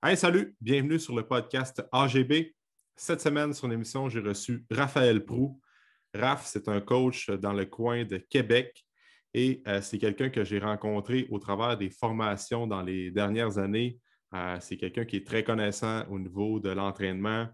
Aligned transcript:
Hey, 0.00 0.16
salut, 0.16 0.54
bienvenue 0.60 1.00
sur 1.00 1.16
le 1.16 1.26
podcast 1.26 1.84
AGB. 1.90 2.54
Cette 2.94 3.20
semaine, 3.20 3.52
sur 3.52 3.66
l'émission, 3.66 4.08
j'ai 4.08 4.20
reçu 4.20 4.64
Raphaël 4.70 5.24
Prou. 5.24 5.60
Raph, 6.14 6.46
c'est 6.46 6.68
un 6.68 6.80
coach 6.80 7.28
dans 7.30 7.52
le 7.52 7.64
coin 7.64 8.04
de 8.04 8.16
Québec 8.16 8.86
et 9.34 9.60
euh, 9.66 9.80
c'est 9.82 9.98
quelqu'un 9.98 10.30
que 10.30 10.44
j'ai 10.44 10.60
rencontré 10.60 11.26
au 11.32 11.40
travers 11.40 11.76
des 11.76 11.90
formations 11.90 12.68
dans 12.68 12.80
les 12.80 13.10
dernières 13.10 13.58
années. 13.58 13.98
Euh, 14.34 14.56
c'est 14.60 14.76
quelqu'un 14.76 15.04
qui 15.04 15.16
est 15.16 15.26
très 15.26 15.42
connaissant 15.42 16.06
au 16.08 16.20
niveau 16.20 16.60
de 16.60 16.70
l'entraînement. 16.70 17.48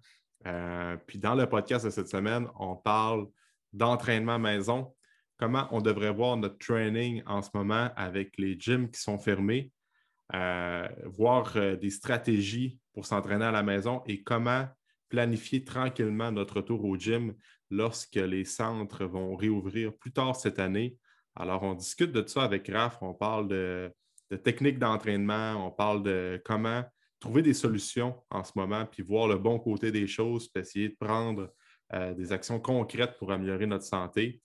Euh, 0.47 0.99
puis 1.07 1.19
dans 1.19 1.35
le 1.35 1.49
podcast 1.49 1.87
de 1.87 1.91
cette 1.91 2.09
semaine, 2.09 2.47
on 2.61 2.77
parle 2.77 3.27
d'entraînement 3.73 4.39
maison, 4.39 4.95
comment 5.39 5.67
on 5.71 5.81
devrait 5.81 6.13
voir 6.13 6.37
notre 6.37 6.59
training 6.59 7.23
en 7.25 7.41
ce 7.41 7.49
moment 7.55 7.89
avec 7.97 8.37
les 8.37 8.55
gyms 8.61 8.91
qui 8.91 9.01
sont 9.01 9.19
fermés 9.19 9.73
voir 10.33 11.53
euh, 11.57 11.77
des 11.77 11.91
stratégies 11.91 12.79
pour 12.93 13.07
s'entraîner 13.07 13.45
à 13.45 13.53
la 13.53 13.63
maison 13.63 14.03
et 14.07 14.23
comment 14.23 14.67
planifier 15.09 15.65
tranquillement 15.65 16.33
notre 16.33 16.57
retour 16.57 16.85
au 16.85 16.97
gym 16.97 17.35
lorsque 17.71 18.17
les 18.17 18.45
centres 18.45 19.05
vont 19.05 19.37
réouvrir 19.37 19.97
plus 19.97 20.13
tard 20.13 20.35
cette 20.37 20.59
année. 20.59 20.97
Alors, 21.37 21.63
on 21.63 21.75
discute 21.75 22.13
de 22.13 22.27
ça 22.27 22.43
avec 22.43 22.69
Raph, 22.69 22.99
on 23.03 23.15
parle 23.15 23.49
de, 23.49 23.93
techniques 24.43 24.79
d'entraînement, 24.79 25.67
on 25.67 25.71
parle 25.71 26.03
de 26.03 26.41
comment 26.45 26.83
trouver 27.21 27.43
des 27.43 27.55
solutions 27.55 28.17
en 28.31 28.45
ce 28.45 28.53
moment, 28.57 28.87
puis 28.87 29.03
voir 29.03 29.29
le 29.29 29.39
bon 29.39 29.59
côté 29.59 29.91
des 29.91 30.07
choses, 30.07 30.49
puis 30.49 30.63
essayer 30.63 30.89
de 30.91 30.97
prendre 30.99 31.53
euh, 31.93 32.15
des 32.15 32.33
actions 32.33 32.61
concrètes 32.61 33.17
pour 33.19 33.33
améliorer 33.33 33.67
notre 33.67 33.85
santé. 33.85 34.43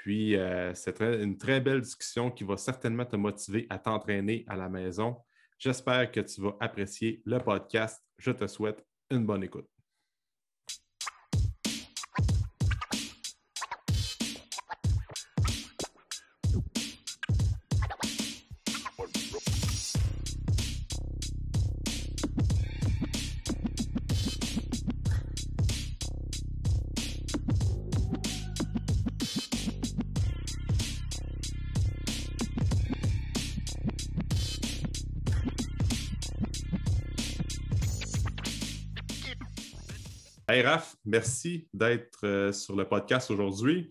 Puis, 0.00 0.36
euh, 0.36 0.74
c'est 0.74 1.00
une 1.00 1.36
très 1.36 1.60
belle 1.60 1.80
discussion 1.80 2.30
qui 2.30 2.44
va 2.44 2.56
certainement 2.56 3.04
te 3.04 3.16
motiver 3.16 3.66
à 3.70 3.78
t'entraîner 3.78 4.44
à 4.48 4.56
la 4.56 4.68
maison. 4.68 5.16
J'espère 5.58 6.10
que 6.10 6.20
tu 6.20 6.40
vas 6.40 6.56
apprécier 6.60 7.22
le 7.24 7.38
podcast. 7.38 8.02
Je 8.18 8.32
te 8.32 8.46
souhaite 8.46 8.84
une 9.10 9.24
bonne 9.26 9.44
écoute. 9.44 9.71
Raph, 40.62 40.96
merci 41.04 41.68
d'être 41.74 42.24
euh, 42.24 42.52
sur 42.52 42.76
le 42.76 42.84
podcast 42.84 43.30
aujourd'hui. 43.30 43.90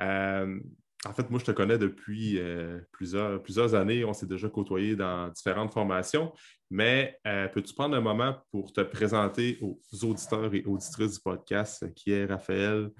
Euh, 0.00 0.58
en 1.04 1.12
fait, 1.12 1.30
moi, 1.30 1.38
je 1.38 1.44
te 1.44 1.50
connais 1.52 1.78
depuis 1.78 2.38
euh, 2.38 2.80
plusieurs, 2.92 3.42
plusieurs 3.42 3.74
années. 3.74 4.04
On 4.04 4.12
s'est 4.12 4.26
déjà 4.26 4.48
côtoyé 4.48 4.96
dans 4.96 5.28
différentes 5.28 5.72
formations. 5.72 6.32
Mais 6.70 7.18
peux-tu 7.54 7.72
prendre 7.72 7.96
un 7.96 8.00
moment 8.00 8.36
pour 8.50 8.72
te 8.72 8.80
présenter 8.82 9.58
aux 9.62 9.80
auditeurs 10.04 10.52
et 10.52 10.64
auditrices 10.66 11.14
du 11.14 11.20
podcast 11.20 11.92
qui 11.94 12.12
est 12.12 12.26
Raphaël? 12.26 12.90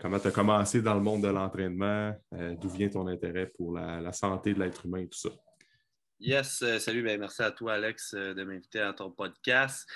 comment 0.00 0.18
tu 0.18 0.26
as 0.26 0.32
commencé 0.32 0.82
dans 0.82 0.94
le 0.94 1.00
monde 1.00 1.22
de 1.22 1.28
l'entraînement? 1.28 2.14
D'où 2.60 2.68
vient 2.68 2.90
ton 2.90 3.06
intérêt 3.06 3.46
pour 3.46 3.72
la, 3.72 4.12
santé 4.12 4.52
de 4.52 4.58
l'être 4.58 4.84
humain 4.84 4.98
et 4.98 5.08
tout 5.08 5.18
ça? 5.18 5.30
Yes, 6.20 6.62
salut, 6.80 7.02
ben, 7.02 7.18
merci 7.18 7.42
à 7.42 7.50
toi, 7.50 7.74
Alex, 7.74 8.14
de 8.14 8.44
m'inviter 8.44 8.80
à 8.80 8.92
ton 8.92 9.10
podcast. 9.10 9.88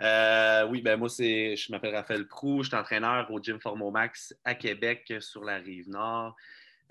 Euh, 0.00 0.66
oui, 0.68 0.80
ben 0.80 0.96
moi, 0.96 1.08
c'est, 1.08 1.56
je 1.56 1.70
m'appelle 1.70 1.94
Raphaël 1.94 2.26
Prou, 2.26 2.62
je 2.62 2.68
suis 2.68 2.76
entraîneur 2.76 3.30
au 3.30 3.40
Gym 3.42 3.60
Formomax 3.60 4.34
à 4.44 4.54
Québec 4.54 5.12
sur 5.20 5.44
la 5.44 5.56
rive 5.56 5.88
nord. 5.88 6.34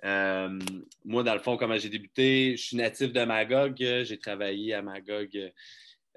Euh, 0.03 0.59
moi, 1.05 1.23
dans 1.23 1.33
le 1.33 1.39
fond, 1.39 1.57
comment 1.57 1.77
j'ai 1.77 1.89
débuté, 1.89 2.55
je 2.57 2.63
suis 2.63 2.77
natif 2.77 3.11
de 3.11 3.23
Magog. 3.23 3.75
J'ai 3.77 4.17
travaillé 4.17 4.73
à 4.73 4.81
Magog 4.81 5.51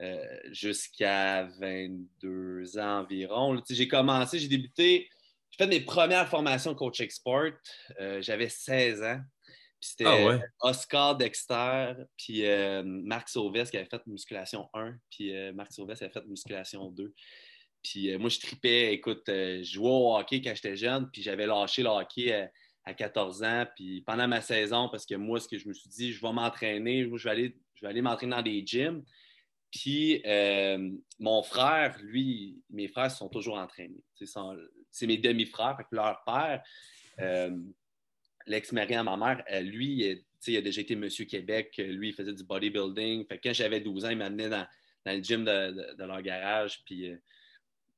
euh, 0.00 0.24
jusqu'à 0.52 1.44
22 1.58 2.78
ans 2.78 3.00
environ. 3.00 3.60
J'ai 3.68 3.88
commencé, 3.88 4.38
j'ai 4.38 4.48
débuté, 4.48 5.08
j'ai 5.50 5.64
fait 5.64 5.70
mes 5.70 5.80
premières 5.80 6.28
formations 6.28 6.74
coach 6.74 7.00
export. 7.00 7.50
J'avais 8.20 8.48
16 8.48 9.02
ans. 9.02 9.20
C'était 9.84 10.06
ah 10.06 10.40
Oscar 10.60 11.14
Dexter, 11.14 11.92
puis 12.16 12.46
euh, 12.46 12.82
Marc 12.82 13.28
Sauvès 13.28 13.70
qui 13.70 13.76
avait 13.76 13.84
fait 13.84 14.00
musculation 14.06 14.66
1, 14.72 14.96
puis 15.10 15.36
euh, 15.36 15.52
Marc 15.52 15.72
Sauvès 15.72 16.00
avait 16.00 16.10
fait 16.10 16.24
musculation 16.24 16.90
2. 16.90 17.12
Puis 17.82 18.10
euh, 18.10 18.18
moi, 18.18 18.30
je 18.30 18.40
tripais, 18.40 18.94
écoute, 18.94 19.24
je 19.26 19.62
jouais 19.62 19.90
au 19.90 20.16
hockey 20.16 20.40
quand 20.40 20.54
j'étais 20.54 20.74
jeune, 20.74 21.10
puis 21.10 21.20
j'avais 21.20 21.46
lâché 21.46 21.82
le 21.82 21.90
hockey 21.90 22.50
à, 22.86 22.94
14 22.94 23.42
ans. 23.42 23.66
Puis 23.76 24.00
pendant 24.00 24.26
ma 24.26 24.40
saison, 24.40 24.88
parce 24.88 25.04
que 25.04 25.16
moi, 25.16 25.38
ce 25.38 25.48
que 25.48 25.58
je 25.58 25.68
me 25.68 25.74
suis 25.74 25.90
dit, 25.90 26.12
je 26.12 26.22
vais 26.22 26.32
m'entraîner, 26.32 27.04
je 27.04 27.22
vais 27.22 27.30
aller, 27.30 27.56
je 27.74 27.82
vais 27.82 27.88
aller 27.88 28.00
m'entraîner 28.00 28.36
dans 28.36 28.42
des 28.42 28.66
gyms. 28.66 29.04
Puis 29.70 30.22
mon 31.18 31.42
frère, 31.42 31.98
lui, 32.00 32.58
mes 32.70 32.88
frères 32.88 33.10
sont 33.10 33.28
toujours 33.28 33.58
entraînés. 33.58 34.02
C'est 34.90 35.06
mes 35.06 35.18
demi-frères, 35.18 35.76
leur 35.90 36.24
père 36.24 36.62
l'ex-mari 38.46 38.94
à 38.94 39.02
ma 39.02 39.16
mère, 39.16 39.44
euh, 39.50 39.60
lui, 39.60 40.22
il 40.46 40.56
a 40.56 40.60
déjà 40.60 40.80
été 40.80 40.96
Monsieur 40.96 41.24
Québec. 41.24 41.74
Lui, 41.78 42.10
il 42.10 42.14
faisait 42.14 42.32
du 42.32 42.44
bodybuilding. 42.44 43.26
Fait 43.26 43.38
quand 43.38 43.52
j'avais 43.52 43.80
12 43.80 44.04
ans, 44.04 44.10
il 44.10 44.18
m'amenait 44.18 44.48
dans, 44.48 44.66
dans, 45.04 45.12
le 45.12 45.22
gym 45.22 45.44
de, 45.44 46.04
leur 46.04 46.22
garage. 46.22 46.82
Puis, 46.84 47.10
euh, 47.10 47.16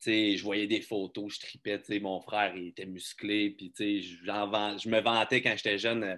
je 0.06 0.42
voyais 0.42 0.66
des 0.66 0.80
photos, 0.80 1.34
je 1.34 1.40
tripais. 1.40 1.80
Mon 2.00 2.20
frère, 2.20 2.54
il 2.56 2.68
était 2.68 2.86
musclé. 2.86 3.50
Puis, 3.50 3.72
je, 3.78 4.88
me 4.88 5.00
vantais 5.00 5.42
quand 5.42 5.54
j'étais 5.56 5.78
jeune 5.78 6.04
euh, 6.04 6.16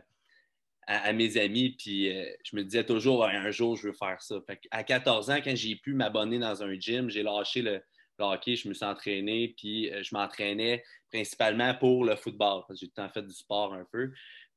à, 0.86 1.12
mes 1.12 1.36
amis. 1.38 1.70
Puis, 1.78 2.10
je 2.44 2.56
me 2.56 2.62
disais 2.62 2.84
toujours, 2.84 3.24
un 3.24 3.50
jour, 3.50 3.76
je 3.76 3.88
veux 3.88 3.94
faire 3.94 4.20
ça. 4.20 4.40
à 4.70 4.84
14 4.84 5.30
ans, 5.30 5.40
quand 5.42 5.56
j'ai 5.56 5.76
pu 5.76 5.94
m'abonner 5.94 6.38
dans 6.38 6.62
un 6.62 6.74
gym, 6.78 7.08
j'ai 7.08 7.22
lâché 7.22 7.62
le, 7.62 7.82
hockey, 8.24 8.56
je 8.56 8.68
me 8.68 8.74
suis 8.74 8.84
entraîné, 8.84 9.54
puis 9.56 9.90
je 10.02 10.14
m'entraînais 10.14 10.84
principalement 11.10 11.74
pour 11.74 12.04
le 12.04 12.16
football, 12.16 12.64
j'ai 12.70 12.86
tout 12.86 12.92
le 12.96 13.02
temps 13.02 13.08
fait 13.08 13.22
du 13.22 13.32
sport 13.32 13.74
un 13.74 13.86
peu. 13.90 14.12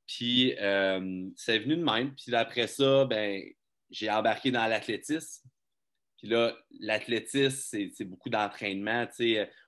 Puis 0.08 0.56
euh, 0.60 1.30
c'est 1.36 1.60
venu 1.60 1.78
de 1.78 1.84
même. 1.84 2.14
Puis 2.16 2.36
après 2.36 2.68
ça, 2.68 3.06
ben, 3.06 3.42
j'ai 3.90 4.10
embarqué 4.10 4.52
dans 4.52 4.68
l'athlétisme. 4.68 5.48
Puis 6.18 6.28
là, 6.28 6.56
l'athlétisme, 6.80 7.90
c'est 7.96 8.06
beaucoup 8.06 8.30
d'entraînement, 8.30 9.08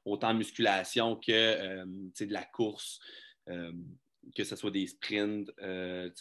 autant 0.06 0.34
musculation 0.34 1.16
que 1.16 1.32
euh, 1.32 1.86
de 1.86 2.34
la 2.34 2.44
course, 2.44 3.00
euh, 3.50 3.72
que 4.36 4.44
ce 4.44 4.56
soit 4.56 4.72
des 4.72 4.88
sprints, 4.88 5.52
que 5.58 6.12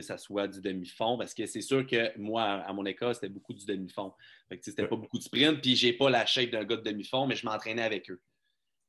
ce 0.00 0.16
soit 0.16 0.48
du 0.48 0.60
demi-fond. 0.60 1.18
Parce 1.18 1.34
que 1.34 1.46
c'est 1.46 1.60
sûr 1.60 1.86
que 1.86 2.16
moi, 2.18 2.42
à 2.42 2.72
mon 2.72 2.86
école, 2.86 3.14
c'était 3.14 3.28
beaucoup 3.28 3.54
du 3.54 3.64
demi-fond. 3.66 4.12
C'était 4.60 4.86
pas 4.86 4.96
beaucoup 4.96 5.18
de 5.18 5.22
sprint, 5.22 5.60
puis 5.60 5.76
j'ai 5.76 5.92
pas 5.92 6.10
la 6.10 6.26
shape 6.26 6.50
d'un 6.50 6.64
gars 6.64 6.76
de 6.76 6.82
demi-fond, 6.82 7.26
mais 7.26 7.36
je 7.36 7.44
m'entraînais 7.46 7.82
avec 7.82 8.10
eux. 8.10 8.20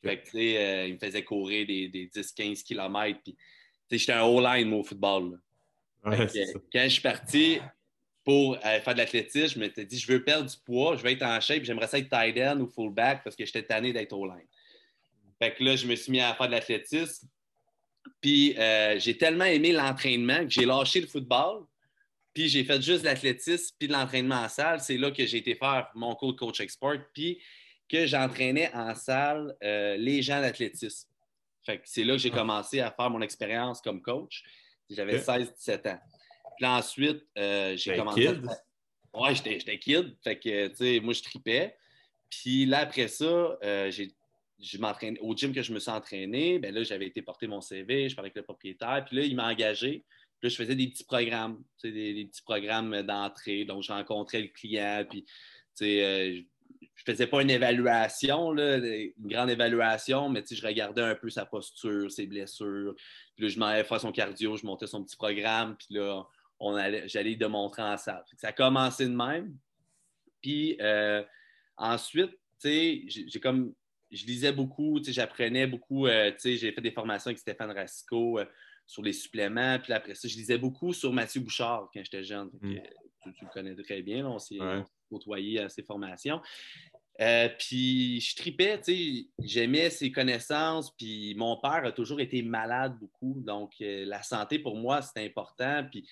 Fait 0.04 0.22
que, 0.22 0.38
euh, 0.38 0.88
il 0.88 0.94
me 0.96 1.00
faisait 1.00 1.24
courir 1.24 1.68
des, 1.68 2.10
10-15 2.14 2.64
km. 2.64 3.20
Puis, 3.24 3.38
j'étais 3.92 4.14
un 4.14 4.26
all-line, 4.26 4.74
au 4.74 4.84
football. 4.84 5.40
quand 6.04 6.28
je 6.28 6.88
suis 6.88 7.02
parti 7.02 7.60
pour 8.24 8.56
euh, 8.56 8.80
faire 8.80 8.94
de 8.94 9.00
l'athlétisme, 9.00 9.56
je 9.56 9.60
m'étais 9.60 9.86
dit, 9.86 10.00
je 10.00 10.12
veux 10.12 10.24
perdre 10.24 10.50
du 10.50 10.58
poids, 10.66 10.96
je 10.96 11.04
veux 11.04 11.12
être 11.12 11.24
en 11.24 11.40
shape, 11.40 11.64
j'aimerais 11.64 11.88
ça 11.88 12.00
être 12.00 12.10
tight 12.10 12.38
end 12.38 12.60
ou 12.60 12.68
fullback 12.68 13.24
parce 13.24 13.36
que 13.36 13.46
j'étais 13.46 13.64
tanné 13.64 13.94
d'être 13.94 14.14
all-line. 14.14 14.48
Fait 15.40 15.54
que 15.54 15.64
là, 15.64 15.76
je 15.76 15.88
me 15.88 15.96
suis 15.96 16.12
mis 16.12 16.20
à 16.20 16.34
faire 16.36 16.48
de 16.48 16.52
l'athlétisme. 16.52 17.28
Puis, 18.20 18.58
euh, 18.58 19.00
j'ai 19.00 19.18
tellement 19.18 19.46
aimé 19.46 19.72
l'entraînement 19.72 20.44
que 20.44 20.50
j'ai 20.50 20.66
lâché 20.66 21.02
le 21.02 21.08
football. 21.08 21.66
Puis, 22.34 22.50
j'ai 22.50 22.64
fait 22.64 22.82
juste 22.82 23.04
l'athlétisme 23.04 23.76
puis 23.78 23.88
de 23.88 23.94
l'entraînement 23.94 24.36
en 24.36 24.50
salle. 24.50 24.80
C'est 24.80 24.98
là 24.98 25.12
que 25.12 25.26
j'ai 25.26 25.38
été 25.38 25.56
faire 25.56 25.90
mon 25.96 26.16
cours 26.16 26.34
de 26.34 26.40
coach 26.40 26.60
export. 26.62 26.98
Puis, 27.14 27.42
que 27.92 28.06
j'entraînais 28.06 28.72
en 28.74 28.96
salle 28.96 29.56
euh, 29.64 29.98
les 29.98 30.22
gens 30.22 30.40
d'athlétisme. 30.40 31.10
c'est 31.84 32.04
là 32.06 32.14
que 32.14 32.20
j'ai 32.20 32.32
ah. 32.32 32.38
commencé 32.38 32.80
à 32.80 32.90
faire 32.90 33.10
mon 33.10 33.22
expérience 33.22 33.82
comme 33.82 34.02
coach. 34.02 34.44
J'avais 34.90 35.20
16-17 35.20 35.92
ans. 35.92 36.00
Puis 36.58 36.66
ensuite, 36.66 37.26
euh, 37.38 37.76
j'ai 37.76 37.98
commencé. 37.98 38.28
Kid? 38.28 38.48
Ouais, 39.14 39.36
j'étais 39.36 39.78
kid. 39.78 40.16
Fait 40.24 40.40
que, 40.40 40.68
tu 40.70 40.76
sais, 40.76 41.00
moi, 41.02 41.14
je 41.14 41.22
tripais. 41.22 41.76
Puis 42.30 42.66
là, 42.66 42.80
après 42.80 43.10
ça, 43.10 43.26
euh, 43.26 43.92
je 44.62 44.78
m'entraîne 44.78 45.18
au 45.22 45.36
gym 45.36 45.54
que 45.54 45.62
je 45.62 45.74
me 45.74 45.80
suis 45.80 45.92
entraîné. 45.92 46.60
Ben 46.60 46.74
là, 46.74 46.84
j'avais 46.84 47.08
été 47.08 47.22
porter 47.22 47.48
mon 47.48 47.62
CV, 47.62 48.10
je 48.10 48.16
parlais 48.16 48.28
avec 48.28 48.36
le 48.36 48.44
propriétaire. 48.44 49.04
Puis 49.06 49.16
là, 49.18 49.24
il 49.24 49.36
m'a 49.36 49.50
engagé. 49.50 50.06
Puis 50.40 50.48
là, 50.48 50.50
je 50.50 50.56
faisais 50.56 50.76
des 50.76 50.88
petits 50.88 51.04
programmes, 51.04 51.64
des, 51.84 52.14
des 52.14 52.26
petits 52.26 52.42
programmes 52.42 53.02
d'entrée. 53.04 53.66
Donc, 53.66 53.84
je 53.84 53.92
rencontrais 53.92 54.42
le 54.42 54.48
client. 54.48 55.06
Puis, 55.10 55.24
tu 55.24 55.32
sais, 55.76 56.46
je 56.96 57.04
faisais 57.06 57.28
pas 57.28 57.42
une 57.42 57.50
évaluation, 57.50 58.52
une 58.58 59.12
grande 59.20 59.50
évaluation, 59.50 60.30
mais 60.30 60.44
je 60.50 60.66
regardais 60.66 61.02
un 61.02 61.16
peu 61.16 61.30
sa 61.30 61.46
posture, 61.46 62.12
ses 62.12 62.28
blessures. 62.28 62.94
Puis 63.36 63.46
là, 63.46 63.50
je 63.50 63.60
m'en 63.60 63.84
faire 63.84 64.00
son 64.00 64.12
cardio, 64.12 64.58
je 64.58 64.66
montais 64.66 64.88
son 64.88 65.04
petit 65.04 65.18
programme, 65.18 65.76
puis 65.78 65.96
là, 65.96 66.24
j'allais 67.06 67.36
le 67.40 67.48
montrer 67.48 67.82
en 67.82 67.98
salle. 67.98 68.24
Ça 68.38 68.50
a 68.50 68.52
commencé 68.52 69.06
de 69.06 69.16
même. 69.16 69.56
Puis 70.42 70.78
euh, 70.82 71.24
Ensuite, 71.82 72.38
j'ai 72.64 73.40
comme 73.42 73.74
je 74.12 74.26
lisais 74.26 74.52
beaucoup, 74.52 75.00
j'apprenais 75.04 75.68
beaucoup, 75.68 76.08
euh, 76.08 76.32
j'ai 76.44 76.72
fait 76.72 76.82
des 76.82 76.92
formations 76.92 77.30
avec 77.30 77.40
Stéphane 77.40 77.72
Rasco 77.72 78.40
euh, 78.40 78.46
sur 78.86 79.02
les 79.02 79.14
suppléments, 79.14 79.80
puis 79.80 79.94
après 79.94 80.16
ça, 80.16 80.28
je 80.28 80.36
lisais 80.36 80.58
beaucoup 80.58 80.94
sur 80.94 81.14
Mathieu 81.14 81.42
Bouchard 81.42 81.90
quand 81.94 82.04
j'étais 82.04 82.24
jeune. 82.24 82.50
Mm. 82.62 82.76
tu, 83.24 83.46
le 83.46 83.54
connais 83.54 83.76
très 83.76 84.02
bien, 84.02 84.28
on 84.28 84.40
s'est 84.40 84.60
côtoyé 85.10 85.60
à 85.60 85.70
ces 85.70 85.84
formations. 85.84 86.42
Euh, 87.20 87.50
puis 87.60 88.20
je 88.20 88.36
tripais, 88.36 88.82
j'aimais 89.44 89.90
ses 89.90 90.12
connaissances, 90.12 90.96
puis 90.96 91.36
mon 91.36 91.58
père 91.58 91.86
a 91.86 91.92
toujours 91.92 92.20
été 92.20 92.42
malade 92.42 92.98
beaucoup, 93.00 93.42
donc 93.46 93.74
la 93.80 94.24
santé 94.24 94.60
pour 94.60 94.76
moi, 94.76 95.02
c'était 95.02 95.26
important, 95.26 95.86
puis 95.90 96.08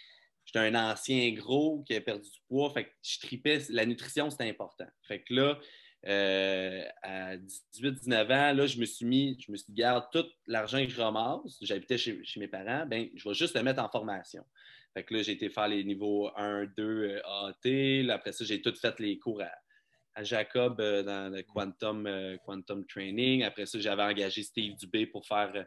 j'étais 0.45 0.59
un 0.59 0.75
ancien 0.75 1.31
gros 1.31 1.83
qui 1.85 1.95
a 1.95 2.01
perdu 2.01 2.29
du 2.29 2.39
poids, 2.47 2.69
fait 2.69 2.85
que 2.85 2.91
je 3.01 3.19
tripais, 3.19 3.59
la 3.69 3.85
nutrition, 3.85 4.29
c'était 4.29 4.49
important. 4.49 4.87
Fait 5.01 5.21
que 5.21 5.33
là, 5.33 5.59
euh, 6.07 6.83
à 7.03 7.35
18-19 7.37 8.23
ans, 8.23 8.53
là, 8.53 8.65
je 8.65 8.79
me 8.79 8.85
suis 8.85 9.05
mis, 9.05 9.37
je 9.45 9.51
me 9.51 9.57
suis 9.57 9.65
dit, 9.69 9.81
garde 9.81 10.05
tout 10.11 10.25
l'argent 10.47 10.83
que 10.83 10.89
je 10.89 11.01
ramasse, 11.01 11.57
j'habitais 11.61 11.97
chez, 11.97 12.21
mes 12.37 12.47
parents, 12.47 12.85
ben, 12.85 13.09
je 13.15 13.27
vais 13.27 13.35
juste 13.35 13.55
le 13.55 13.63
mettre 13.63 13.83
en 13.83 13.89
formation. 13.89 14.45
Fait 14.93 15.03
que 15.03 15.13
là, 15.13 15.21
j'ai 15.21 15.33
été 15.33 15.49
faire 15.49 15.67
les 15.67 15.83
niveaux 15.83 16.29
1, 16.35 16.67
2 16.77 17.21
AT. 17.23 18.13
après 18.13 18.31
ça, 18.31 18.45
j'ai 18.45 18.61
tout 18.61 18.73
fait 18.75 18.97
les 18.99 19.19
cours 19.19 19.41
à, 19.41 20.23
Jacob 20.23 20.81
euh, 20.81 21.01
dans 21.01 21.33
le 21.33 21.43
Quantum, 21.43 22.05
euh, 22.05 22.35
Quantum 22.45 22.85
Training. 22.85 23.43
Après 23.43 23.65
ça, 23.65 23.79
j'avais 23.79 24.03
engagé 24.03 24.43
Steve 24.43 24.75
Dubé 24.75 25.05
pour 25.05 25.25
faire 25.25 25.65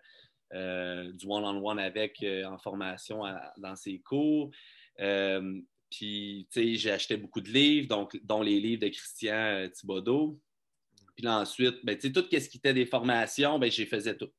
du 0.52 1.26
one-on-one 1.26 1.78
avec 1.78 2.22
en 2.44 2.58
formation 2.58 3.22
dans 3.56 3.74
ses 3.74 4.00
cours. 4.00 4.50
Puis, 5.92 6.48
tu 6.50 6.62
sais, 6.62 6.74
j'ai 6.76 6.90
acheté 6.90 7.18
beaucoup 7.18 7.42
de 7.42 7.50
livres, 7.50 7.86
donc, 7.86 8.18
dont 8.24 8.40
les 8.40 8.58
livres 8.58 8.80
de 8.80 8.88
Christian 8.88 9.34
euh, 9.34 9.68
Thibodeau. 9.68 10.40
Puis 11.14 11.24
là, 11.24 11.38
ensuite, 11.38 11.84
ben, 11.84 11.94
tu 11.96 12.08
sais, 12.08 12.12
tout 12.12 12.24
ce 12.30 12.48
qui 12.48 12.56
était 12.56 12.72
des 12.72 12.86
formations, 12.86 13.58
ben, 13.58 13.70
j'ai 13.70 13.84
faisais 13.84 14.16
tout. 14.16 14.30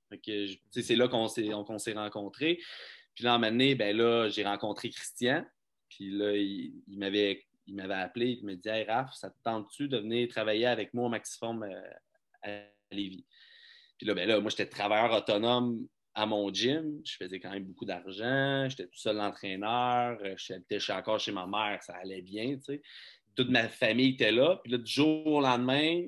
c'est 0.71 0.95
là 0.95 1.07
qu'on 1.07 1.27
s'est, 1.27 1.93
rencontrés. 1.93 2.59
Puis 3.13 3.23
là, 3.23 3.35
en 3.35 3.43
année, 3.43 3.75
ben 3.75 3.95
là, 3.95 4.29
j'ai 4.29 4.43
rencontré 4.43 4.89
Christian. 4.89 5.45
Puis 5.89 6.09
là, 6.09 6.35
il, 6.35 6.73
m'avait, 6.97 7.45
appelé. 7.91 8.39
Il 8.41 8.45
me 8.45 8.55
dit 8.55 8.69
Hey, 8.69 8.85
Raph, 8.85 9.13
ça 9.13 9.29
te 9.29 9.37
tente-tu 9.43 9.87
de 9.87 9.99
venir 9.99 10.27
travailler 10.29 10.65
avec 10.65 10.91
moi 10.95 11.05
au 11.05 11.09
Maximum 11.09 11.61
euh, 11.61 11.81
à 12.41 12.63
Lévis? 12.89 13.27
Puis 13.99 14.07
là, 14.07 14.15
ben 14.15 14.27
là, 14.27 14.39
moi, 14.39 14.49
j'étais 14.49 14.65
travailleur 14.65 15.13
autonome 15.13 15.87
à 16.15 16.25
mon 16.25 16.53
gym. 16.53 17.01
Je 17.03 17.15
faisais 17.15 17.39
quand 17.39 17.51
même 17.51 17.65
beaucoup 17.65 17.85
d'argent. 17.85 18.67
J'étais 18.69 18.85
tout 18.85 18.97
seul 18.97 19.17
l'entraîneur. 19.17 20.17
Euh, 20.23 20.35
j'étais 20.37 20.79
encore 20.91 21.19
chez 21.19 21.31
ma 21.31 21.47
mère. 21.47 21.81
Ça 21.83 21.95
allait 21.95 22.21
bien. 22.21 22.57
Toute 23.35 23.49
ma 23.49 23.67
famille 23.69 24.13
était 24.13 24.31
là. 24.31 24.59
Puis 24.63 24.71
là, 24.71 24.77
du 24.77 24.91
jour 24.91 25.25
au 25.25 25.41
lendemain, 25.41 26.05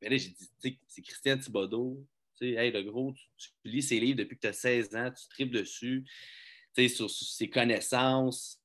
ben 0.00 0.10
j'ai 0.10 0.30
dit 0.30 0.78
c'est 0.86 1.02
Christian 1.02 1.38
Thibodeau. 1.38 2.06
Hey, 2.40 2.72
le 2.72 2.82
gros, 2.82 3.12
tu, 3.36 3.50
lis 3.64 3.82
ses 3.82 4.00
livres 4.00 4.18
depuis 4.18 4.36
que 4.36 4.42
tu 4.42 4.46
as 4.46 4.54
16 4.54 4.96
ans. 4.96 5.10
Tu 5.10 5.28
tripes 5.28 5.52
dessus. 5.52 6.04
Sur, 6.74 7.10
sur, 7.10 7.26
ses 7.26 7.50
connaissances. 7.50 8.58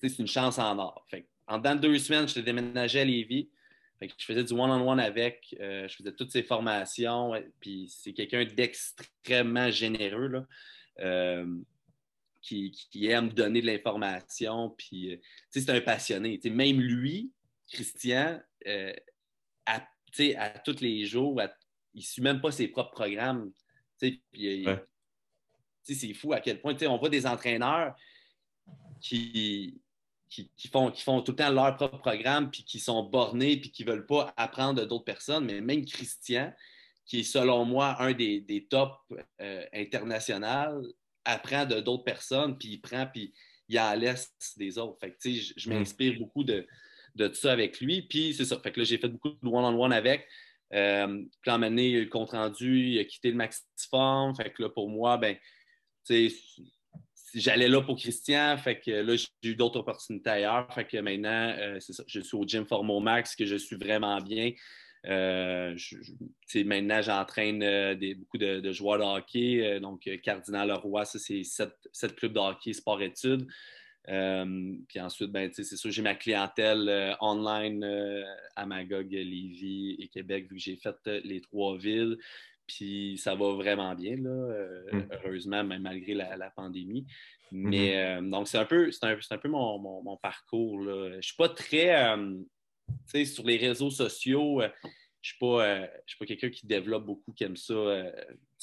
C'est 0.00 0.18
une 0.18 0.26
chance 0.26 0.58
en 0.58 0.78
or. 0.78 1.06
En 1.46 1.58
dedans 1.58 1.76
de 1.76 1.80
deux 1.80 1.98
semaines, 1.98 2.28
je 2.28 2.34
te 2.34 2.40
déménageais 2.40 3.00
à 3.00 3.04
Lévis 3.04 3.48
je 4.18 4.24
faisais 4.24 4.44
du 4.44 4.52
one-on-one 4.52 5.00
avec, 5.00 5.56
euh, 5.60 5.88
je 5.88 5.96
faisais 5.96 6.12
toutes 6.12 6.30
ces 6.30 6.42
formations, 6.42 7.32
puis 7.60 7.88
c'est 7.88 8.12
quelqu'un 8.12 8.44
d'extrêmement 8.44 9.70
généreux, 9.70 10.46
euh, 11.00 11.46
qui, 12.40 12.74
aime 13.06 13.30
donner 13.30 13.60
de 13.60 13.66
l'information, 13.66 14.70
puis 14.70 15.12
euh, 15.12 15.16
c'est 15.50 15.68
un 15.70 15.80
passionné. 15.80 16.40
même 16.44 16.80
lui, 16.80 17.32
Christian, 17.70 18.40
à, 19.66 19.80
tous 20.64 20.80
les 20.80 21.06
jours, 21.06 21.40
il 21.94 22.00
ne 22.00 22.04
suit 22.04 22.22
même 22.22 22.40
pas 22.40 22.50
ses 22.50 22.68
propres 22.68 22.92
programmes. 22.92 23.52
c'est 23.98 24.20
fou 26.14 26.32
à 26.32 26.40
quel 26.40 26.60
point 26.60 26.76
on 26.82 26.98
voit 26.98 27.08
des 27.08 27.26
entraîneurs 27.26 27.94
qui, 29.00 29.80
qui, 30.56 30.68
font, 30.68 30.90
qui 30.90 31.02
font 31.02 31.20
tout 31.20 31.32
le 31.32 31.36
temps 31.36 31.50
leur 31.50 31.76
propre 31.76 31.98
programme, 31.98 32.50
puis 32.50 32.64
qui 32.64 32.78
sont 32.78 33.02
bornés, 33.02 33.58
puis 33.58 33.70
qui 33.70 33.84
ne 33.84 33.90
veulent 33.90 34.06
pas 34.06 34.32
apprendre 34.36 34.84
d'autres 34.86 35.04
personnes. 35.04 35.44
Mais 35.44 35.60
même 35.60 35.84
Christian, 35.84 36.52
qui 37.04 37.20
est 37.20 37.24
selon 37.24 37.64
moi 37.64 38.00
un 38.00 38.12
des, 38.12 38.40
des 38.40 38.64
tops 38.64 38.96
euh, 39.40 39.64
internationaux, 39.72 40.82
apprend 41.24 41.66
de 41.66 41.80
d'autres 41.80 42.04
personnes, 42.04 42.56
puis 42.56 42.68
il 42.68 42.80
prend, 42.80 43.06
puis 43.06 43.32
il 43.68 43.78
en 43.78 43.94
laisse 43.94 44.32
des 44.56 44.78
autres. 44.78 44.98
Fait 45.00 45.12
que, 45.12 45.30
je, 45.30 45.52
je 45.56 45.68
mm. 45.68 45.74
m'inspire 45.74 46.18
beaucoup 46.18 46.44
de, 46.44 46.66
de 47.14 47.32
ça 47.32 47.52
avec 47.52 47.80
lui. 47.80 48.02
Puis 48.02 48.34
c'est 48.34 48.44
ça. 48.44 48.58
Fait 48.60 48.72
que 48.72 48.80
là, 48.80 48.84
j'ai 48.84 48.98
fait 48.98 49.08
beaucoup 49.08 49.30
de 49.30 49.36
one-on-one 49.42 49.92
avec. 49.92 50.26
Euh, 50.72 51.22
puis 51.42 51.50
à 51.50 51.54
un 51.54 51.68
le 51.68 52.06
compte 52.06 52.30
rendu, 52.30 52.92
il 52.92 52.98
a 52.98 53.04
quitté 53.04 53.30
le 53.30 53.36
Maxiform. 53.36 54.34
Fait 54.34 54.50
que 54.50 54.62
là, 54.62 54.70
pour 54.70 54.88
moi, 54.88 55.18
ben, 55.18 55.36
tu 56.06 56.30
sais, 56.30 56.36
j'allais 57.34 57.68
là 57.68 57.80
pour 57.80 57.96
Christian, 57.96 58.56
fait 58.56 58.80
que 58.80 58.90
là, 58.90 59.16
j'ai 59.16 59.50
eu 59.50 59.54
d'autres 59.54 59.80
opportunités 59.80 60.30
ailleurs. 60.30 60.72
Fait 60.72 60.84
que 60.84 60.98
maintenant, 60.98 61.54
euh, 61.58 61.78
je 62.06 62.20
suis 62.20 62.36
au 62.36 62.46
Gym 62.46 62.66
Formo 62.66 63.00
Max, 63.00 63.36
que 63.36 63.46
je 63.46 63.56
suis 63.56 63.76
vraiment 63.76 64.18
bien. 64.18 64.52
Euh, 65.06 65.76
maintenant, 66.54 67.02
j'entraîne 67.02 67.62
euh, 67.62 67.94
beaucoup 68.16 68.38
de, 68.38 68.72
joueurs 68.72 68.98
de 68.98 69.04
hockey. 69.04 69.80
donc, 69.80 70.08
Cardinal 70.22 70.68
Leroy, 70.68 71.04
ça, 71.04 71.18
c'est 71.18 71.42
sept, 71.42 72.16
clubs 72.16 72.32
de 72.32 72.38
hockey 72.38 72.72
sport-études. 72.72 73.46
puis 74.06 75.00
ensuite, 75.00 75.30
ben, 75.30 75.50
c'est 75.52 75.64
sûr, 75.64 75.90
j'ai 75.90 76.02
ma 76.02 76.14
clientèle 76.14 77.16
online 77.20 77.84
à 78.54 78.66
Magog, 78.66 79.10
Lévis 79.10 79.96
et 79.98 80.08
Québec, 80.08 80.46
vu 80.48 80.56
que 80.56 80.62
j'ai 80.62 80.76
fait 80.76 80.96
les 81.24 81.40
trois 81.40 81.76
villes. 81.76 82.18
Puis 82.76 83.18
ça 83.18 83.34
va 83.34 83.52
vraiment 83.52 83.94
bien, 83.94 84.16
là, 84.16 84.30
euh, 84.30 84.82
mm. 84.92 85.08
heureusement, 85.12 85.64
même 85.64 85.82
malgré 85.82 86.14
la, 86.14 86.50
pandémie. 86.50 87.06
Mais 87.50 87.94
mm-hmm. 88.20 88.26
euh, 88.26 88.30
donc, 88.30 88.48
c'est 88.48 88.58
un 88.58 88.64
peu, 88.64 88.90
c'est 88.90 89.04
un, 89.04 89.38
peu 89.38 89.48
mon, 89.48 90.16
parcours. 90.22 90.80
Là. 90.80 91.10
Je 91.10 91.16
ne 91.16 91.22
suis 91.22 91.36
pas 91.36 91.50
très. 91.50 92.02
Euh, 92.02 92.38
tu 92.88 92.94
sais, 93.06 93.24
sur 93.26 93.44
les 93.44 93.58
réseaux 93.58 93.90
sociaux, 93.90 94.60
je 94.60 94.66
ne 94.66 94.70
suis 95.20 95.38
pas, 95.38 95.86
pas 96.18 96.26
quelqu'un 96.26 96.50
qui 96.50 96.66
développe 96.66 97.04
beaucoup, 97.04 97.32
qui 97.32 97.44
aime 97.44 97.56
ça. 97.56 97.74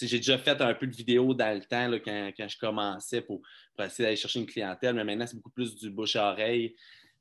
j'ai 0.02 0.18
déjà 0.18 0.38
fait 0.38 0.60
un 0.60 0.74
peu 0.74 0.88
de 0.88 0.96
vidéos 0.96 1.34
dans 1.34 1.56
le 1.56 1.64
temps 1.64 1.88
là, 1.88 2.00
quand, 2.00 2.48
je 2.48 2.58
commençais 2.58 3.22
pour, 3.22 3.42
essayer 3.80 4.06
d'aller 4.06 4.16
chercher 4.16 4.40
une 4.40 4.48
clientèle, 4.48 4.96
mais 4.96 5.04
maintenant, 5.04 5.28
c'est 5.28 5.36
beaucoup 5.36 5.52
plus 5.52 5.76
du 5.76 5.90
bouche-oreille. 5.90 6.76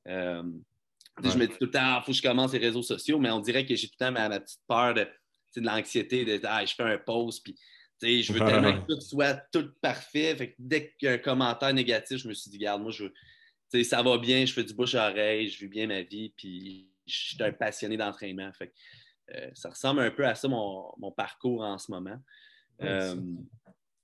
Je 0.07 1.37
me 1.37 1.47
dis 1.47 1.55
tout 1.55 1.65
le 1.65 1.71
temps, 1.71 1.81
il 1.81 1.97
ah, 1.97 2.03
faut 2.05 2.13
que 2.13 2.19
je 2.19 2.23
commence 2.23 2.53
les 2.53 2.59
réseaux 2.59 2.83
sociaux, 2.83 3.19
mais 3.19 3.31
on 3.31 3.41
dirait 3.41 3.67
que 3.67 3.75
j'ai 3.75 3.89
tout 3.89 3.95
le 4.01 4.07
temps 4.07 4.13
ma 4.13 4.41
petite 4.41 4.61
peur 4.67 4.95
de 4.95 5.07
de 5.57 5.61
l'anxiété 5.67 6.25
de 6.25 6.41
ah, 6.45 6.65
je 6.65 6.75
fais 6.75 6.83
un 6.83 6.99
pause, 6.99 7.41
puis 7.41 7.57
je 8.03 8.33
veux 8.33 8.39
tellement 8.39 8.81
que 8.81 8.93
tout 8.93 9.01
soit 9.01 9.35
tout 9.53 9.71
parfait. 9.81 10.35
Fait 10.37 10.51
que 10.51 10.55
dès 10.59 10.95
qu'il 10.99 11.07
y 11.07 11.11
a 11.11 11.15
un 11.15 11.19
commentaire 11.19 11.73
négatif, 11.75 12.19
je 12.19 12.29
me 12.29 12.35
suis 12.35 12.51
dit, 12.51 12.59
regarde, 12.59 12.83
moi, 12.83 12.93
je 12.93 13.05
veux, 13.05 13.85
ça 13.85 14.03
va 14.03 14.19
bien, 14.19 14.45
je 14.47 14.53
fais 14.53 14.65
du 14.65 14.75
bouche 14.75 14.95
à 14.95 15.11
oreille, 15.11 15.49
je 15.49 15.59
vis 15.59 15.69
bien 15.69 15.87
ma 15.87 16.03
vie, 16.03 16.33
puis 16.37 16.89
je 17.07 17.15
suis 17.15 17.43
un 17.43 17.53
passionné 17.53 17.97
d'entraînement. 17.97 18.53
Fait 18.53 18.73
euh, 19.35 19.51
ça 19.55 19.71
ressemble 19.71 20.01
un 20.01 20.11
peu 20.11 20.27
à 20.27 20.35
ça, 20.35 20.49
mon, 20.49 21.13
parcours 21.17 21.63
en 21.63 21.79
ce 21.79 21.91
moment. 21.91 22.19
Euh, 22.83 23.17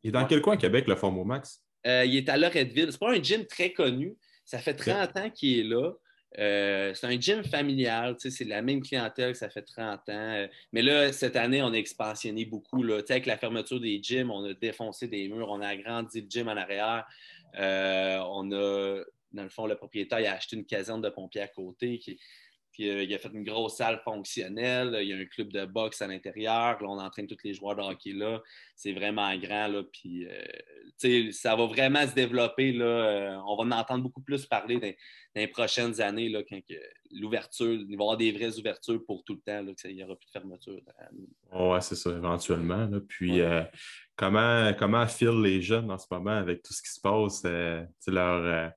il 0.02 0.08
est 0.08 0.12
dans 0.12 0.26
quel 0.26 0.42
coin 0.42 0.56
Québec, 0.56 0.86
le 0.86 0.96
Formo 0.96 1.24
Max? 1.24 1.62
Euh, 1.86 2.04
il 2.04 2.16
est 2.16 2.28
à 2.28 2.36
Loretteville. 2.36 2.90
C'est 2.90 2.98
pas 2.98 3.12
un 3.12 3.22
gym 3.22 3.46
très 3.46 3.72
connu. 3.72 4.16
Ça 4.44 4.58
fait 4.58 4.74
30 4.74 5.16
ans 5.16 5.30
qu'il 5.30 5.58
est 5.58 5.62
là. 5.62 5.92
Euh, 6.38 6.92
c'est 6.94 7.06
un 7.06 7.20
gym 7.20 7.44
familial, 7.44 8.16
c'est 8.18 8.44
la 8.44 8.60
même 8.60 8.82
clientèle 8.82 9.36
ça 9.36 9.48
fait 9.48 9.62
30 9.62 10.00
ans. 10.08 10.12
Euh, 10.12 10.48
mais 10.72 10.82
là, 10.82 11.12
cette 11.12 11.36
année, 11.36 11.62
on 11.62 11.72
a 11.72 11.76
expansionné 11.76 12.44
beaucoup. 12.44 12.82
Là, 12.82 13.00
avec 13.08 13.26
la 13.26 13.36
fermeture 13.36 13.80
des 13.80 14.02
gyms, 14.02 14.30
on 14.30 14.44
a 14.44 14.54
défoncé 14.54 15.06
des 15.06 15.28
murs, 15.28 15.48
on 15.50 15.60
a 15.60 15.68
agrandi 15.68 16.20
le 16.20 16.26
gym 16.28 16.48
en 16.48 16.56
arrière. 16.56 17.06
Euh, 17.58 18.18
on 18.28 18.50
a, 18.50 19.02
dans 19.32 19.42
le 19.42 19.48
fond, 19.48 19.66
le 19.66 19.76
propriétaire 19.76 20.18
a 20.30 20.36
acheté 20.36 20.56
une 20.56 20.64
caserne 20.64 21.02
de 21.02 21.08
pompiers 21.08 21.42
à 21.42 21.48
côté 21.48 22.00
puis 22.75 22.90
euh, 22.90 23.04
il 23.04 23.14
a 23.14 23.19
fait 23.19 23.31
une 23.33 23.45
grosse 23.45 23.76
salle 23.76 24.00
fonctionnelle. 24.04 24.99
Il 25.00 25.09
y 25.09 25.12
a 25.12 25.16
un 25.16 25.25
club 25.26 25.52
de 25.52 25.64
boxe 25.64 26.02
à 26.02 26.09
l'intérieur. 26.09 26.83
Là, 26.83 26.88
on 26.88 26.99
entraîne 26.99 27.28
tous 27.28 27.38
les 27.45 27.54
joueurs 27.54 27.76
de 27.76 27.83
hockey 27.83 28.12
là. 28.12 28.43
C'est 28.75 28.93
vraiment 28.93 29.35
grand. 29.37 29.69
Là. 29.69 29.85
Puis, 29.93 30.26
euh, 30.26 31.31
ça 31.31 31.54
va 31.54 31.66
vraiment 31.66 32.04
se 32.04 32.12
développer. 32.12 32.73
Là. 32.73 32.85
Euh, 32.85 33.37
on 33.47 33.57
va 33.57 33.62
en 33.62 33.81
entendre 33.81 34.02
beaucoup 34.02 34.21
plus 34.21 34.45
parler 34.47 34.81
dans, 34.81 34.93
les 35.37 35.47
prochaines 35.47 36.00
années 36.00 36.28
là, 36.28 36.43
quand 36.49 36.61
l'ouverture, 37.12 37.73
il 37.73 37.87
va 37.87 37.90
y 37.90 37.95
avoir 37.95 38.16
des 38.16 38.33
vraies 38.33 38.59
ouvertures 38.59 39.04
pour 39.07 39.23
tout 39.23 39.35
le 39.35 39.40
temps. 39.40 39.62
Là, 39.62 39.73
il 39.85 39.95
n'y 39.95 40.02
aura 40.02 40.16
plus 40.16 40.26
de 40.26 40.33
fermeture. 40.33 40.81
Oui, 41.52 41.78
c'est 41.81 41.95
ça, 41.95 42.11
éventuellement. 42.11 42.88
Puis, 43.09 43.40
comment, 44.16 44.73
comment 44.76 45.07
filent 45.07 45.43
les 45.43 45.62
jeunes 45.62 45.90
en 45.93 45.99
ce 45.99 46.07
moment 46.11 46.33
avec 46.33 46.62
tout 46.62 46.73
ce 46.73 46.83
qui 46.83 46.90
se 46.90 47.00
passe? 47.00 47.45
leur 48.07 48.73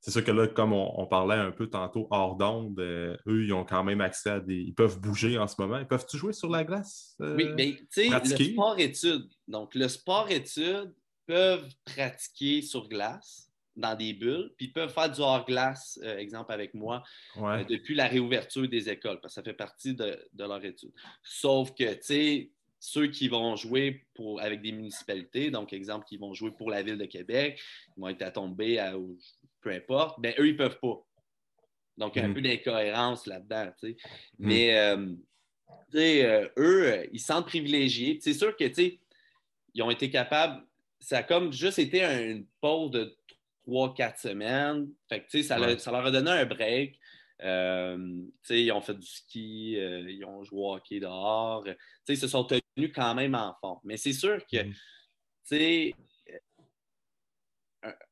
c'est 0.00 0.10
sûr 0.10 0.24
que 0.24 0.30
là, 0.30 0.46
comme 0.46 0.72
on, 0.72 1.06
parlait 1.06 1.36
un 1.36 1.50
peu 1.50 1.68
tantôt 1.68 2.06
hors 2.10 2.36
d'onde, 2.36 2.78
euh, 2.78 3.16
eux, 3.26 3.44
ils 3.44 3.52
ont 3.52 3.64
quand 3.64 3.82
même 3.84 4.00
accès 4.00 4.30
à 4.30 4.40
des. 4.40 4.56
Ils 4.56 4.74
peuvent 4.74 5.00
bouger 5.00 5.38
en 5.38 5.46
ce 5.46 5.56
moment. 5.58 5.78
Ils 5.78 5.86
peuvent-tu 5.86 6.16
jouer 6.16 6.32
sur 6.32 6.50
la 6.50 6.64
glace? 6.64 7.16
Euh, 7.20 7.36
oui, 7.36 7.46
mais 7.56 7.74
tu 7.92 8.08
sais, 8.08 8.08
le 8.08 8.44
sport-études. 8.52 9.28
Donc, 9.48 9.74
le 9.74 9.88
sport-études 9.88 10.94
peuvent 11.26 11.68
pratiquer 11.84 12.62
sur 12.62 12.88
glace, 12.88 13.48
dans 13.78 13.94
des 13.94 14.12
bulles, 14.12 14.52
puis 14.56 14.66
ils 14.66 14.72
peuvent 14.72 14.92
faire 14.92 15.10
du 15.10 15.20
hors-glace, 15.20 15.98
euh, 16.02 16.18
exemple 16.18 16.52
avec 16.52 16.74
moi, 16.74 17.02
Ouais. 17.36 17.60
euh, 17.60 17.64
depuis 17.64 17.94
la 17.94 18.08
réouverture 18.08 18.68
des 18.68 18.88
écoles, 18.90 19.20
parce 19.20 19.34
que 19.34 19.40
ça 19.40 19.44
fait 19.44 19.54
partie 19.56 19.94
de, 19.94 20.18
de 20.32 20.44
leur 20.44 20.62
étude. 20.64 20.92
Sauf 21.22 21.72
que, 21.74 21.94
tu 21.94 22.02
sais, 22.02 22.50
ceux 22.80 23.06
qui 23.06 23.28
vont 23.28 23.56
jouer 23.56 24.04
pour, 24.14 24.40
avec 24.40 24.62
des 24.62 24.72
municipalités, 24.72 25.50
donc 25.50 25.72
exemple, 25.72 26.06
qui 26.06 26.16
vont 26.16 26.34
jouer 26.34 26.50
pour 26.50 26.70
la 26.70 26.82
ville 26.82 26.98
de 26.98 27.04
Québec, 27.04 27.60
ils 27.96 28.00
vont 28.00 28.08
être 28.08 28.22
à 28.22 28.30
tomber, 28.32 28.78
à, 28.78 28.98
au- 28.98 29.16
peu 29.60 29.70
importe, 29.70 30.20
ben 30.20 30.34
eux, 30.38 30.48
ils 30.48 30.56
peuvent 30.56 30.78
pas. 30.80 31.04
Donc, 31.96 32.14
il 32.14 32.20
y 32.20 32.22
a 32.22 32.26
un 32.26 32.28
Mhm. 32.28 32.34
peu 32.34 32.42
d'incohérence 32.42 33.26
là-dedans, 33.26 33.72
tu 33.80 33.88
sais. 33.88 33.96
Mhm. 34.38 34.48
Mais, 34.48 34.78
euh, 34.78 35.06
tu 35.90 35.98
sais, 35.98 36.24
euh, 36.24 36.48
eux, 36.58 36.92
euh, 36.92 37.06
ils 37.12 37.18
se 37.20 37.26
sentent 37.26 37.46
privilégiés. 37.46 38.18
C'est 38.20 38.34
sûr 38.34 38.56
que, 38.56 38.64
tu 38.64 38.74
sais, 38.74 39.00
ils 39.74 39.82
ont 39.82 39.90
été 39.90 40.10
capables, 40.10 40.64
ça 41.00 41.18
a 41.18 41.22
comme 41.22 41.52
juste 41.52 41.78
été 41.78 42.04
un- 42.04 42.20
une 42.24 42.46
pause 42.60 42.90
de 42.92 43.16
3-4 43.64 44.18
semaines. 44.18 44.88
Fait 45.08 45.20
que, 45.20 45.24
tu 45.28 45.38
sais, 45.38 45.42
ça, 45.42 45.58
leur- 45.58 45.80
ça 45.80 45.90
leur 45.90 46.06
a 46.06 46.10
donné 46.10 46.30
un 46.30 46.46
break. 46.46 46.98
Euh, 47.40 47.96
tu 47.96 48.32
sais, 48.42 48.64
ils 48.64 48.72
ont 48.72 48.80
fait 48.80 48.94
du 48.94 49.06
ski, 49.06 49.72
ils 49.72 50.24
ont 50.24 50.42
joué 50.42 50.58
au 50.60 50.74
hockey 50.74 50.98
dehors. 51.00 51.64
Tu 51.64 51.70
sais, 52.04 52.14
ils 52.14 52.18
se 52.18 52.26
sont 52.28 52.44
tenus 52.44 52.92
quand 52.94 53.14
même 53.14 53.34
en 53.34 53.54
forme. 53.60 53.80
Mais 53.84 53.96
c'est 53.96 54.12
sûr 54.12 54.44
que, 54.46 54.62
Mhm. 54.64 54.72
tu 54.72 54.78
sais, 55.44 55.94
euh, 56.30 56.38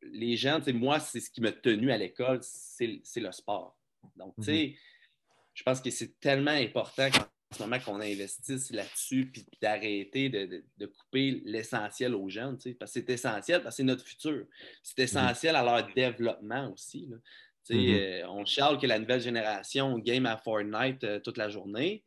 les 0.02 0.36
gens, 0.36 0.58
tu 0.58 0.66
sais, 0.66 0.72
moi, 0.72 1.00
c'est 1.00 1.20
ce 1.20 1.30
qui 1.30 1.40
m'a 1.40 1.52
tenu 1.52 1.90
à 1.90 1.98
l'école, 1.98 2.40
c'est 2.42 3.00
le 3.16 3.32
sport. 3.32 3.76
Donc, 4.16 4.34
tu 4.36 4.44
sais, 4.44 4.76
je 5.54 5.62
pense 5.62 5.80
que 5.80 5.90
c'est 5.90 6.18
tellement 6.20 6.50
important 6.52 7.10
qu'en 7.10 7.26
ce 7.56 7.62
moment 7.62 7.78
qu'on 7.78 8.00
investisse 8.00 8.70
là-dessus, 8.70 9.26
puis 9.32 9.46
d'arrêter 9.62 10.28
de, 10.28 10.46
de- 10.46 10.64
de 10.78 10.86
couper 10.86 11.40
l'essentiel 11.44 12.14
aux 12.14 12.28
jeunes, 12.28 12.56
tu 12.58 12.70
sais, 12.70 12.74
parce 12.74 12.92
que 12.92 13.00
c'est 13.00 13.10
essentiel, 13.10 13.62
parce 13.62 13.74
que 13.74 13.76
c'est 13.78 13.84
notre 13.84 14.04
futur. 14.04 14.46
C'est 14.82 14.98
essentiel 15.00 15.56
à 15.56 15.62
leur 15.62 15.92
développement 15.94 16.72
aussi. 16.72 17.06
là. 17.08 17.16
Tu 17.64 17.74
sais, 17.74 17.80
Mhm. 17.80 17.94
euh, 17.96 18.28
on 18.30 18.44
chiale 18.44 18.78
que 18.78 18.86
la 18.86 18.98
nouvelle 18.98 19.20
génération 19.20 19.98
game 19.98 20.26
à 20.26 20.36
Fortnite 20.36 21.02
euh, 21.04 21.18
toute 21.20 21.36
la 21.38 21.48
journée. 21.48 22.04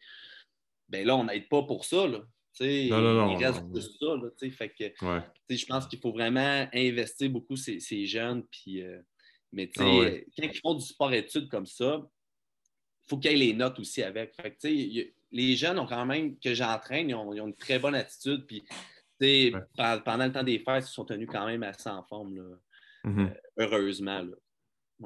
Ben 0.87 1.05
là, 1.05 1.15
on 1.17 1.25
n'aide 1.25 1.49
pas 1.49 1.63
pour 1.63 1.83
ça. 1.85 2.07
Là. 2.07 2.21
Non, 2.61 3.01
non, 3.01 3.13
non, 3.13 3.37
il 3.37 3.45
reste 3.45 3.63
ça. 3.99 4.05
Là, 4.15 4.29
fait 4.51 4.69
que, 4.69 4.83
Ouais. 5.05 5.21
tu 5.47 5.55
sais, 5.55 5.57
je 5.57 5.65
pense 5.65 5.87
qu'il 5.87 5.99
faut 5.99 6.11
vraiment 6.11 6.67
investir 6.73 7.29
beaucoup 7.29 7.55
ces, 7.55 7.79
ces 7.79 8.05
jeunes. 8.05 8.43
Puis, 8.51 8.81
euh, 8.81 8.99
mais 9.51 9.67
tu 9.67 9.79
sais, 9.81 9.85
Ah 9.89 9.97
ouais. 9.99 10.25
quand 10.37 10.43
ils 10.43 10.59
font 10.59 10.73
du 10.75 10.85
sport-études 10.85 11.49
comme 11.49 11.65
ça, 11.65 12.01
il 12.03 13.09
faut 13.09 13.17
qu'il 13.17 13.31
y 13.31 13.33
ait 13.33 13.37
les 13.37 13.53
notes 13.53 13.79
aussi 13.79 14.03
avec. 14.03 14.35
Fait 14.35 14.51
que, 14.51 14.67
y 14.67 15.01
a- 15.01 15.05
les 15.31 15.55
jeunes 15.55 15.77
ont 15.79 15.85
quand 15.87 16.05
même, 16.05 16.37
que 16.39 16.53
j'entraîne, 16.53 17.09
ils 17.09 17.15
ont, 17.15 17.33
ils 17.33 17.41
ont 17.41 17.47
une 17.47 17.55
très 17.55 17.77
bonne 17.79 17.95
attitude. 17.95 18.45
Puis, 18.47 18.63
Ouais. 19.21 19.51
pendant 20.05 20.25
le 20.25 20.31
temps 20.31 20.43
des 20.43 20.59
fêtes, 20.59 20.83
ils 20.85 20.87
se 20.87 20.93
sont 20.93 21.05
tenus 21.05 21.27
quand 21.31 21.45
même 21.45 21.61
assez 21.63 21.89
en 21.89 22.03
forme, 22.03 22.35
là, 22.37 22.55
Mhm. 23.03 23.33
heureusement. 23.57 24.21
là. 24.21 24.35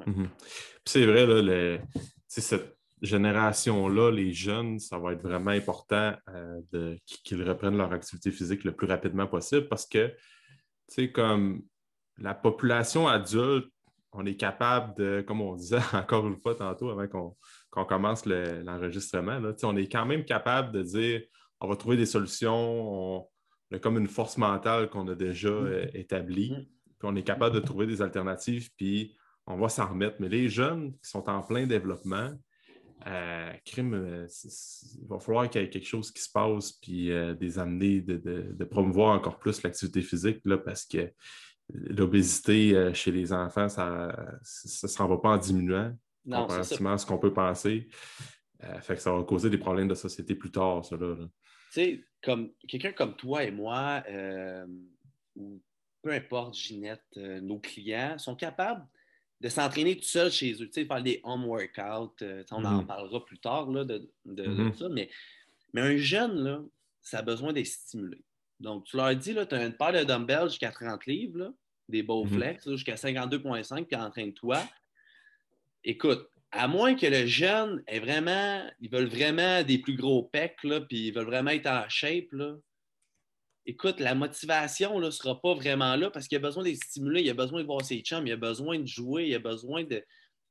Mhm. 0.06 0.28
Puis 0.28 0.46
C'est 0.86 1.06
vrai, 1.06 1.26
là, 1.26 1.40
le- 1.42 1.80
cette 2.26 2.76
génération-là, 3.04 4.10
les 4.10 4.32
jeunes, 4.32 4.78
ça 4.78 4.98
va 4.98 5.12
être 5.12 5.22
vraiment 5.22 5.50
important 5.50 6.14
euh, 6.28 6.96
qu'ils 7.24 7.42
reprennent 7.42 7.76
leur 7.76 7.92
activité 7.92 8.30
physique 8.30 8.64
le 8.64 8.72
plus 8.72 8.86
rapidement 8.86 9.26
possible 9.26 9.68
parce 9.68 9.86
que, 9.86 10.08
tu 10.08 10.14
sais, 10.88 11.12
comme 11.12 11.62
la 12.18 12.34
population 12.34 13.08
adulte, 13.08 13.68
on 14.12 14.24
est 14.26 14.36
capable 14.36 14.96
de, 14.96 15.24
comme 15.26 15.40
on 15.40 15.56
disait 15.56 15.78
encore 15.92 16.26
une 16.26 16.36
fois 16.40 16.54
tantôt 16.54 16.90
avant 16.90 17.08
qu'on 17.08 17.84
commence 17.84 18.26
le- 18.26 18.62
l'enregistrement, 18.62 19.40
on 19.64 19.76
est 19.76 19.88
quand 19.90 20.06
même 20.06 20.24
capable 20.24 20.72
de 20.72 20.82
dire 20.82 21.22
on 21.60 21.68
va 21.68 21.76
trouver 21.76 21.96
des 21.96 22.06
solutions, 22.06 22.52
on, 22.54 23.26
on 23.70 23.76
a 23.76 23.78
comme 23.78 23.98
une 23.98 24.06
force 24.08 24.36
mentale 24.38 24.88
qu'on 24.90 25.08
a 25.08 25.14
déjà 25.14 25.48
euh, 25.48 25.86
établie, 25.94 26.52
Mhm. 26.52 26.64
puis 26.98 27.08
on 27.08 27.16
est 27.16 27.22
capable 27.24 27.54
de 27.54 27.60
trouver 27.60 27.86
des 27.86 28.02
alternatives, 28.02 28.70
puis 28.76 29.16
on 29.46 29.56
va 29.56 29.68
s'en 29.68 29.88
remettre. 29.88 30.16
Mais 30.20 30.28
les 30.28 30.48
jeunes 30.48 30.92
qui 30.92 31.10
sont 31.10 31.28
en 31.28 31.42
plein 31.42 31.66
développement, 31.66 32.30
euh, 33.06 33.52
crime, 33.64 33.94
euh, 33.94 34.26
il 35.00 35.06
va 35.08 35.18
falloir 35.18 35.50
qu'il 35.50 35.60
y 35.60 35.64
ait 35.64 35.68
quelque 35.70 35.86
chose 35.86 36.10
qui 36.10 36.22
se 36.22 36.30
passe, 36.30 36.72
puis 36.72 37.10
euh, 37.12 37.34
des 37.34 37.58
amener, 37.58 38.00
de, 38.00 38.16
de- 38.16 38.52
de 38.52 38.64
promouvoir 38.64 39.14
encore 39.14 39.38
plus 39.38 39.62
l'activité 39.62 40.00
physique, 40.02 40.40
là, 40.44 40.56
parce 40.58 40.84
que 40.86 41.12
l'obésité 41.72 42.74
euh, 42.74 42.92
chez 42.94 43.10
les 43.10 43.32
enfants, 43.32 43.68
ça 43.68 44.08
ne 44.64 44.88
s'en 44.88 45.08
va 45.08 45.18
pas 45.18 45.30
en 45.30 45.36
diminuant, 45.38 45.92
Non, 46.24 46.42
comparativement 46.42 46.92
à 46.92 46.98
ce 46.98 47.06
qu'on 47.06 47.18
peut 47.18 47.32
penser. 47.32 47.88
Fait 48.80 48.94
que 48.96 49.02
ça 49.02 49.12
va 49.12 49.22
causer 49.24 49.50
des 49.50 49.58
problèmes 49.58 49.88
de 49.88 49.94
société 49.94 50.34
plus 50.34 50.50
tard, 50.50 50.82
ça. 50.84 50.96
Là, 50.96 51.14
là. 51.14 51.26
tu 51.26 51.30
sais, 51.72 52.04
comme 52.22 52.50
quelqu'un 52.66 52.92
comme 52.92 53.14
toi 53.14 53.44
et 53.44 53.50
moi, 53.50 54.02
ou 55.36 55.60
peu 56.00 56.10
importe, 56.12 56.54
Ginette, 56.54 57.04
nos 57.16 57.58
clients 57.58 58.16
sont 58.16 58.34
capables 58.36 58.86
de 59.40 59.48
s'entraîner 59.48 59.96
tout 59.96 60.04
seuls 60.04 60.30
chez 60.30 60.52
eux, 60.54 60.66
tu 60.66 60.72
sais, 60.72 60.84
faire 60.86 61.02
des 61.02 61.20
home 61.24 61.44
workouts. 61.46 62.14
euh, 62.22 62.42
on 62.50 62.64
en 62.64 62.78
Mhm. 62.80 62.86
parlera 62.86 63.24
plus 63.24 63.38
tard 63.38 63.70
là, 63.70 63.84
de, 63.84 63.98
de- 64.24 64.42
de 64.44 64.48
Mhm. 64.48 64.74
ça, 64.74 64.88
mais, 64.88 65.10
mais 65.72 65.80
un 65.82 65.96
jeune, 65.96 66.42
là, 66.42 66.62
ça 67.02 67.18
a 67.18 67.22
besoin 67.22 67.52
d'être 67.52 67.66
stimulé. 67.66 68.22
Donc, 68.60 68.84
tu 68.84 68.96
leur 68.96 69.14
dis, 69.16 69.34
tu 69.34 69.54
as 69.54 69.64
une 69.66 69.74
paire 69.76 69.92
de 69.92 70.04
dumbbells 70.04 70.48
jusqu'à 70.48 70.70
30 70.70 71.04
livres, 71.06 71.38
là, 71.38 71.52
des 71.88 72.02
Bowflex, 72.02 72.64
là, 72.66 72.72
jusqu'à 72.76 72.96
52,5, 72.96 73.86
puis 73.86 73.96
entraîne-toi. 73.96 74.62
Écoute, 75.82 76.30
à 76.50 76.68
moins 76.68 76.94
que 76.94 77.06
le 77.06 77.26
jeune 77.26 77.82
ait 77.86 77.98
vraiment, 78.00 78.62
ils 78.80 78.88
veulent 78.90 79.08
vraiment 79.08 79.62
des 79.62 79.78
plus 79.78 79.96
gros 79.96 80.22
pecs, 80.22 80.62
là, 80.64 80.80
puis 80.80 81.08
ils 81.08 81.12
veulent 81.12 81.26
vraiment 81.26 81.50
être 81.50 81.66
en 81.66 81.86
shape, 81.88 82.32
là. 82.32 82.56
Écoute, 83.66 83.98
la 83.98 84.14
motivation 84.14 85.00
ne 85.00 85.10
sera 85.10 85.40
pas 85.40 85.54
vraiment 85.54 85.96
là 85.96 86.10
parce 86.10 86.28
qu'il 86.28 86.36
a 86.36 86.40
besoin 86.40 86.64
d'être 86.64 86.84
stimulé, 86.84 87.22
il 87.22 87.30
a 87.30 87.34
besoin 87.34 87.62
de 87.62 87.66
voir 87.66 87.82
ses 87.82 88.00
chums, 88.00 88.26
il 88.26 88.32
a 88.32 88.36
besoin 88.36 88.78
de 88.78 88.86
jouer, 88.86 89.28
il 89.28 89.34
a 89.34 89.38
besoin 89.38 89.84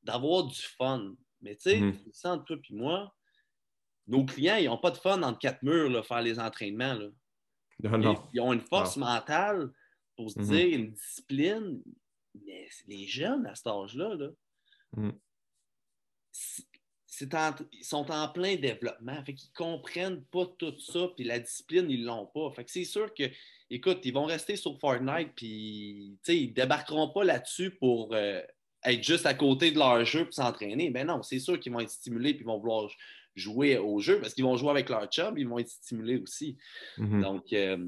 d'avoir 0.01 0.45
du 0.45 0.59
fun. 0.61 1.13
Mais 1.41 1.55
tu 1.55 1.69
sais, 1.69 1.77
tu 1.77 2.05
le 2.07 2.13
sens, 2.13 2.39
toi 2.45 2.57
puis 2.61 2.73
moi, 2.73 3.13
nos 4.07 4.25
clients, 4.25 4.55
ils 4.57 4.65
n'ont 4.65 4.77
pas 4.79 4.91
de 4.91 4.97
fun 4.97 5.21
entre 5.21 5.39
quatre 5.39 5.61
murs, 5.61 5.89
là, 5.89 6.01
faire 6.01 6.21
les 6.21 6.39
entraînements. 6.39 6.95
Là. 6.95 7.09
Non, 7.83 7.97
non. 7.97 8.29
Ils 8.33 8.41
ont 8.41 8.51
une 8.53 8.61
force 8.61 8.97
mentale 8.97 9.71
pour 10.15 10.31
se 10.31 10.39
Mhm. 10.39 10.45
dire, 10.45 10.79
une 10.79 10.91
discipline. 10.93 11.83
Mais 12.45 12.67
les 12.87 13.05
jeunes 13.07 13.45
à 13.45 13.53
cet 13.53 13.67
âge-là, 13.67 14.15
là, 14.15 14.29
Mhm. 14.97 15.19
En- 17.33 17.55
ils 17.71 17.83
sont 17.85 18.09
en 18.11 18.27
plein 18.29 18.55
développement. 18.55 19.23
Fait 19.23 19.33
qu'ils 19.33 19.51
comprennent 19.53 20.23
pas 20.25 20.45
tout 20.57 20.77
ça, 20.79 21.09
puis 21.15 21.25
la 21.25 21.39
discipline, 21.39 21.89
ils 21.89 22.03
l'ont 22.03 22.25
pas. 22.25 22.51
Fait 22.55 22.63
que 22.63 22.71
c'est 22.71 22.85
sûr 22.85 23.13
que, 23.13 23.23
écoute, 23.69 23.99
ils 24.03 24.13
vont 24.13 24.25
rester 24.25 24.55
sur 24.55 24.79
Fortnite, 24.79 25.31
puis 25.35 26.17
ils 26.27 26.53
débarqueront 26.53 27.09
pas 27.09 27.23
là-dessus 27.23 27.71
pour 27.71 28.13
euh, 28.13 28.41
être 28.85 29.03
juste 29.03 29.25
à 29.25 29.33
côté 29.33 29.71
de 29.71 29.77
leur 29.79 30.03
jeu 30.05 30.25
pour 30.25 30.33
s'entraîner. 30.33 30.89
Ben 30.89 31.07
non, 31.07 31.21
c'est 31.21 31.39
sûr 31.39 31.59
qu'ils 31.59 31.71
vont 31.71 31.79
être 31.81 31.89
stimulés, 31.91 32.33
puis 32.33 32.43
ils 32.43 32.47
vont 32.47 32.59
vouloir 32.59 32.89
jouer 33.35 33.77
au 33.77 33.99
jeu, 33.99 34.19
parce 34.19 34.33
qu'ils 34.33 34.43
vont 34.43 34.57
jouer 34.57 34.69
avec 34.71 34.89
leur 34.89 35.05
chum, 35.07 35.37
ils 35.37 35.47
vont 35.47 35.59
être 35.59 35.69
stimulés 35.69 36.17
aussi. 36.17 36.57
Mhm. 36.97 37.21
Donc, 37.21 37.51
euh, 37.53 37.87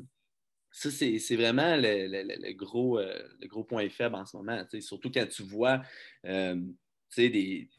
ça, 0.71 0.91
c'est 0.91 1.35
vraiment 1.35 1.77
le, 1.77 2.07
le- 2.07 2.23
le- 2.23 2.47
le 2.47 2.53
gros, 2.53 2.99
euh, 2.99 3.27
le 3.39 3.47
gros 3.47 3.63
point 3.63 3.87
faible 3.89 4.15
en 4.15 4.25
ce 4.25 4.35
moment. 4.35 4.61
Surtout 4.81 5.09
quand 5.09 5.27
tu 5.27 5.43
vois 5.43 5.81
tu 6.23 7.21
sais, 7.21 7.29
des, 7.29 7.69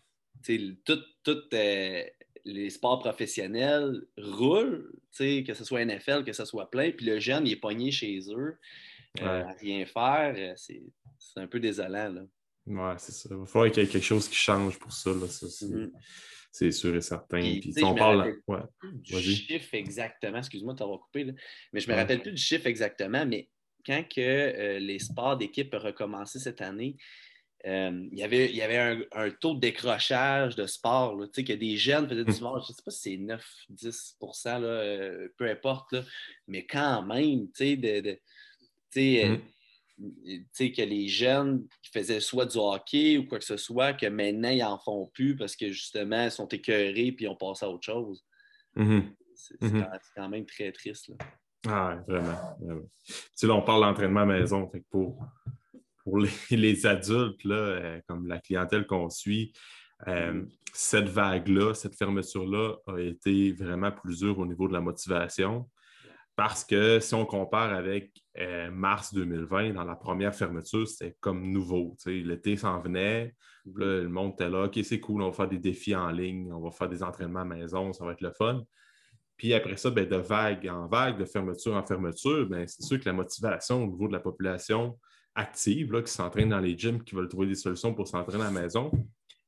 tout, 0.43 1.43
euh, 1.55 2.03
les 2.45 2.71
sports 2.71 3.01
professionnels 3.01 4.03
roulent, 4.19 4.93
que 5.19 5.55
ce 5.55 5.65
soit 5.65 5.85
NFL, 5.85 6.25
que 6.25 6.33
ce 6.33 6.45
soit 6.45 6.71
plein, 6.71 6.91
puis 6.93 7.07
le 7.07 7.19
jeune, 7.19 7.47
il 7.47 7.53
est 7.55 7.57
pogné 7.61 7.91
chez 7.91 8.19
eux, 8.31 8.57
euh, 9.23 9.45
à 9.45 9.53
rien 9.53 9.85
faire. 9.87 10.35
euh, 10.37 10.55
C'est 10.57 10.83
un 11.41 11.47
peu 11.47 11.59
désolant. 11.59 12.13
Là. 12.13 12.23
Ouais, 12.67 12.95
c'est 12.99 13.13
ça. 13.13 13.29
Il 13.33 13.37
va 13.37 13.47
falloir 13.47 13.71
qu'il 13.73 13.83
y 13.83 13.87
ait 13.87 13.89
quelque 13.89 14.05
chose 14.05 14.29
qui 14.29 14.37
change 14.37 14.79
pour 14.79 14.93
ça. 14.93 15.11
Là. 15.11 15.27
Ça, 15.29 15.47
c'est, 16.53 16.71
sûr 16.71 16.95
et 16.97 17.01
certain. 17.01 17.41
Puis, 17.41 17.73
on 17.83 17.93
me 17.93 17.99
parle. 17.99 18.37
Ouais. 18.47 18.61
du 19.03 19.21
chiffre 19.35 19.75
exactement. 19.75 20.39
Excuse-moi 20.39 20.73
de 20.75 20.79
t'avoir 20.79 21.01
coupé, 21.01 21.25
là. 21.25 21.33
mais 21.73 21.81
je 21.81 21.89
me 21.89 21.95
Ouais. 21.95 22.01
rappelle 22.01 22.23
plus 22.23 22.33
du 22.33 22.41
chiffre 22.43 22.67
exactement, 22.67 23.25
mais 23.27 23.49
quand 23.85 24.03
que, 24.09 24.21
euh, 24.21 24.79
les 24.79 24.99
sports 24.99 25.37
d'équipe 25.37 25.73
ont 25.75 25.79
recommencé 25.79 26.39
cette 26.39 26.61
année, 26.61 26.97
euh, 27.67 28.09
il 28.13 28.19
y 28.19 28.23
avait, 28.23 28.49
il 28.51 28.57
y 28.57 28.63
avait 28.63 28.79
un, 28.79 29.01
un 29.13 29.31
taux 29.31 29.55
de 29.55 29.61
décrochage 29.61 30.55
de 30.55 30.67
sport, 30.67 31.17
là, 31.17 31.27
tu 31.27 31.33
sais, 31.35 31.45
que 31.45 31.53
des 31.53 31.77
jeunes 31.77 32.09
faisaient 32.09 32.25
du 32.25 32.31
Hmm. 32.31 32.35
sport, 32.35 32.65
je 32.65 32.73
ne 32.73 32.77
sais 32.77 32.83
pas 32.85 32.91
si 32.91 33.01
c'est 33.01 33.17
9-10 33.17 34.61
là, 34.61 34.69
euh, 34.69 35.29
peu 35.37 35.49
importe, 35.51 35.93
là, 35.93 36.03
mais 36.47 36.65
quand 36.65 37.03
même, 37.03 37.47
tu 37.49 37.53
sais, 37.55 37.77
de, 37.77 38.19
sais, 38.91 39.29
euh, 39.29 39.37
que 39.99 40.83
les 40.83 41.09
jeunes 41.09 41.67
qui 41.83 41.91
faisaient 41.91 42.21
soit 42.21 42.47
du 42.47 42.59
hockey 42.59 43.19
ou 43.19 43.27
quoi 43.27 43.39
que 43.39 43.45
ce 43.45 43.57
soit, 43.57 43.95
que 43.95 44.07
maintenant, 44.07 44.51
ils 44.51 44.59
n'en 44.61 44.79
font 44.79 45.07
plus 45.07 45.37
parce 45.37 45.57
que 45.57 45.71
justement, 45.71 46.25
ils 46.25 46.31
sont 46.31 46.49
écœurés 46.49 47.13
puis 47.13 47.25
ils 47.25 47.29
ont 47.29 47.37
passé 47.37 47.65
à 47.65 47.71
autre 47.71 47.85
chose. 47.85 48.25
Mhm. 48.75 49.15
C'est 49.35 49.57
c'est 49.61 49.85
quand, 50.15 50.29
même 50.29 50.47
très 50.47 50.73
triste. 50.73 51.09
là. 51.09 51.17
Ah, 51.69 51.99
vraiment. 52.07 52.57
vraiment. 52.61 52.83
Tu 53.05 53.15
sais, 53.35 53.47
là, 53.47 53.55
on 53.55 53.63
parle 53.63 53.83
d'entraînement 53.83 54.21
à 54.21 54.27
maison. 54.27 54.69
Fait 54.71 54.81
que 54.81 54.85
pour, 54.91 55.27
pour 56.07 56.19
les, 56.19 56.31
les 56.53 56.87
adultes, 56.87 57.43
là, 57.43 57.57
euh, 57.57 58.01
comme 58.07 58.29
la 58.29 58.39
clientèle 58.39 58.87
qu'on 58.87 59.11
suit, 59.11 59.53
euh, 60.07 60.33
Mhm. 60.33 60.49
cette 60.73 61.09
vague-là, 61.09 61.75
cette 61.75 61.97
fermeture-là 61.97 62.77
a 62.87 62.99
été 63.01 63.53
vraiment 63.53 63.91
plus 63.91 64.21
dure 64.21 64.39
au 64.39 64.47
niveau 64.47 64.69
de 64.69 64.73
la 64.73 64.81
motivation. 64.81 65.69
Parce 66.37 66.65
que 66.65 67.01
si 67.01 67.15
on 67.15 67.27
compare 67.27 67.73
avec 67.73 68.13
euh, 68.39 68.71
mars 68.71 69.13
2020, 69.13 69.73
dans 69.73 69.85
la 69.85 69.97
première 69.97 70.35
fermeture, 70.35 70.87
c'était 70.87 71.17
comme 71.19 71.51
nouveau. 71.51 71.97
L'été 72.07 72.57
s'en 72.57 72.79
venait, 72.79 73.35
le 73.75 74.07
monde 74.07 74.35
était 74.35 74.51
là, 74.51 74.67
OK, 74.67 74.79
c'est 74.85 75.01
cool, 75.01 75.23
on 75.23 75.31
va 75.31 75.33
faire 75.33 75.49
des 75.49 75.59
défis 75.59 75.97
en 75.97 76.11
ligne, 76.11 76.53
on 76.53 76.61
va 76.61 76.71
faire 76.71 76.89
des 76.89 77.03
entraînements 77.03 77.41
à 77.41 77.45
maison, 77.47 77.93
ça 77.93 78.05
va 78.05 78.13
être 78.13 78.21
le 78.21 78.33
fun. 78.33 78.63
Puis 79.39 79.55
après 79.55 79.77
ça, 79.77 79.91
ben, 79.91 80.07
de 80.09 80.17
vague 80.17 80.69
en 80.69 80.87
vague, 80.87 81.19
de 81.19 81.25
fermeture 81.25 81.75
en 81.75 81.83
fermeture, 81.83 82.47
ben, 82.47 82.65
c'est 82.69 82.83
sûr 82.83 83.01
que 83.01 83.07
la 83.07 83.15
motivation 83.15 83.83
au 83.83 83.87
niveau 83.87 84.07
de 84.07 84.13
la 84.13 84.21
population 84.21 84.97
active, 85.37 85.93
là, 85.93 86.03
qui 86.03 86.11
s'entraîne 86.11 86.49
dans 86.49 86.59
les 86.59 86.77
gyms, 86.77 87.03
qui 87.03 87.15
veulent 87.15 87.29
trouver 87.29 87.47
des 87.47 87.55
solutions 87.55 87.95
pour 87.95 88.09
s'entraîner 88.09 88.43
à 88.43 88.51
la 88.51 88.61
maison, 88.61 88.91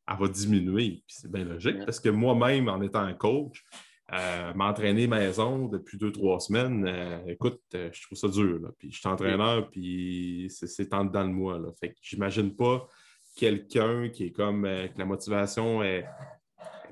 elle 0.06 0.16
va 0.18 0.28
diminuer. 0.28 1.02
C'est 1.06 1.30
bien 1.30 1.44
logique 1.44 1.84
parce 1.84 2.00
que 2.00 2.08
moi-même, 2.08 2.68
en 2.68 2.80
étant 2.80 3.00
un 3.00 3.14
coach, 3.14 3.64
euh, 4.12 4.54
m'entraîner 4.54 5.06
maison 5.06 5.66
depuis 5.66 5.98
deux, 5.98 6.12
trois 6.12 6.40
semaines, 6.40 6.86
euh, 6.86 7.18
écoute, 7.26 7.60
euh, 7.74 7.90
je 7.92 8.02
trouve 8.02 8.16
ça 8.16 8.28
dur. 8.28 8.72
Puis 8.78 8.90
je 8.90 8.98
suis 9.00 9.08
entraîneur, 9.08 9.68
puis 9.70 10.48
c'est 10.50 10.94
en 10.94 11.04
dedans 11.04 11.24
de 11.24 11.32
moi. 11.32 11.58
Là. 11.58 11.68
Fait 11.78 11.90
que 11.90 11.98
j'imagine 12.00 12.54
pas 12.54 12.88
quelqu'un 13.36 14.08
qui 14.08 14.24
est 14.24 14.32
comme 14.32 14.62
que 14.62 14.98
la 14.98 15.04
motivation 15.04 15.82
est, 15.82 16.06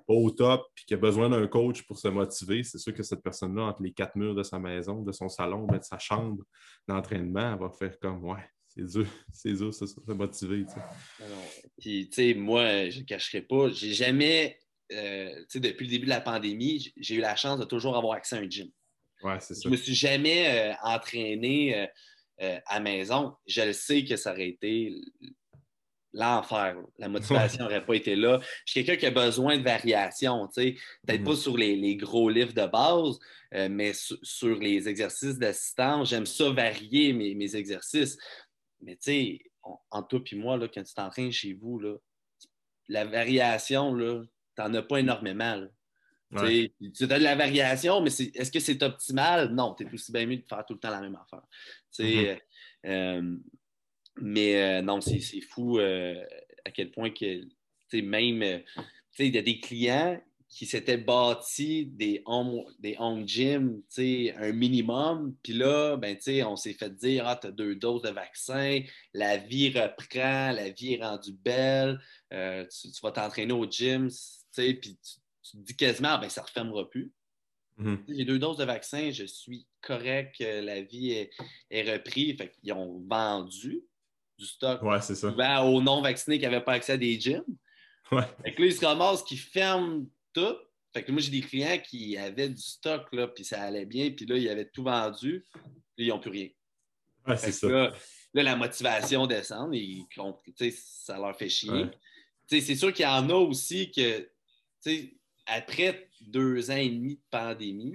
pas 0.07 0.15
au 0.15 0.31
top 0.31 0.67
puis 0.75 0.85
qui 0.87 0.95
a 0.95 0.97
besoin 0.97 1.29
d'un 1.29 1.47
coach 1.49 1.83
pour 1.83 1.99
se 1.99 2.09
motiver. 2.09 2.63
C'est 2.63 2.79
sûr 2.79 2.95
que 2.95 3.03
cette 3.03 3.23
personne-là, 3.23 3.65
entre 3.65 3.83
les 3.83 3.93
quatre 3.93 4.15
murs 4.15 4.35
de 4.35 4.43
sa 4.43 4.59
maison, 4.59 5.03
de 5.03 5.11
son 5.11 5.29
salon, 5.29 5.67
de 5.67 5.79
sa 5.83 5.99
chambre 5.99 6.45
d'entraînement, 6.87 7.55
elle 7.55 7.59
va 7.59 7.71
faire 7.71 7.99
comme 7.99 8.23
Ouais, 8.25 8.49
c'est 8.77 8.85
dur, 8.85 9.07
c'est 9.33 9.53
dur, 9.53 9.73
ça, 9.73 9.87
se 9.87 10.13
motiver. 10.13 10.65
Puis, 11.81 12.09
tu 12.09 12.15
sais, 12.15 12.35
moi, 12.35 12.91
je 12.91 13.01
ne 13.01 13.05
cacherai 13.05 13.43
pas, 13.43 13.71
j'ai 13.71 13.95
jamais 13.95 14.59
euh, 14.93 15.45
depuis 15.55 15.87
le 15.87 15.91
début 15.91 16.05
de 16.05 16.11
la 16.11 16.21
pandémie, 16.21 16.93
j'ai 16.97 17.17
eu 17.17 17.21
la 17.21 17.37
chance 17.37 17.59
de 17.59 17.65
toujours 17.65 17.97
avoir 17.97 18.15
accès 18.15 18.37
à 18.37 18.41
un 18.41 18.49
gym. 18.49 18.69
Ouais, 19.23 19.39
c'est 19.41 19.55
ça. 19.55 19.63
Je 19.65 19.69
me 19.69 19.77
suis 19.77 19.95
jamais 19.95 20.49
euh, 20.49 20.75
entraîné 20.83 21.89
euh, 22.43 22.59
à 22.67 22.81
maison. 22.81 23.35
Je 23.47 23.63
le 23.63 23.73
sais 23.73 24.05
que 24.05 24.17
ça 24.17 24.33
aurait 24.33 24.49
été 24.49 24.95
l'enfer. 26.13 26.77
La 26.99 27.09
motivation 27.09 27.65
n'aurait 27.65 27.85
pas 27.85 27.95
été 27.95 28.15
là. 28.15 28.41
Je 28.65 28.73
suis 28.73 28.85
quelqu'un 28.85 29.01
qui 29.01 29.07
a 29.07 29.11
besoin 29.11 29.59
de 29.59 29.65
variation, 29.65 30.49
peut-être 30.55 30.77
mm-hmm. 31.07 31.25
pas 31.25 31.37
sur 31.37 31.57
les, 31.57 31.97
gros 31.97 32.29
livres 32.29 32.55
de 32.55 32.67
base, 32.67 33.19
mais 33.71 33.93
sur, 33.95 34.59
les 34.59 34.89
exercices 34.89 35.39
d'assistance. 35.39 36.11
J'aime 36.11 36.27
ça 36.27 36.51
varier 36.51 37.13
mes, 37.13 37.57
exercices. 37.57 38.17
Mais 38.81 38.97
tu 38.97 39.03
sais, 39.03 39.41
entre 39.91 40.09
toi 40.09 40.21
et 40.31 40.37
moi, 40.37 40.57
là, 40.57 40.69
quand 40.69 40.83
tu 40.83 40.95
t'entraînes 40.95 41.33
chez 41.33 41.55
vous, 41.55 41.79
là, 41.79 41.97
la 42.89 43.05
variation, 43.05 43.97
tu 43.97 44.63
n'en 44.63 44.75
as 44.75 44.83
pas 44.83 44.99
énormément. 44.99 45.67
Tu 46.37 46.39
as 46.39 47.07
de 47.07 47.23
la 47.23 47.37
variation, 47.37 48.01
mais 48.01 48.11
est-ce 48.11 48.51
que 48.51 48.61
c'est 48.61 48.83
optimal? 48.83 49.53
Non, 49.53 49.75
tu 49.75 49.85
es 49.85 49.93
aussi 49.93 50.13
bien 50.13 50.27
mieux 50.27 50.39
de 50.39 50.47
faire 50.47 50.65
tout 50.67 50.75
le 50.75 50.81
temps 50.81 50.91
la 50.91 51.01
même 51.01 51.17
affaire. 51.17 51.43
Mm-hmm. 51.99 52.41
Euh, 52.87 53.37
mais 54.21 54.57
euh, 54.57 54.83
non, 54.83 55.01
c'est 55.01 55.41
fou 55.41 55.79
euh, 55.79 56.25
à 56.65 56.71
quel 56.71 56.91
point 56.91 57.11
que 57.11 57.43
même 57.95 58.63
il 59.19 59.35
y 59.35 59.39
a 59.39 59.43
des 59.43 59.61
clients 59.61 60.21
qui 60.57 60.65
s'étaient 60.65 60.97
bâtis 60.97 61.85
des 61.85 62.23
home, 62.25 62.65
des 62.79 62.97
home 62.99 63.29
gym, 63.29 63.83
un 63.99 64.53
minimum. 64.53 65.37
Puis 65.43 65.53
là, 65.53 65.99
ben, 65.99 66.17
on 66.47 66.57
s'est 66.57 66.73
fait 66.73 66.89
dire 66.97 67.27
Ah, 67.27 67.37
tu 67.37 67.49
as 67.49 67.51
deux 67.51 67.75
doses 67.75 68.01
de 68.01 68.09
vaccin, 68.09 68.81
la 69.13 69.37
vie 69.37 69.69
reprend, 69.69 70.53
la 70.53 70.71
vie 70.71 70.95
est 70.95 71.05
rendue 71.05 71.35
belle, 71.35 72.01
tu, 72.31 72.91
tu, 72.91 73.01
vas 73.03 73.11
t'entraîner 73.13 73.53
au 73.53 73.71
gym, 73.71 74.09
puis 74.55 74.81
tu, 74.81 74.97
te 74.97 75.57
dis 75.59 75.77
quasiment, 75.77 76.19
ben, 76.19 76.31
ça 76.31 76.41
ne 76.41 76.47
refermera 76.47 76.89
plus. 76.89 77.13
Mm-hmm. 77.79 77.99
J'ai 78.09 78.25
deux 78.25 78.39
doses 78.39 78.57
de 78.57 78.65
vaccin, 78.65 79.11
je 79.11 79.27
suis 79.27 79.67
correct, 79.83 80.37
la 80.39 80.81
vie 80.81 81.11
est, 81.11 81.31
est 81.71 81.93
reprise. 81.93 82.39
Fait 82.39 82.55
ils 82.63 82.73
ont 82.73 83.05
vendu 83.07 83.85
du 84.39 84.47
stock 84.47 84.81
ouais, 84.81 85.03
ça. 85.03 85.65
aux 85.67 85.83
non-vaccinés 85.83 86.39
qui 86.39 86.47
n'avaient 86.47 86.65
pas 86.65 86.73
accès 86.73 86.93
à 86.93 86.97
des 86.97 87.21
gyms. 87.21 87.45
Ouais. 88.11 88.23
Fait 88.43 88.55
que 88.55 88.63
là, 88.63 88.69
ils 88.69 88.75
se 88.75 88.87
ramassent 88.87 89.23
qui 89.23 89.37
ferment 89.37 90.07
tout. 90.37 90.57
Fait 90.93 91.03
que 91.03 91.13
moi, 91.13 91.21
j'ai 91.21 91.31
des 91.31 91.41
clients 91.41 91.79
qui 91.79 92.17
avaient 92.17 92.49
du 92.49 92.63
stock, 92.63 93.13
là, 93.13 93.29
puis 93.29 93.45
ça 93.45 93.63
allait 93.63 93.87
bien, 93.87 94.11
puis 94.11 94.27
là, 94.27 94.37
ils 94.37 94.49
avaient 94.49 94.69
tout 94.69 94.83
vendu, 94.83 95.45
puis 95.95 96.07
ils 96.07 96.09
n'ont 96.09 96.21
plus 96.21 96.31
rien. 96.31 96.49
Ouais, 97.27 97.37
c'est 97.37 97.53
ça. 97.53 97.69
Là, 97.69 97.93
la 98.43 98.57
motivation 98.57 99.27
descend, 99.27 99.75
et, 99.75 100.05
ça 100.73 101.19
leur 101.19 101.37
fait 101.37 101.49
chier. 101.49 101.87
C'est 102.47 102.77
sûr 102.77 102.93
qu'il 102.93 103.05
y 103.05 103.09
en 103.09 103.29
a 103.29 103.35
aussi 103.35 103.91
que 103.91 104.31
après 105.47 106.09
deux 106.21 106.71
ans 106.71 106.77
et 106.77 106.89
demi 106.89 107.17
de 107.17 107.23
pandémie, 107.31 107.95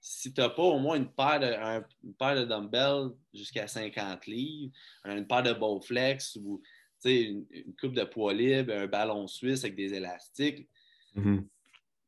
si 0.00 0.32
tu 0.32 0.40
n'as 0.40 0.50
pas 0.50 0.62
au 0.62 0.78
moins 0.78 0.96
une 0.96 1.10
paire 1.10 1.40
de, 1.40 2.12
paire 2.12 2.36
de 2.36 2.44
dumbbells 2.44 3.12
jusqu'à 3.34 3.66
50 3.66 4.26
livres, 4.26 4.72
une 5.04 5.26
paire 5.26 5.42
de 5.42 5.52
Bowflex 5.52 6.36
ou 6.36 6.62
une, 7.04 7.46
une, 7.50 7.74
coupe 7.80 7.94
de 7.94 8.04
poids 8.04 8.32
libre, 8.32 8.72
un 8.72 8.86
ballon 8.86 9.26
suisse 9.26 9.64
avec 9.64 9.76
des 9.76 9.94
élastiques, 9.94 10.68
mm-hmm. 11.16 11.44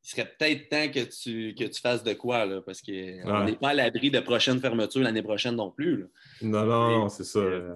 Il 0.09 0.11
serait 0.12 0.33
peut-être 0.38 0.68
temps 0.71 0.90
que 0.90 1.05
tu, 1.05 1.55
que 1.55 1.64
tu 1.64 1.81
fasses 1.83 2.03
de 2.03 2.14
quoi, 2.14 2.47
là, 2.47 2.62
parce 2.62 2.81
qu'on 2.81 3.44
n'est 3.44 3.57
pas 3.61 3.68
à 3.68 3.75
l'abri 3.75 4.11
de 4.11 4.21
prochaines 4.21 4.59
fermetures 4.59 5.03
l'année 5.03 5.23
prochaine 5.23 5.57
non 5.57 5.71
plus. 5.71 6.07
Non, 6.40 6.64
non, 6.64 7.09
c'est 7.11 7.25
ça. 7.25 7.40
Euh, 7.40 7.75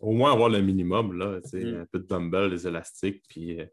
au 0.00 0.12
moins 0.12 0.32
avoir 0.32 0.50
le 0.50 0.60
minimum, 0.60 1.16
là, 1.16 1.40
mm. 1.50 1.80
un 1.80 1.86
peu 1.90 2.00
de 2.00 2.06
dumbbells, 2.06 2.50
des 2.50 2.66
élastiques, 2.66 3.22
puis 3.30 3.60
euh, 3.60 3.64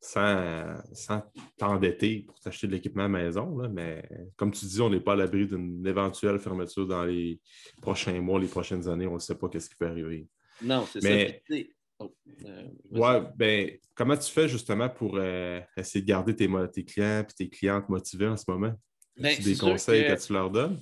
sans, 0.00 1.22
t'endetter 1.56 2.24
pour 2.26 2.40
t'acheter 2.40 2.66
de 2.66 2.72
l'équipement 2.72 3.04
à 3.04 3.08
maison. 3.08 3.68
mais 3.72 4.02
comme 4.34 4.50
tu 4.50 4.66
dis, 4.66 4.80
on 4.80 4.90
n'est 4.90 4.98
pas 4.98 5.12
à 5.12 5.16
l'abri 5.16 5.46
d'une 5.46 5.86
éventuelle 5.86 6.40
fermeture 6.40 6.88
dans 6.88 7.04
les 7.04 7.40
prochains 7.80 8.20
mois, 8.20 8.40
les 8.40 8.48
prochaines 8.48 8.88
années. 8.88 9.06
On 9.06 9.14
ne 9.14 9.20
sait 9.20 9.36
pas 9.36 9.46
ce 9.52 9.68
qui 9.68 9.76
peut 9.76 9.86
arriver. 9.86 10.26
Non, 10.60 10.86
c'est 10.90 11.00
ça. 11.00 11.56
Oh, 12.02 12.14
euh, 12.44 12.68
ouais, 12.90 13.22
ben, 13.36 13.70
comment 13.94 14.16
tu 14.16 14.30
fais 14.30 14.48
justement 14.48 14.88
pour 14.88 15.16
euh, 15.16 15.60
essayer 15.76 16.02
de 16.02 16.06
garder 16.06 16.34
tes, 16.34 16.48
tes 16.72 16.84
clients 16.84 17.20
et 17.20 17.26
tes 17.26 17.48
clientes 17.48 17.88
motivés 17.88 18.26
en 18.26 18.36
ce 18.36 18.44
moment? 18.48 18.74
Ben, 19.16 19.36
des 19.38 19.56
conseils 19.56 20.04
que... 20.04 20.26
tu 20.26 20.32
leur 20.32 20.50
donnes? 20.50 20.80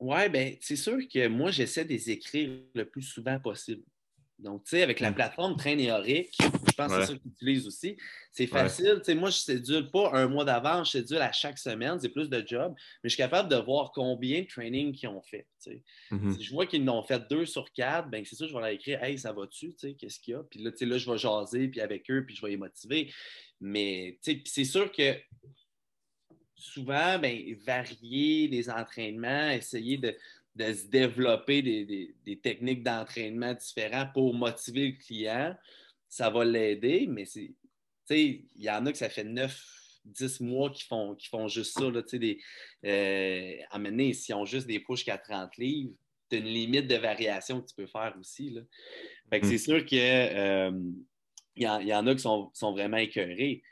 Oui, 0.00 0.28
ben, 0.28 0.56
c'est 0.60 0.76
sûr 0.76 0.98
que 1.12 1.28
moi, 1.28 1.50
j'essaie 1.52 1.84
de 1.84 1.90
les 1.90 2.10
écrire 2.10 2.64
le 2.74 2.84
plus 2.84 3.02
souvent 3.02 3.38
possible. 3.38 3.84
Donc, 4.42 4.64
tu 4.64 4.70
sais, 4.70 4.82
avec 4.82 5.00
la 5.00 5.10
mm. 5.10 5.14
plateforme 5.14 5.56
Train 5.56 5.76
je 6.72 6.76
pense 6.76 6.92
que 6.92 7.00
c'est 7.00 7.06
ça 7.06 7.18
que 7.18 7.22
tu 7.22 7.28
utilises 7.28 7.66
aussi. 7.66 7.96
C'est 8.32 8.46
facile. 8.46 8.96
Tu 8.98 9.04
sais, 9.04 9.14
moi, 9.14 9.30
je 9.30 9.36
ne 9.36 9.58
cédule 9.58 9.90
pas 9.90 10.10
un 10.14 10.26
mois 10.26 10.44
d'avance, 10.44 10.88
je 10.92 10.98
cédule 10.98 11.18
à 11.18 11.32
chaque 11.32 11.58
semaine. 11.58 11.98
C'est 12.00 12.08
plus 12.08 12.30
de 12.30 12.42
job. 12.46 12.74
Mais 13.02 13.10
je 13.10 13.14
suis 13.14 13.22
capable 13.22 13.50
de 13.50 13.56
voir 13.56 13.92
combien 13.92 14.40
de 14.40 14.46
training 14.46 14.92
qu'ils 14.92 15.08
ont 15.08 15.20
fait. 15.20 15.46
Mm-hmm. 16.10 16.36
Si 16.36 16.42
je 16.42 16.52
vois 16.52 16.66
qu'ils 16.66 16.88
en 16.88 16.98
ont 16.98 17.02
fait 17.02 17.22
deux 17.28 17.44
sur 17.44 17.70
quatre, 17.72 18.08
ben 18.08 18.24
c'est 18.24 18.36
sûr, 18.36 18.48
je 18.48 18.54
vais 18.54 18.60
leur 18.60 18.70
écrire 18.70 19.02
Hey, 19.02 19.18
ça 19.18 19.32
va-tu? 19.32 19.74
Qu'est-ce 19.74 20.18
qu'il 20.18 20.32
y 20.32 20.34
a? 20.34 20.42
Puis 20.44 20.62
là, 20.62 20.70
là, 20.80 20.98
je 20.98 21.10
vais 21.10 21.18
jaser 21.18 21.68
puis 21.68 21.80
avec 21.80 22.10
eux, 22.10 22.24
puis 22.24 22.34
je 22.34 22.42
vais 22.42 22.50
les 22.50 22.56
motiver. 22.56 23.12
Mais 23.60 24.18
c'est 24.22 24.64
sûr 24.64 24.90
que 24.90 25.14
souvent, 26.54 27.18
ben, 27.18 27.38
varier 27.66 28.48
les 28.48 28.70
entraînements, 28.70 29.50
essayer 29.50 29.98
de 29.98 30.16
de 30.54 30.72
se 30.72 30.86
développer 30.86 31.62
des, 31.62 32.40
techniques 32.42 32.82
d'entraînement 32.82 33.54
différentes 33.54 34.12
pour 34.12 34.34
motiver 34.34 34.88
le 34.88 34.98
client, 34.98 35.56
ça 36.08 36.28
va 36.28 36.44
l'aider, 36.44 37.06
mais 37.08 37.24
c'est, 37.24 37.54
il 38.10 38.44
y 38.56 38.68
en 38.68 38.84
a 38.84 38.92
que 38.92 38.98
ça 38.98 39.08
fait 39.08 39.24
9, 39.24 39.58
10 40.04 40.40
mois 40.40 40.70
qui 40.70 40.84
font, 40.84 41.14
qui 41.14 41.28
font 41.28 41.48
juste 41.48 41.78
ça. 41.78 41.90
Là, 41.90 42.02
des, 42.02 42.38
euh, 42.84 44.12
s'ils 44.12 44.34
ont 44.34 44.44
juste 44.44 44.66
des 44.66 44.80
pushs 44.80 45.08
à 45.08 45.16
30 45.16 45.56
livres, 45.56 45.94
tu 46.28 46.36
as 46.36 46.38
une 46.40 46.46
limite 46.46 46.86
de 46.86 46.96
variation 46.96 47.62
que 47.62 47.68
tu 47.68 47.74
peux 47.74 47.86
faire 47.86 48.14
aussi. 48.18 48.50
Là. 48.50 48.62
Fait 49.30 49.40
que 49.40 49.46
c'est 49.46 49.54
mm. 49.54 49.58
sûr 49.58 49.84
qu'il 49.86 50.00
euh, 50.00 50.70
y, 51.56 51.62
y, 51.62 51.94
en 51.94 52.06
a 52.06 52.14
qui 52.14 52.20
sont, 52.20 52.52
vraiment 52.72 52.98
écœurés. 52.98 53.62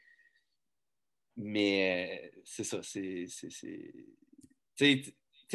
Mais 1.37 2.31
euh, 2.35 2.41
c'est 2.45 2.65
ça, 2.65 2.81
c'est 2.83 3.27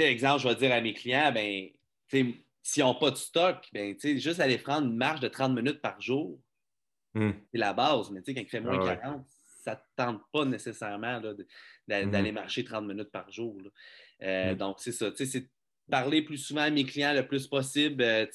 exemple, 0.03 0.43
je 0.43 0.47
vais 0.47 0.55
dire 0.55 0.71
à 0.73 0.81
mes 0.81 0.93
clients, 0.93 1.31
ben, 1.31 1.69
s'ils 2.61 2.83
n'ont 2.83 2.95
pas 2.95 3.11
de 3.11 3.15
stock, 3.15 3.67
ben, 3.73 3.95
juste 3.99 4.39
aller 4.39 4.57
prendre 4.57 4.87
une 4.87 4.97
marche 4.97 5.19
de 5.19 5.27
30 5.27 5.55
minutes 5.55 5.81
par 5.81 5.99
jour, 6.01 6.39
hmm. 7.13 7.31
c'est 7.51 7.57
la 7.57 7.73
base. 7.73 8.11
Mais 8.11 8.21
quand 8.21 8.33
il 8.35 8.47
fait 8.47 8.59
moins 8.59 8.83
40, 8.83 9.25
ça 9.63 9.71
ne 9.71 9.75
te 9.75 9.81
tente 9.95 10.21
pas 10.31 10.45
nécessairement 10.45 11.19
hmm. 11.19 11.35
d'aller 11.87 12.31
marcher 12.31 12.63
30 12.63 12.85
minutes 12.85 13.11
par 13.11 13.31
jour. 13.31 13.57
Euh, 14.21 14.53
hmm. 14.53 14.57
Donc, 14.57 14.77
c'est 14.79 14.91
ça. 14.91 15.11
C'est 15.15 15.49
parler 15.89 16.23
plus 16.23 16.37
souvent 16.37 16.61
à 16.61 16.69
mes 16.69 16.83
clients 16.83 17.13
le 17.13 17.27
plus 17.27 17.47
possible. 17.47 18.03
Euh, 18.03 18.25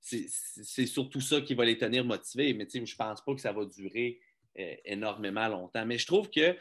c'est 0.00 0.86
surtout 0.86 1.20
ça 1.20 1.40
qui 1.40 1.54
va 1.54 1.64
les 1.64 1.78
tenir 1.78 2.04
motivés. 2.04 2.54
Mais 2.54 2.66
je 2.72 2.78
ne 2.78 2.96
pense 2.96 3.24
pas 3.24 3.34
que 3.34 3.40
ça 3.40 3.52
va 3.52 3.64
durer 3.64 4.20
euh, 4.58 4.74
énormément 4.84 5.48
longtemps. 5.48 5.86
Mais 5.86 5.98
je 5.98 6.06
trouve 6.06 6.30
que 6.30 6.56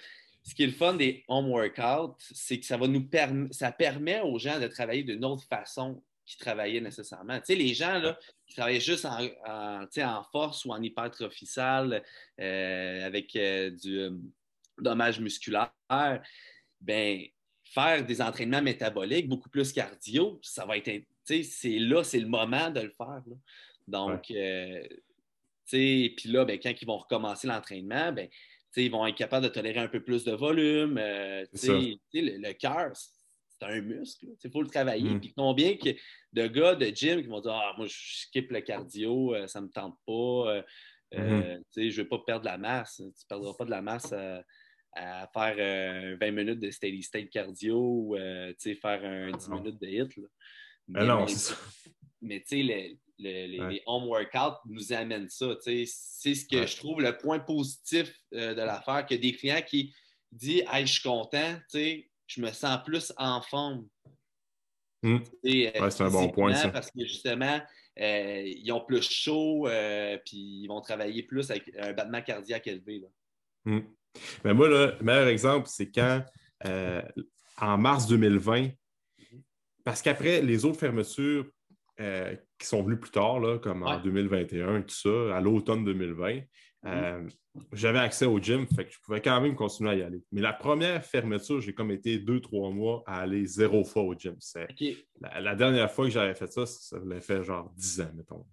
ce 0.47 0.55
qui 0.55 0.63
est 0.63 0.67
le 0.67 0.71
fun 0.71 0.93
des 0.93 1.25
home 1.27 1.49
workouts, 1.49 2.15
c'est 2.19 2.57
que 2.57 2.65
ça 2.65 2.77
va 2.77 2.87
nous 2.87 3.05
ça 3.51 3.71
permet 3.73 4.21
aux 4.21 4.39
gens 4.39 4.61
de 4.61 4.67
travailler 4.67 5.03
d'une 5.03 5.25
autre 5.25 5.43
façon 5.43 6.01
qu'ils 6.25 6.39
travaillaient 6.39 6.79
nécessairement. 6.79 7.37
Tu 7.39 7.47
sais, 7.47 7.55
les 7.55 7.73
gens 7.73 7.99
là, 7.99 8.17
qui 8.45 8.55
travaillaient 8.55 8.79
juste 8.79 9.05
en, 9.05 9.27
en 9.45 10.23
force 10.31 10.63
ou 10.63 10.71
en 10.71 10.81
hypertrophie 10.81 11.45
sale 11.45 12.01
euh, 12.39 13.05
avec 13.05 13.35
euh, 13.35 13.71
du 13.71 13.99
euh, 13.99 14.11
dommage 14.79 15.19
musculaire, 15.19 15.69
ben 16.79 17.23
faire 17.65 18.05
des 18.05 18.21
entraînements 18.21 18.61
métaboliques, 18.61 19.27
beaucoup 19.27 19.49
plus 19.49 19.73
cardio, 19.73 20.39
ça 20.41 20.65
va 20.65 20.77
être. 20.77 21.03
C'est 21.25 21.43
là, 21.79 22.05
c'est 22.05 22.21
le 22.21 22.27
moment 22.27 22.69
de 22.69 22.79
le 22.79 22.93
faire. 22.97 23.21
Donc, 23.85 24.31
euh, 24.31 24.81
puis 25.69 26.13
là, 26.25 26.45
ben, 26.45 26.57
quand 26.57 26.73
ils 26.81 26.87
vont 26.87 26.97
recommencer 26.97 27.47
l'entraînement, 27.47 28.13
ben, 28.13 28.29
ils 28.75 28.91
vont 28.91 29.05
être 29.07 29.15
capables 29.15 29.45
de 29.45 29.51
tolérer 29.51 29.79
un 29.79 29.87
peu 29.87 30.03
plus 30.03 30.23
de 30.23 30.33
volume. 30.33 30.97
Euh, 30.97 31.45
le, 31.53 31.97
le 32.13 32.53
cœur, 32.53 32.91
c'est 32.93 33.65
un 33.65 33.81
muscle. 33.81 34.27
Il 34.43 34.51
faut 34.51 34.61
le 34.61 34.67
travailler. 34.67 35.09
Mm. 35.09 35.19
Puis 35.19 35.33
combien 35.35 35.75
de 36.33 36.47
gars 36.47 36.75
de 36.75 36.85
gym 36.87 37.21
qui 37.21 37.27
vont 37.27 37.41
dire 37.41 37.53
Ah, 37.53 37.73
moi, 37.77 37.87
je 37.87 37.95
skip 37.95 38.51
le 38.51 38.61
cardio, 38.61 39.33
euh, 39.33 39.47
ça 39.47 39.61
ne 39.61 39.67
me 39.67 39.71
tente 39.71 39.97
pas. 40.05 40.63
Mm-hmm. 41.13 41.63
Je 41.75 41.81
ne 41.81 41.91
veux 41.91 42.07
pas 42.07 42.19
perdre 42.19 42.41
de 42.41 42.49
la 42.49 42.57
masse. 42.57 42.97
Tu 42.97 43.03
ne 43.03 43.27
perdras 43.29 43.53
pas 43.53 43.65
de 43.65 43.71
la 43.71 43.81
masse 43.81 44.13
à 44.93 45.27
faire 45.33 46.17
20 46.19 46.31
minutes 46.31 46.59
de 46.59 46.71
steady 46.71 47.03
state 47.03 47.29
cardio 47.29 47.77
ou 47.77 48.15
faire 48.15 49.03
un 49.03 49.31
10 49.31 49.49
minutes 49.49 49.81
de 49.81 49.87
hit. 49.87 50.19
Ben 50.87 51.01
mais, 51.01 51.05
non, 51.05 51.27
c'est 51.27 51.53
ça. 51.53 51.55
Mais 52.21 52.39
tu 52.41 52.65
sais, 52.65 52.97
les, 53.19 53.81
home 53.85 54.07
workouts 54.07 54.59
nous 54.65 54.93
amènent 54.93 55.29
ça. 55.29 55.55
C'est 55.61 55.85
ce 55.85 56.45
que 56.45 56.65
je 56.65 56.77
trouve 56.77 57.01
le 57.01 57.17
point 57.17 57.39
positif 57.39 58.13
euh, 58.33 58.53
de 58.53 58.61
l'affaire, 58.61 59.05
que 59.05 59.15
des 59.15 59.33
clients 59.33 59.61
qui 59.65 59.93
disent 60.31 60.63
hey, 60.71 60.85
je 60.85 60.93
suis 60.93 61.03
content, 61.03 61.57
je 61.73 62.41
me 62.41 62.51
sens 62.51 62.79
plus 62.85 63.13
en 63.17 63.41
forme. 63.41 63.87
Hmm. 65.03 65.19
Euh, 65.45 65.89
c'est 65.89 66.03
un 66.03 66.09
bon 66.09 66.29
point, 66.29 66.53
ça. 66.55 66.69
Parce 66.69 66.91
que 66.91 67.03
justement, 67.03 67.61
euh, 67.99 68.43
ils 68.45 68.71
ont 68.71 68.81
plus 68.81 69.03
chaud, 69.09 69.67
puis 70.25 70.61
ils 70.63 70.67
vont 70.67 70.81
travailler 70.81 71.23
plus 71.23 71.49
avec 71.49 71.71
un 71.79 71.93
battement 71.93 72.21
cardiaque 72.21 72.67
élevé. 72.67 72.99
Là. 72.99 73.07
Hmm. 73.65 73.81
Ben, 74.43 74.53
moi, 74.53 74.67
le 74.67 74.97
meilleur 75.01 75.27
exemple, 75.27 75.67
c'est 75.69 75.91
quand, 75.91 76.23
en 77.59 77.77
mars 77.77 78.07
2020, 78.07 78.61
mhm. 78.61 78.71
parce 79.83 80.01
qu'après 80.01 80.41
les 80.41 80.65
autres 80.65 80.79
fermetures, 80.79 81.45
euh, 81.99 82.35
qui 82.59 82.67
sont 82.67 82.83
venus 82.83 82.99
plus 82.99 83.11
tard, 83.11 83.39
là, 83.39 83.57
comme 83.57 83.83
en 83.83 83.99
2021 83.99 84.79
et 84.79 84.85
tout 84.85 84.95
ça, 84.95 85.35
à 85.35 85.41
l'automne 85.41 85.83
2020. 85.83 86.35
Mhm. 86.35 86.43
Euh, 86.85 87.27
j'avais 87.73 87.99
accès 87.99 88.25
au 88.25 88.39
gym, 88.39 88.67
fait 88.67 88.85
que 88.85 88.91
je 88.91 88.99
pouvais 89.01 89.21
quand 89.21 89.41
même 89.41 89.55
continuer 89.55 89.89
à 89.89 89.95
y 89.95 90.01
aller. 90.03 90.21
Mais 90.31 90.41
la 90.41 90.53
première 90.53 91.03
fermeture, 91.03 91.59
j'ai 91.59 91.73
comme 91.73 91.91
été 91.91 92.19
deux, 92.19 92.39
trois 92.39 92.69
mois 92.69 93.03
à 93.07 93.21
aller 93.21 93.45
zéro 93.45 93.83
fois 93.83 94.03
au 94.03 94.13
gym. 94.13 94.35
La, 95.19 95.55
dernière 95.55 95.91
fois 95.91 96.05
que 96.05 96.11
j'avais 96.11 96.35
fait 96.35 96.51
ça, 96.51 96.65
ça 96.65 96.99
l'a 97.03 97.19
fait 97.19 97.43
genre 97.43 97.71
dix 97.75 97.99
ans, 97.99 98.11
mettons. 98.15 98.45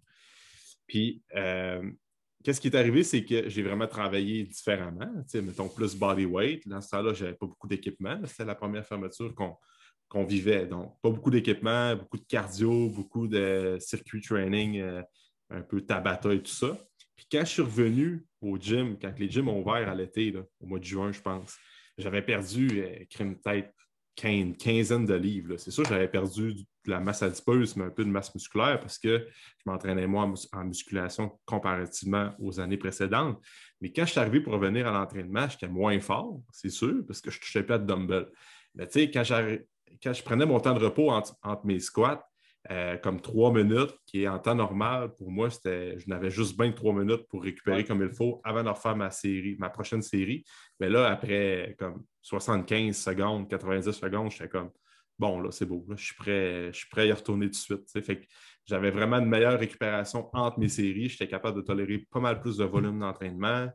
Puis, 0.87 1.23
euh, 1.37 1.83
qu'est-ce 2.43 2.61
qui 2.61 2.69
est 2.69 2.77
arrivé, 2.77 3.03
c'est 3.03 3.25
que 3.25 3.49
j'ai 3.49 3.63
vraiment 3.63 3.87
travaillé 3.87 4.45
différemment. 4.45 5.13
Mettons 5.35 5.69
plus 5.69 5.95
body 5.95 6.25
weight. 6.25 6.67
Dans 6.67 6.81
ce 6.81 6.91
temps-là, 6.91 7.13
je 7.13 7.25
n'avais 7.25 7.37
pas 7.37 7.47
beaucoup 7.47 7.69
d'équipement. 7.69 8.19
C'était 8.25 8.45
la 8.45 8.55
première 8.55 8.87
fermeture 8.87 9.35
qu'on 9.35 9.57
qu'on 10.09 10.25
vivait. 10.25 10.67
Donc, 10.67 11.01
pas 11.03 11.11
beaucoup 11.11 11.31
d'équipement, 11.31 11.97
beaucoup 11.97 12.19
de 12.19 12.25
cardio, 12.25 12.89
beaucoup 12.89 13.27
de 13.27 13.77
circuit 13.81 14.21
training, 14.21 14.81
euh, 14.81 15.03
un 15.51 15.63
peu 15.63 15.81
tabata 15.81 16.33
et 16.33 16.43
tout 16.43 16.53
ça. 16.53 16.79
Puis 17.17 17.27
quand 17.31 17.41
je 17.41 17.51
suis 17.51 17.63
revenu 17.63 18.27
au 18.41 18.59
gym, 18.59 18.97
quand 19.01 19.13
les 19.19 19.31
gyms 19.31 19.49
ont 19.49 19.61
ouvert 19.61 19.89
à 19.89 19.95
l'été, 19.95 20.35
au 20.61 20.67
mois 20.67 20.79
de 20.79 20.85
juin, 20.85 21.13
je 21.13 21.21
pense, 21.21 21.57
j'avais 21.99 22.23
perdu, 22.23 22.83
euh, 22.83 23.05
crème 23.11 23.39
tête, 23.41 23.73
une 24.23 24.57
quinzaine 24.57 25.07
de 25.07 25.15
livres. 25.15 25.57
C'est 25.57 25.71
sûr, 25.71 25.85
j'avais 25.85 26.09
perdu 26.09 26.55
de 26.55 26.91
la 26.91 27.01
masse 27.01 27.23
adipeuse, 27.23 27.77
mais 27.77 27.85
un 27.85 27.91
peu 27.91 28.05
de 28.05 28.11
masse 28.11 28.35
musculaire 28.35 28.79
parce 28.81 28.99
que 28.99 29.27
je 29.27 29.63
m'entraînais 29.67 30.07
moi 30.07 30.33
en 30.53 30.65
musculation 30.65 31.39
comparativement 31.45 32.33
aux 32.39 32.61
années 32.61 32.77
précédentes. 32.77 33.41
Mais 33.81 33.93
quand 33.93 34.05
je 34.05 34.13
suis 34.13 34.21
arrivé 34.21 34.41
pour 34.41 34.53
revenir 34.53 34.87
à 34.87 34.93
l'entraînement, 34.93 35.49
j'étais 35.49 35.69
moins 35.69 35.99
fort, 36.01 36.41
c'est 36.53 36.71
sûr, 36.71 37.05
parce 37.07 37.21
que 37.21 37.31
je 37.31 37.41
touchais 37.41 37.63
pas 37.63 37.79
de 37.79 37.87
dumbbell. 37.87 38.29
Mais 38.75 38.87
tu 38.87 39.01
sais, 39.01 39.11
quand 39.11 39.25
quand 40.03 40.13
je 40.13 40.23
prenais 40.23 40.47
mon 40.47 40.61
temps 40.61 40.75
de 40.75 40.85
repos 40.85 41.11
entre, 41.11 41.35
mes 41.65 41.81
squats, 41.81 42.27
euh, 42.71 42.97
comme 42.97 43.21
trois 43.21 43.53
minutes, 43.53 43.95
qui 44.07 44.23
est 44.23 44.29
en 44.29 44.39
temps 44.39 44.55
normal, 44.55 45.15
pour 45.17 45.31
moi, 45.31 45.51
c'était, 45.51 45.99
je 45.99 46.09
n'avais 46.09 46.31
juste 46.31 46.57
23 46.59 46.95
minutes 46.95 47.27
pour 47.29 47.43
récupérer 47.43 47.85
comme 47.85 48.03
il 48.03 48.15
faut 48.15 48.41
avant 48.43 48.63
de 48.63 48.69
refaire 48.71 48.97
ma 48.97 49.11
série, 49.11 49.57
ma 49.59 49.69
prochaine 49.69 50.03
série. 50.03 50.45
Mais 50.81 50.89
là, 50.89 51.11
après 51.11 51.77
comme 51.79 52.05
75 52.23 52.97
secondes, 52.97 53.49
90 53.49 53.93
secondes, 53.93 54.31
j'étais 54.31 54.49
comme 54.49 54.71
bon, 55.19 55.41
là, 55.41 55.51
c'est 55.51 55.67
beau, 55.67 55.87
je, 55.97 56.05
suis 56.05 56.15
prêt, 56.15 56.73
je 56.73 56.79
suis 56.79 56.89
prêt 56.89 57.03
à 57.03 57.07
y 57.07 57.13
retourner 57.13 57.47
tout 57.47 57.53
de 57.53 57.57
suite. 57.57 58.05
Fait 58.05 58.27
j'avais 58.65 58.91
vraiment 58.91 59.19
une 59.19 59.29
meilleure 59.29 59.59
récupération 59.59 60.31
entre 60.33 60.59
mes 60.59 60.69
séries. 60.69 61.09
J'étais 61.11 61.29
capable 61.29 61.59
de 61.59 61.63
tolérer 61.63 62.07
pas 62.11 62.21
mal 62.21 62.41
plus 62.41 62.57
de 62.57 62.65
volume 62.65 63.01
d'entraînement. 63.01 63.69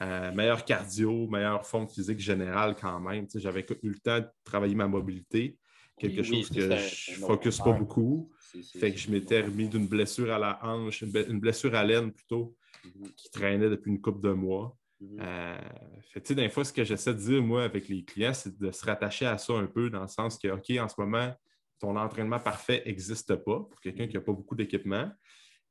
Euh, 0.00 0.32
meilleur 0.32 0.64
cardio, 0.64 1.28
meilleure 1.28 1.64
forme 1.64 1.88
physique 1.88 2.18
générale 2.18 2.74
quand 2.74 2.98
même. 2.98 3.26
J'avais 3.34 3.64
eu 3.82 3.88
le 3.90 3.98
temps 3.98 4.18
de 4.18 4.26
travailler 4.44 4.74
ma 4.74 4.88
mobilité 4.88 5.56
quelque 5.98 6.22
chose 6.22 6.48
que 6.48 6.60
je 6.60 7.20
ne 7.20 7.26
focus 7.26 7.58
pas 7.58 7.72
beaucoup. 7.72 8.30
Fait 8.78 8.92
que 8.92 8.98
je 8.98 9.10
m'étais 9.10 9.42
remis 9.42 9.68
d'une 9.68 9.86
blessure 9.86 10.32
à 10.32 10.38
la 10.38 10.60
hanche, 10.62 11.02
une, 11.02 11.40
blessure 11.40 11.74
à 11.74 11.84
l'aine 11.84 12.12
plutôt, 12.12 12.56
mhm. 12.84 13.08
qui 13.16 13.30
traînait 13.30 13.68
depuis 13.68 13.90
une 13.90 14.00
couple 14.00 14.20
de 14.20 14.32
mois. 14.32 14.76
Euh, 15.20 15.58
fait 16.12 16.32
des 16.32 16.48
fois, 16.48 16.64
ce 16.64 16.72
que 16.72 16.84
j'essaie 16.84 17.12
de 17.12 17.18
dire, 17.18 17.42
moi, 17.42 17.64
avec 17.64 17.88
les 17.88 18.04
clients, 18.04 18.32
c'est 18.32 18.56
de 18.58 18.70
se 18.70 18.84
rattacher 18.86 19.26
à 19.26 19.38
ça 19.38 19.52
un 19.54 19.66
peu, 19.66 19.90
dans 19.90 20.02
le 20.02 20.08
sens 20.08 20.38
que, 20.38 20.48
OK, 20.48 20.70
en 20.78 20.88
ce 20.88 20.94
moment, 20.98 21.34
ton 21.80 21.96
entraînement 21.96 22.38
parfait 22.38 22.82
n'existe 22.86 23.34
pas 23.34 23.60
pour 23.60 23.80
quelqu'un 23.82 24.06
qui 24.06 24.14
n'a 24.14 24.20
pas 24.20 24.32
beaucoup 24.32 24.54
d'équipement. 24.54 25.10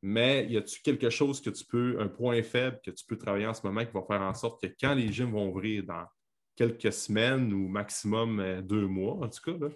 Mais 0.05 0.45
y 0.47 0.57
a-tu 0.57 0.81
quelque 0.81 1.09
chose 1.09 1.41
que 1.41 1.49
tu 1.49 1.63
peux, 1.63 1.97
un 2.01 2.09
point 2.09 2.43
faible 2.43 2.77
que 2.83 2.91
tu 2.91 3.05
peux 3.05 3.17
travailler 3.17 3.47
en 3.47 3.53
ce 3.53 3.65
moment 3.65 3.85
qui 3.85 3.93
va 3.93 4.03
faire 4.03 4.21
en 4.21 4.33
sorte 4.33 4.61
que 4.61 4.67
quand 4.77 4.93
les 4.93 5.09
gyms 5.09 5.31
vont 5.31 5.47
ouvrir 5.47 5.85
dans 5.85 6.05
quelques 6.57 6.91
semaines 6.91 7.53
ou 7.53 7.69
maximum 7.69 8.41
euh, 8.41 8.61
deux 8.61 8.85
mois, 8.85 9.13
en 9.25 9.29
tout 9.29 9.39
cas, 9.41 9.57
là, 9.57 9.69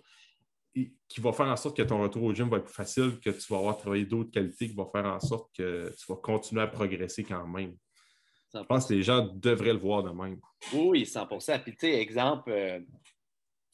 qui 1.07 1.21
va 1.21 1.31
faire 1.31 1.47
en 1.47 1.55
sorte 1.55 1.77
que 1.77 1.81
ton 1.81 2.01
retour 2.01 2.23
au 2.23 2.33
gym 2.33 2.49
va 2.49 2.57
être 2.57 2.65
plus 2.65 2.73
facile, 2.73 3.21
que 3.23 3.29
tu 3.29 3.53
vas 3.53 3.59
avoir 3.59 3.77
travaillé 3.77 4.05
d'autres 4.05 4.29
qualités 4.29 4.67
qui 4.67 4.75
vont 4.75 4.89
faire 4.91 5.05
en 5.05 5.19
sorte 5.21 5.55
que 5.55 5.89
tu 5.97 6.05
vas 6.09 6.17
continuer 6.17 6.61
à 6.61 6.67
progresser 6.67 7.23
quand 7.23 7.47
même? 7.47 7.77
Je 8.53 8.59
pense 8.59 8.87
que 8.87 8.93
les 8.93 9.03
gens 9.03 9.27
devraient 9.33 9.73
le 9.73 9.79
voir 9.79 10.03
de 10.03 10.09
même. 10.09 10.41
Oui, 10.73 11.05
100 11.05 11.25
Puis, 11.27 11.71
tu 11.71 11.77
sais, 11.79 11.93
exemple, 12.01 12.51
euh, 12.51 12.79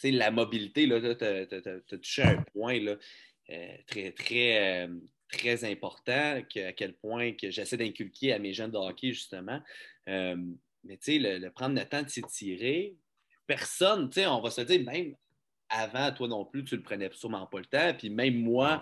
la 0.04 0.30
mobilité, 0.30 0.88
tu 0.88 1.26
as, 1.26 1.98
touché 1.98 2.22
un 2.22 2.44
point 2.54 2.80
là, 2.80 2.96
euh, 3.50 3.78
très, 3.88 4.12
très, 4.12 4.88
très 5.38 5.70
important, 5.70 6.42
que, 6.54 6.68
à 6.68 6.74
quel 6.74 6.94
point 6.94 7.34
que 7.34 7.52
j'essaie 7.52 7.78
d'inculquer 7.78 8.34
à 8.34 8.40
mes 8.40 8.54
jeunes 8.54 8.72
de 8.72 8.78
hockey, 8.78 9.14
justement. 9.14 9.60
mais, 10.08 10.98
tu 10.98 10.98
sais, 11.00 11.20
le, 11.20 11.50
prendre 11.50 11.80
le 11.80 11.86
temps 11.86 12.04
de 12.04 12.10
s'étirer, 12.10 12.96
personne, 13.48 14.10
tu 14.10 14.22
sais, 14.22 14.28
on 14.28 14.42
va 14.42 14.50
se 14.50 14.62
dire, 14.62 14.84
même 14.84 15.16
avant, 15.70 16.12
toi 16.12 16.28
non 16.28 16.46
plus, 16.46 16.64
tu 16.64 16.76
ne 16.76 16.80
le 16.80 16.84
prenais 16.84 17.10
sûrement 17.14 17.46
pas 17.48 17.60
le 17.60 17.66
temps. 17.66 17.94
Puis 17.98 18.10
même 18.10 18.36
moi, 18.36 18.82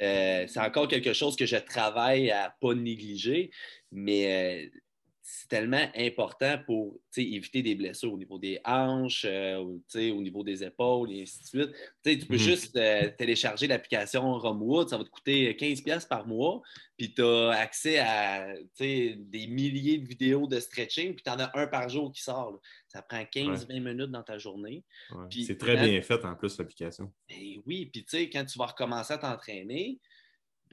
euh, 0.00 0.46
c'est 0.48 0.60
encore 0.60 0.88
quelque 0.88 1.12
chose 1.12 1.36
que 1.36 1.46
je 1.46 1.56
travaille 1.56 2.30
à 2.30 2.48
ne 2.48 2.68
pas 2.68 2.74
négliger. 2.74 3.50
Mais 3.92 4.66
euh, 4.66 4.80
c'est 5.26 5.48
tellement 5.48 5.90
important 5.96 6.58
pour 6.66 7.00
éviter 7.16 7.62
des 7.62 7.74
blessures 7.74 8.12
au 8.12 8.18
niveau 8.18 8.38
des 8.38 8.60
hanches, 8.62 9.24
euh, 9.26 9.56
au 9.56 10.22
niveau 10.22 10.44
des 10.44 10.62
épaules 10.62 11.10
et 11.12 11.22
ainsi 11.22 11.40
de 11.40 11.46
suite. 11.46 11.70
tu 12.04 12.26
peux 12.26 12.34
mhm. 12.34 12.38
juste 12.38 12.76
euh, 12.76 13.10
télécharger 13.16 13.66
l'application 13.66 14.38
Romwood, 14.38 14.90
ça 14.90 14.98
va 14.98 15.04
te 15.04 15.08
coûter 15.08 15.50
15$ 15.54 16.06
par 16.08 16.26
mois, 16.26 16.60
puis 16.98 17.14
tu 17.14 17.22
as 17.22 17.52
accès 17.52 18.00
à 18.00 18.52
des 18.78 19.46
milliers 19.48 19.96
de 19.96 20.06
vidéos 20.06 20.46
de 20.46 20.60
stretching, 20.60 21.14
puis 21.14 21.22
tu 21.24 21.30
en 21.30 21.38
as 21.38 21.50
un 21.54 21.68
par 21.68 21.88
jour 21.88 22.12
qui 22.12 22.20
sort. 22.20 22.60
Ça 22.88 23.00
prend 23.00 23.22
15-20 23.22 23.80
minutes 23.80 24.10
dans 24.10 24.22
ta 24.22 24.36
journée. 24.36 24.84
C'est 25.30 25.56
très 25.56 25.76
bien 25.76 26.02
fait 26.02 26.22
en 26.22 26.34
plus, 26.34 26.58
l'application. 26.58 27.10
Ben 27.30 27.62
oui, 27.64 27.86
puis 27.86 28.04
quand 28.30 28.44
tu 28.44 28.58
vas 28.58 28.66
recommencer 28.66 29.14
à 29.14 29.18
t'entraîner, 29.18 29.98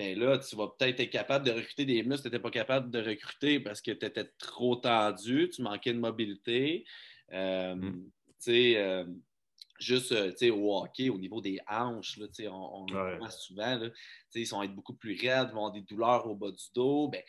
ben 0.02 0.18
là, 0.18 0.40
tu 0.40 0.56
vas 0.56 0.68
peut-être 0.68 1.00
être 1.00 1.12
capable 1.12 1.46
de 1.46 1.52
recruter 1.52 1.86
des 1.86 2.02
muscles 2.02 2.24
que 2.24 2.30
tu 2.30 2.34
n'étais 2.34 2.42
pas 2.42 2.50
capable 2.50 2.90
de 2.90 3.00
recruter 3.00 3.60
parce 3.60 3.82
que 3.82 3.92
tu 3.92 4.06
étais 4.06 4.26
trop 4.40 4.76
tendu, 4.76 5.50
tu 5.54 5.62
manquais 5.62 5.94
de 5.94 6.00
mobilité. 6.00 6.86
Euh, 7.32 7.76
mm. 7.76 8.04
Tu 8.04 8.34
sais, 8.40 8.78
euh, 8.78 9.06
juste 9.80 10.12
euh, 10.12 10.52
au 10.52 10.76
hockey, 10.76 11.10
au 11.10 11.20
niveau 11.20 11.40
des 11.40 11.60
hanches, 11.70 12.18
là, 12.18 12.26
on, 12.50 12.82
on 12.82 12.86
le 12.88 13.18
voit 13.18 13.30
souvent, 13.30 13.78
là, 13.78 13.90
ils 14.34 14.48
sont 14.48 14.64
être 14.64 14.74
beaucoup 14.74 14.96
plus 14.96 15.12
raides, 15.12 15.50
ils 15.52 15.54
vont 15.54 15.68
avoir 15.68 15.72
des 15.72 15.82
douleurs 15.82 16.26
au 16.26 16.36
bas 16.36 16.50
du 16.50 16.66
dos. 16.74 17.10
Ben, 17.10 17.22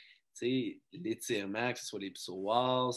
l'étirement, 0.93 1.73
que 1.75 1.79
ce 1.79 1.85
soit 1.85 2.01
les 2.01 2.11
psoas, 2.11 2.91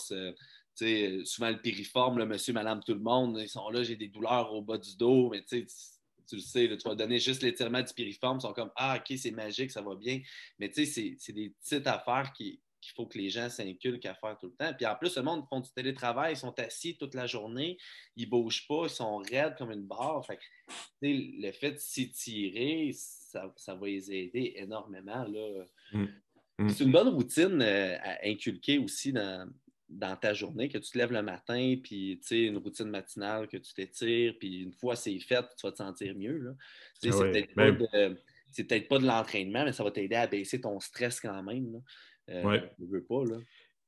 souvent 0.76 1.50
le 1.50 1.62
piriforme, 1.62 2.18
le 2.18 2.26
monsieur, 2.26 2.54
madame, 2.54 2.82
tout 2.82 2.94
le 2.94 3.02
monde, 3.02 3.40
ils 3.42 3.50
sont 3.50 3.70
là, 3.70 3.84
j'ai 3.84 3.98
des 3.98 4.08
douleurs 4.08 4.54
au 4.54 4.62
bas 4.62 4.78
du 4.78 4.96
dos, 4.96 5.30
mais 5.32 5.42
tu 5.42 5.68
sais, 5.68 5.95
tu 6.28 6.36
le 6.36 6.42
sais, 6.42 6.68
tu 6.78 6.88
vas 6.88 6.96
donner 6.96 7.20
juste 7.20 7.44
l'étirement 7.44 7.82
du 7.82 7.94
piriforme, 7.94 8.38
ils 8.40 8.42
sont 8.42 8.54
comme 8.54 8.72
Ah, 8.76 8.98
OK, 8.98 9.18
c'est 9.18 9.32
magique, 9.32 9.72
ça 9.72 9.82
va 9.82 9.96
bien. 9.96 10.22
Mais 10.60 10.70
tu 10.70 10.86
sais, 10.86 11.16
c'est 11.18 11.34
des 11.34 11.50
petites 11.50 11.88
affaires 11.88 12.32
qu'il 12.34 12.58
faut 12.96 13.06
que 13.06 13.18
les 13.18 13.30
gens 13.30 13.50
s'inculquent 13.50 14.06
à 14.06 14.16
faire 14.16 14.38
tout 14.38 14.48
le 14.48 14.54
temps. 14.54 14.74
Puis 14.74 14.86
en 14.86 14.96
plus, 14.96 15.16
le 15.18 15.24
monde 15.24 15.46
font 15.50 15.60
du 15.60 15.72
télétravail, 15.72 16.34
ils 16.34 16.38
sont 16.38 16.58
assis 16.60 16.98
toute 16.98 17.16
la 17.16 17.28
journée, 17.28 17.78
ils 18.16 18.26
ne 18.26 18.30
bougent 18.30 18.68
pas, 18.68 18.84
ils 18.84 18.90
sont 18.90 19.18
raides 19.18 19.56
comme 19.58 19.72
une 19.72 19.86
barre. 19.86 20.26
Fait 20.26 20.40
le 21.02 21.52
fait 21.52 21.72
de 21.74 21.80
s'étirer, 21.80 22.92
ça, 22.94 23.76
va 23.76 23.88
les 23.88 24.12
aider 24.12 24.54
énormément. 24.56 25.24
Là. 25.24 25.66
Mm. 25.94 26.06
Mm. 26.58 26.70
C'est 26.70 26.84
une 26.84 26.92
bonne 26.92 27.10
routine 27.10 27.62
euh, 27.62 27.98
à 28.02 28.28
inculquer 28.28 28.78
aussi 28.78 29.12
dans, 29.12 29.50
dans 29.90 30.16
ta 30.16 30.34
journée, 30.34 30.68
que 30.70 30.78
tu 30.78 30.92
te 30.92 30.98
lèves 30.98 31.12
le 31.12 31.22
matin, 31.22 31.76
puis 31.82 32.20
tu 32.22 32.28
sais, 32.28 32.44
une 32.46 32.58
routine 32.58 32.90
matinale, 32.90 33.48
que 33.48 33.58
tu 33.58 33.74
t'étires, 33.74 34.36
puis 34.40 34.64
une 34.64 34.74
fois 34.74 34.96
c'est 34.96 35.20
fait, 35.20 35.46
tu 35.58 35.66
vas 35.66 35.72
te 35.72 35.78
sentir 35.78 36.16
mieux. 36.16 36.38
Là. 36.38 36.52
c'est 37.02 37.12
peut-être 38.64 38.88
pas, 38.88 39.00
de 39.00 39.06
l'entraînement, 39.06 39.66
mais 39.66 39.74
ça 39.74 39.84
va 39.84 39.92
t'aider 39.92 40.16
à 40.16 40.28
baisser 40.28 40.60
ton 40.60 40.80
stress 40.80 41.20
quand 41.20 41.44
même. 41.44 41.72
Là. 41.74 41.80
Euh, 42.30 42.60
veux 42.80 43.04
pas. 43.04 43.24
Là. 43.26 43.38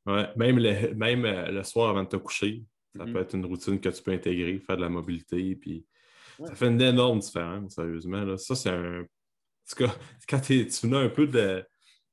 Ouais. 0.06 0.30
Même, 0.36 0.60
le, 0.60 0.94
même 0.94 1.26
euh, 1.26 1.52
le 1.52 1.64
soir 1.64 1.90
avant 1.90 2.04
de 2.04 2.10
te 2.10 2.18
coucher, 2.18 2.64
ça 2.96 3.04
mm-hmm. 3.04 3.14
peut 3.14 3.20
être 3.20 3.36
une 3.36 3.46
routine 3.46 3.80
que 3.80 3.90
tu 3.90 4.02
peux 4.02 4.12
intégrer, 4.12 4.60
faire 4.60 4.78
de 4.78 4.84
la 4.84 4.90
mobilité, 4.90 5.56
puis 5.56 5.86
ça 6.46 6.56
fait 6.56 6.68
une 6.68 6.82
énorme 6.82 7.20
différence, 7.20 7.76
sérieusement. 7.76 8.24
Là. 8.24 8.38
Ça, 8.38 8.56
c'est 8.56 8.70
un. 8.70 9.06
Quand 10.30 10.40
tu 10.40 10.64
venais 10.64 10.98
un 10.98 11.10
peu 11.10 11.28
de 11.28 11.66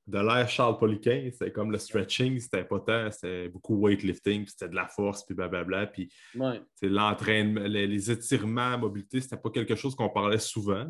de 0.06 0.18
l'air 0.18 0.48
Charles 0.48 0.78
Poliquin. 0.78 1.28
C'était 1.32 1.52
comme 1.52 1.70
le 1.70 1.78
stretching, 1.78 2.38
c'était 2.38 2.64
pas 2.64 2.80
tant, 2.80 3.10
c'était 3.10 3.48
beaucoup 3.48 3.80
weightlifting, 3.80 4.42
puis 4.44 4.50
c'était 4.50 4.68
de 4.68 4.74
la 4.74 4.86
force, 4.86 5.24
puis 5.24 5.34
blablabla. 5.34 5.86
Puis 5.86 6.10
l'entraînement, 6.82 7.62
les, 7.62 8.10
étirements, 8.10 8.70
la 8.70 8.76
mobilité, 8.76 9.20
c'était 9.20 9.36
pas 9.36 9.50
quelque 9.50 9.74
chose 9.74 9.94
qu'on 9.94 10.10
parlait 10.10 10.38
souvent. 10.38 10.86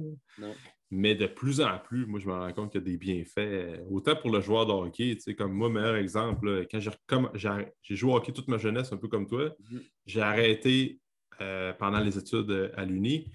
Mais 0.91 1.15
de 1.15 1.27
plus 1.27 1.61
en 1.61 1.79
plus, 1.79 2.07
moi, 2.07 2.21
je 2.21 2.27
me 2.27 2.33
rends 2.33 2.53
compte 2.53 2.71
qu'il 2.71 2.81
y 2.81 2.85
a 2.85 2.87
des 2.87 2.97
bienfaits. 2.97 3.81
Autant 3.91 4.15
pour 4.17 4.31
le 4.31 4.41
joueur 4.41 4.67
de 4.67 4.73
hockey, 4.73 5.17
comme 5.37 5.53
moi, 5.53 5.69
meilleur 5.69 5.97
exemple, 5.97 6.67
quand 6.71 7.31
j'ai 7.35 7.97
joué 7.97 8.13
au 8.13 8.17
hockey 8.17 8.33
toute 8.33 8.49
ma 8.49 8.59
jeunesse, 8.59 8.93
un 8.93 8.97
peu 8.97 9.09
comme 9.09 9.27
toi, 9.27 9.49
mm-hmm. 9.49 9.81
j'ai 10.07 10.21
arrêté 10.21 11.01
euh, 11.41 11.73
pendant 11.73 12.01
les 12.01 12.17
études 12.17 12.73
à 12.77 12.85
l'Uni. 12.85 13.33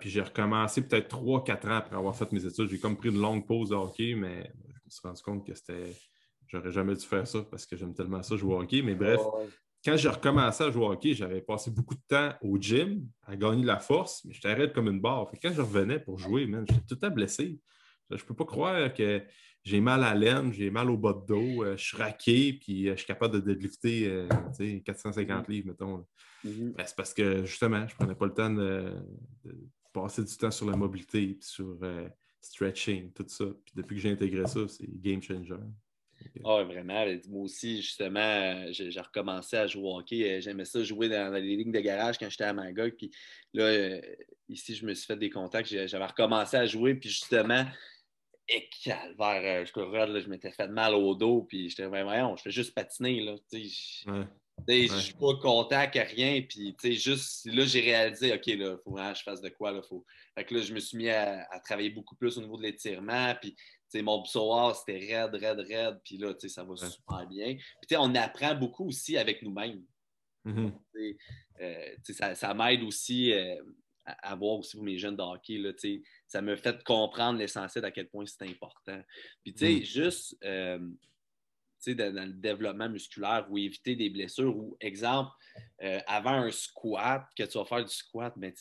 Puis 0.00 0.10
j'ai 0.10 0.20
recommencé 0.20 0.86
peut-être 0.86 1.16
3-4 1.16 1.66
ans 1.66 1.76
après 1.76 1.96
avoir 1.96 2.14
fait 2.14 2.30
mes 2.30 2.44
études. 2.44 2.68
J'ai 2.68 2.78
comme 2.78 2.96
pris 2.96 3.08
une 3.08 3.20
longue 3.20 3.44
pause 3.44 3.70
de 3.70 3.74
hockey, 3.74 4.14
mais 4.14 4.52
me 4.90 4.98
suis 4.98 5.08
rendu 5.08 5.22
compte 5.22 5.46
que 5.46 5.54
c'était. 5.54 5.96
J'aurais 6.48 6.72
jamais 6.72 6.94
dû 6.94 7.06
faire 7.06 7.26
ça 7.26 7.42
parce 7.42 7.64
que 7.64 7.76
j'aime 7.76 7.94
tellement 7.94 8.22
ça 8.22 8.36
jouer 8.36 8.54
au 8.54 8.60
hockey. 8.60 8.82
Mais 8.82 8.94
bref, 8.94 9.20
quand 9.84 9.96
j'ai 9.96 10.08
recommencé 10.08 10.64
à 10.64 10.70
jouer 10.70 10.84
au 10.84 10.92
hockey, 10.92 11.14
j'avais 11.14 11.40
passé 11.40 11.70
beaucoup 11.70 11.94
de 11.94 12.02
temps 12.08 12.32
au 12.42 12.58
gym 12.58 13.06
à 13.22 13.36
gagner 13.36 13.62
de 13.62 13.66
la 13.66 13.78
force, 13.78 14.24
mais 14.24 14.34
je 14.34 14.40
t'arrête 14.40 14.72
comme 14.72 14.88
une 14.88 15.00
barre. 15.00 15.30
quand 15.40 15.52
je 15.52 15.60
revenais 15.60 16.00
pour 16.00 16.18
jouer, 16.18 16.50
j'étais 16.68 16.94
tout 16.94 16.98
à 17.02 17.10
blessé. 17.10 17.60
Je 18.10 18.16
ne 18.16 18.20
peux 18.20 18.34
pas 18.34 18.44
croire 18.44 18.92
que 18.92 19.22
j'ai 19.62 19.80
mal 19.80 20.02
à 20.04 20.14
laine, 20.14 20.52
j'ai 20.52 20.70
mal 20.70 20.90
au 20.90 20.96
bas 20.96 21.12
de 21.12 21.26
dos, 21.26 21.64
euh, 21.64 21.76
je 21.76 21.84
suis 21.84 21.96
raqué, 21.96 22.54
puis 22.54 22.88
euh, 22.88 22.92
je 22.92 22.98
suis 22.98 23.06
capable 23.06 23.34
de 23.34 23.40
deadlifter 23.40 24.26
450 24.84 25.30
euh, 25.48 25.52
livres, 25.52 25.68
mettons. 25.68 26.06
Mm-hmm. 26.44 26.74
Ben, 26.74 26.86
c'est 26.86 26.96
parce 26.96 27.12
que 27.12 27.44
justement, 27.44 27.86
je 27.86 27.92
ne 27.94 27.98
prenais 27.98 28.14
pas 28.14 28.26
le 28.26 28.34
temps 28.34 28.50
de, 28.50 28.94
passer 29.92 30.24
du 30.24 30.36
temps 30.36 30.50
sur 30.50 30.66
la 30.66 30.76
mobilité 30.76 31.22
et 31.22 31.38
sur 31.40 31.78
stretching, 32.40 33.12
tout 33.12 33.26
ça. 33.28 33.44
Puis 33.64 33.74
depuis 33.74 33.96
que 33.96 34.02
j'ai 34.02 34.10
intégré 34.10 34.46
ça, 34.46 34.60
c'est 34.68 34.86
game 35.00 35.22
changer. 35.22 35.54
Ah, 36.44 36.62
vraiment. 36.64 37.06
Moi 37.28 37.44
aussi, 37.44 37.82
justement, 37.82 38.72
j'ai 38.72 39.00
recommencé 39.00 39.56
à 39.56 39.66
jouer 39.66 39.82
au 39.84 39.98
hockey. 39.98 40.30
Euh, 40.30 40.40
j'aimais 40.40 40.64
ça 40.64 40.82
jouer 40.82 41.08
dans, 41.08 41.32
les 41.32 41.56
lignes 41.56 41.72
de 41.72 41.80
garage 41.80 42.18
quand 42.18 42.28
j'étais 42.28 42.44
à 42.44 42.52
Magog. 42.52 42.94
Puis 42.96 43.10
là, 43.54 43.64
euh, 43.64 44.00
ici, 44.48 44.74
je 44.74 44.84
me 44.84 44.94
suis 44.94 45.06
fait 45.06 45.16
des 45.16 45.30
contacts. 45.30 45.68
J'avais 45.68 46.06
recommencé 46.06 46.56
à 46.56 46.66
jouer. 46.66 46.94
Puis 46.94 47.08
justement, 47.08 47.64
et 48.48 48.68
calvaire, 48.84 49.62
euh, 49.62 49.64
je, 49.64 50.20
je 50.20 50.28
m'étais 50.28 50.50
fait 50.50 50.68
mal 50.68 50.94
au 50.94 51.14
dos. 51.14 51.42
Puis 51.42 51.70
j'étais, 51.70 51.86
voyons, 51.86 52.36
je 52.36 52.42
fais 52.42 52.50
juste 52.50 52.74
patiner. 52.74 53.20
Là, 53.20 53.36
je 54.68 54.94
ne 54.94 55.00
suis 55.00 55.14
pas 55.14 55.34
contact, 55.36 55.94
rien. 55.94 56.42
Puis, 56.42 56.74
juste 56.96 57.46
là, 57.46 57.64
j'ai 57.64 57.80
réalisé, 57.80 58.32
OK, 58.32 58.46
là, 58.46 58.54
il 58.54 58.78
faut 58.84 58.92
vraiment 58.92 59.12
que 59.12 59.18
je 59.18 59.22
fasse 59.22 59.40
de 59.40 59.48
quoi. 59.48 59.72
Là, 59.72 59.82
faut... 59.82 60.04
Fait 60.34 60.44
que 60.44 60.54
là, 60.54 60.60
je 60.60 60.72
me 60.72 60.80
suis 60.80 60.96
mis 60.96 61.08
à, 61.08 61.46
travailler 61.64 61.90
beaucoup 61.90 62.16
plus 62.16 62.36
au 62.38 62.40
niveau 62.40 62.56
de 62.56 62.62
l'étirement. 62.62 63.34
Puis, 63.40 63.54
mon 64.02 64.22
psoas, 64.22 64.74
c'était 64.74 64.98
raide, 64.98 65.34
raide, 65.34 65.60
raide. 65.60 66.00
Puis 66.04 66.18
là, 66.18 66.34
ça 66.46 66.64
va 66.64 66.76
super 66.76 67.26
bien. 67.28 67.56
Puis, 67.86 67.96
on 67.98 68.14
apprend 68.14 68.54
beaucoup 68.54 68.86
aussi 68.86 69.16
avec 69.16 69.42
nous-mêmes. 69.42 69.82
Mm-hmm. 70.46 70.72
Euh, 71.60 71.94
ça, 72.10 72.34
ça 72.34 72.54
m'aide 72.54 72.82
aussi 72.82 73.32
euh, 73.32 73.62
à, 74.04 74.34
voir 74.34 74.58
aussi 74.58 74.76
pour 74.76 74.84
mes 74.84 74.98
jeunes 74.98 75.16
de 75.16 75.22
hockey. 75.22 75.58
Là, 75.58 75.72
ça 76.26 76.40
me 76.40 76.56
fait 76.56 76.82
comprendre 76.84 77.38
l'essentiel 77.38 77.84
à 77.84 77.90
quel 77.90 78.08
point 78.08 78.24
c'est 78.26 78.48
important. 78.48 79.00
Puis, 79.42 79.54
tu 79.54 79.66
sais, 79.66 79.80
mm. 79.80 79.84
juste. 79.84 80.36
Euh, 80.44 80.78
dans, 81.88 82.26
le 82.26 82.32
développement 82.32 82.88
musculaire 82.88 83.46
ou 83.50 83.58
éviter 83.58 83.96
des 83.96 84.10
blessures. 84.10 84.56
Ou, 84.56 84.76
exemple, 84.80 85.30
euh, 85.82 86.00
avant 86.06 86.42
un 86.42 86.50
squat, 86.50 87.26
que 87.36 87.44
tu 87.44 87.58
vas 87.58 87.64
faire 87.64 87.84
du 87.84 87.92
squat, 87.92 88.34
mais 88.36 88.54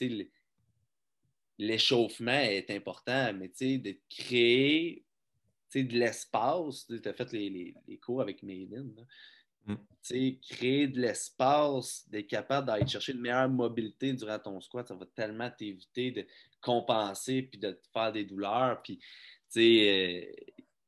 l'échauffement 1.57 2.31
est 2.31 2.69
important, 2.71 3.33
mais 3.33 3.49
de 3.49 3.95
créer 4.09 5.05
de 5.75 5.97
l'espace. 5.97 6.87
Tu 6.87 7.07
as 7.07 7.13
fait 7.13 7.31
les, 7.33 7.75
cours 8.01 8.21
avec 8.21 8.43
Méline. 8.43 8.95
Mm. 9.65 9.75
Créer 10.41 10.87
de 10.87 10.99
l'espace, 10.99 12.09
d'être 12.09 12.27
capable 12.27 12.67
d'aller 12.67 12.87
chercher 12.87 13.11
une 13.11 13.21
meilleure 13.21 13.49
mobilité 13.49 14.13
durant 14.13 14.39
ton 14.39 14.59
squat, 14.61 14.87
ça 14.87 14.95
va 14.95 15.05
tellement 15.05 15.51
t'éviter 15.51 16.11
de 16.11 16.25
compenser 16.61 17.43
puis 17.43 17.59
de 17.59 17.71
te 17.71 17.87
faire 17.93 18.11
des 18.11 18.23
douleurs. 18.23 18.81
Puis, 18.81 18.99
euh, 19.57 20.25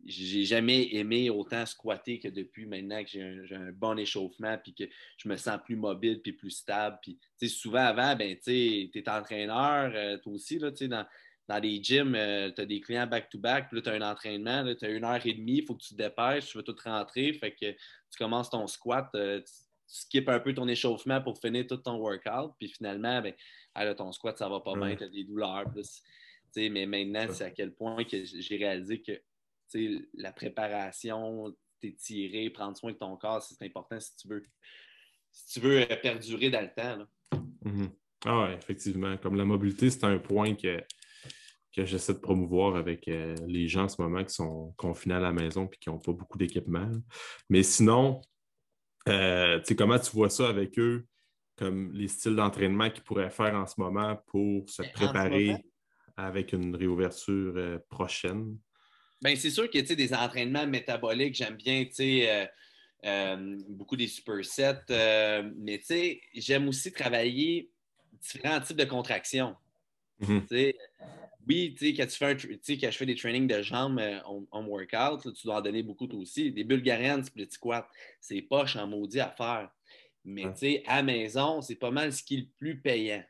j'ai 0.05 0.45
jamais 0.45 0.93
aimé 0.95 1.29
autant 1.29 1.65
squatter 1.65 2.19
que 2.19 2.27
depuis 2.27 2.65
maintenant 2.65 3.03
que 3.03 3.09
j'ai 3.09 3.55
un, 3.55 3.71
bon 3.71 3.97
échauffement 3.97 4.57
puis 4.57 4.73
que 4.73 4.83
je 5.17 5.29
me 5.29 5.37
sens 5.37 5.59
plus 5.63 5.75
mobile 5.75 6.21
puis 6.21 6.33
plus 6.33 6.51
stable. 6.51 6.99
Puis, 7.01 7.49
souvent 7.49 7.85
avant, 7.85 8.15
ben, 8.15 8.37
tu 8.43 8.89
es 8.93 9.09
entraîneur, 9.09 9.91
euh, 9.95 10.17
toi 10.17 10.33
aussi, 10.33 10.59
là, 10.59 10.71
dans, 10.71 11.05
dans 11.47 11.59
les 11.59 11.83
gyms, 11.83 12.15
euh, 12.15 12.51
tu 12.51 12.61
as 12.61 12.65
des 12.65 12.81
clients 12.81 13.07
back-to-back, 13.07 13.69
puis 13.69 13.77
là, 13.77 13.81
tu 13.81 13.89
as 13.89 13.93
un 13.93 14.11
entraînement, 14.11 14.63
tu 14.75 14.85
as 14.85 14.89
une 14.89 15.03
heure 15.03 15.25
et 15.25 15.33
demie, 15.33 15.57
il 15.57 15.65
faut 15.65 15.75
que 15.75 15.83
tu 15.83 15.95
te 15.95 16.01
dépêches, 16.01 16.47
tu 16.47 16.57
veux 16.57 16.63
tout 16.63 16.75
rentrer, 16.83 17.33
fait 17.33 17.51
que 17.51 17.71
tu 17.71 18.17
commences 18.17 18.49
ton 18.49 18.67
squat, 18.67 19.09
euh, 19.15 19.39
tu, 19.41 19.51
skips 19.93 20.29
un 20.29 20.39
peu 20.39 20.53
ton 20.53 20.69
échauffement 20.69 21.21
pour 21.21 21.37
finir 21.37 21.67
tout 21.67 21.75
ton 21.75 21.97
workout, 21.97 22.53
puis 22.57 22.69
finalement, 22.69 23.21
ben, 23.21 23.33
ton 23.95 24.13
squat, 24.13 24.37
ça 24.37 24.47
va 24.47 24.61
pas 24.61 24.73
bien, 24.75 24.95
tu 24.95 25.03
as 25.03 25.09
des 25.09 25.25
douleurs. 25.25 25.65
mais 26.55 26.85
maintenant, 26.85 27.27
c'est 27.33 27.43
à 27.43 27.51
quel 27.51 27.73
point 27.73 28.01
que 28.05 28.23
j'ai 28.23 28.55
réalisé 28.55 29.01
que 29.01 29.21
la 30.13 30.31
préparation, 30.31 31.53
t'étirer, 31.81 32.49
prendre 32.49 32.77
soin 32.77 32.91
de 32.91 32.97
ton 32.97 33.17
corps, 33.17 33.41
c'est 33.41 33.65
important 33.65 33.99
si 33.99 34.15
tu 34.15 34.27
veux, 34.27 34.43
si 35.31 35.53
tu 35.53 35.59
veux 35.65 35.81
euh, 35.81 35.95
perdurer 36.01 36.49
dans 36.49 36.61
le 36.61 36.73
temps. 36.73 37.05
Mm-hmm. 37.65 37.89
Ah 38.25 38.45
oui, 38.45 38.53
effectivement. 38.53 39.17
Comme 39.17 39.35
la 39.35 39.45
mobilité, 39.45 39.89
c'est 39.89 40.03
un 40.03 40.19
point 40.19 40.55
que, 40.55 40.79
que 41.75 41.85
j'essaie 41.85 42.13
de 42.13 42.19
promouvoir 42.19 42.75
avec 42.75 43.07
euh, 43.07 43.35
les 43.47 43.67
gens 43.67 43.85
en 43.85 43.89
ce 43.89 44.01
moment 44.01 44.23
qui 44.23 44.33
sont 44.33 44.73
confinés 44.77 45.15
à 45.15 45.19
la 45.19 45.31
maison 45.31 45.65
et 45.65 45.77
qui 45.77 45.89
n'ont 45.89 45.99
pas 45.99 46.13
beaucoup 46.13 46.37
d'équipement. 46.37 46.89
Mais 47.49 47.63
sinon, 47.63 48.21
euh, 49.09 49.59
comment 49.77 49.97
tu 49.97 50.11
vois 50.11 50.29
ça 50.29 50.47
avec 50.47 50.77
eux, 50.77 51.07
comme 51.57 51.91
les 51.93 52.07
styles 52.07 52.35
d'entraînement 52.35 52.89
qu'ils 52.91 53.03
pourraient 53.03 53.31
faire 53.31 53.55
en 53.55 53.65
ce 53.65 53.79
moment 53.79 54.15
pour 54.27 54.69
se 54.69 54.83
préparer 54.93 55.55
avec 56.15 56.53
une 56.53 56.75
réouverture 56.75 57.79
prochaine? 57.89 58.57
Bien, 59.21 59.35
c'est 59.35 59.51
sûr 59.51 59.69
que 59.69 59.93
des 59.93 60.13
entraînements 60.13 60.65
métaboliques, 60.65 61.35
j'aime 61.35 61.55
bien 61.55 61.85
euh, 61.99 62.45
euh, 63.05 63.57
beaucoup 63.69 63.95
des 63.95 64.07
supersets, 64.07 64.81
euh, 64.89 65.49
mais 65.57 65.79
j'aime 66.33 66.67
aussi 66.67 66.91
travailler 66.91 67.69
différents 68.19 68.59
types 68.59 68.77
de 68.77 68.85
contractions. 68.85 69.55
Mm-hmm. 70.21 70.73
Oui, 71.47 71.75
quand 71.97 72.05
tu 72.05 72.17
fais 72.17 72.25
un, 72.25 72.35
quand 72.35 72.91
je 72.91 72.97
fais 72.97 73.05
des 73.05 73.15
trainings 73.15 73.47
de 73.47 73.61
jambes 73.61 74.01
en, 74.51 74.65
workout, 74.65 75.33
tu 75.33 75.45
dois 75.45 75.57
en 75.57 75.61
donner 75.61 75.83
beaucoup 75.83 76.07
toi 76.07 76.19
aussi. 76.19 76.51
Des 76.51 76.63
bulgariennes 76.63 77.23
split 77.23 77.49
squat, 77.49 77.87
c'est 78.19 78.41
poche 78.41 78.75
en 78.75 78.87
maudit 78.87 79.19
à 79.19 79.29
faire. 79.29 79.69
Mais 80.23 80.45
à 80.87 81.01
maison, 81.01 81.61
c'est 81.61 81.75
pas 81.75 81.89
mal 81.89 82.13
ce 82.13 82.23
qui 82.23 82.35
est 82.35 82.39
le 82.41 82.47
plus 82.57 82.79
payant. 82.79 83.23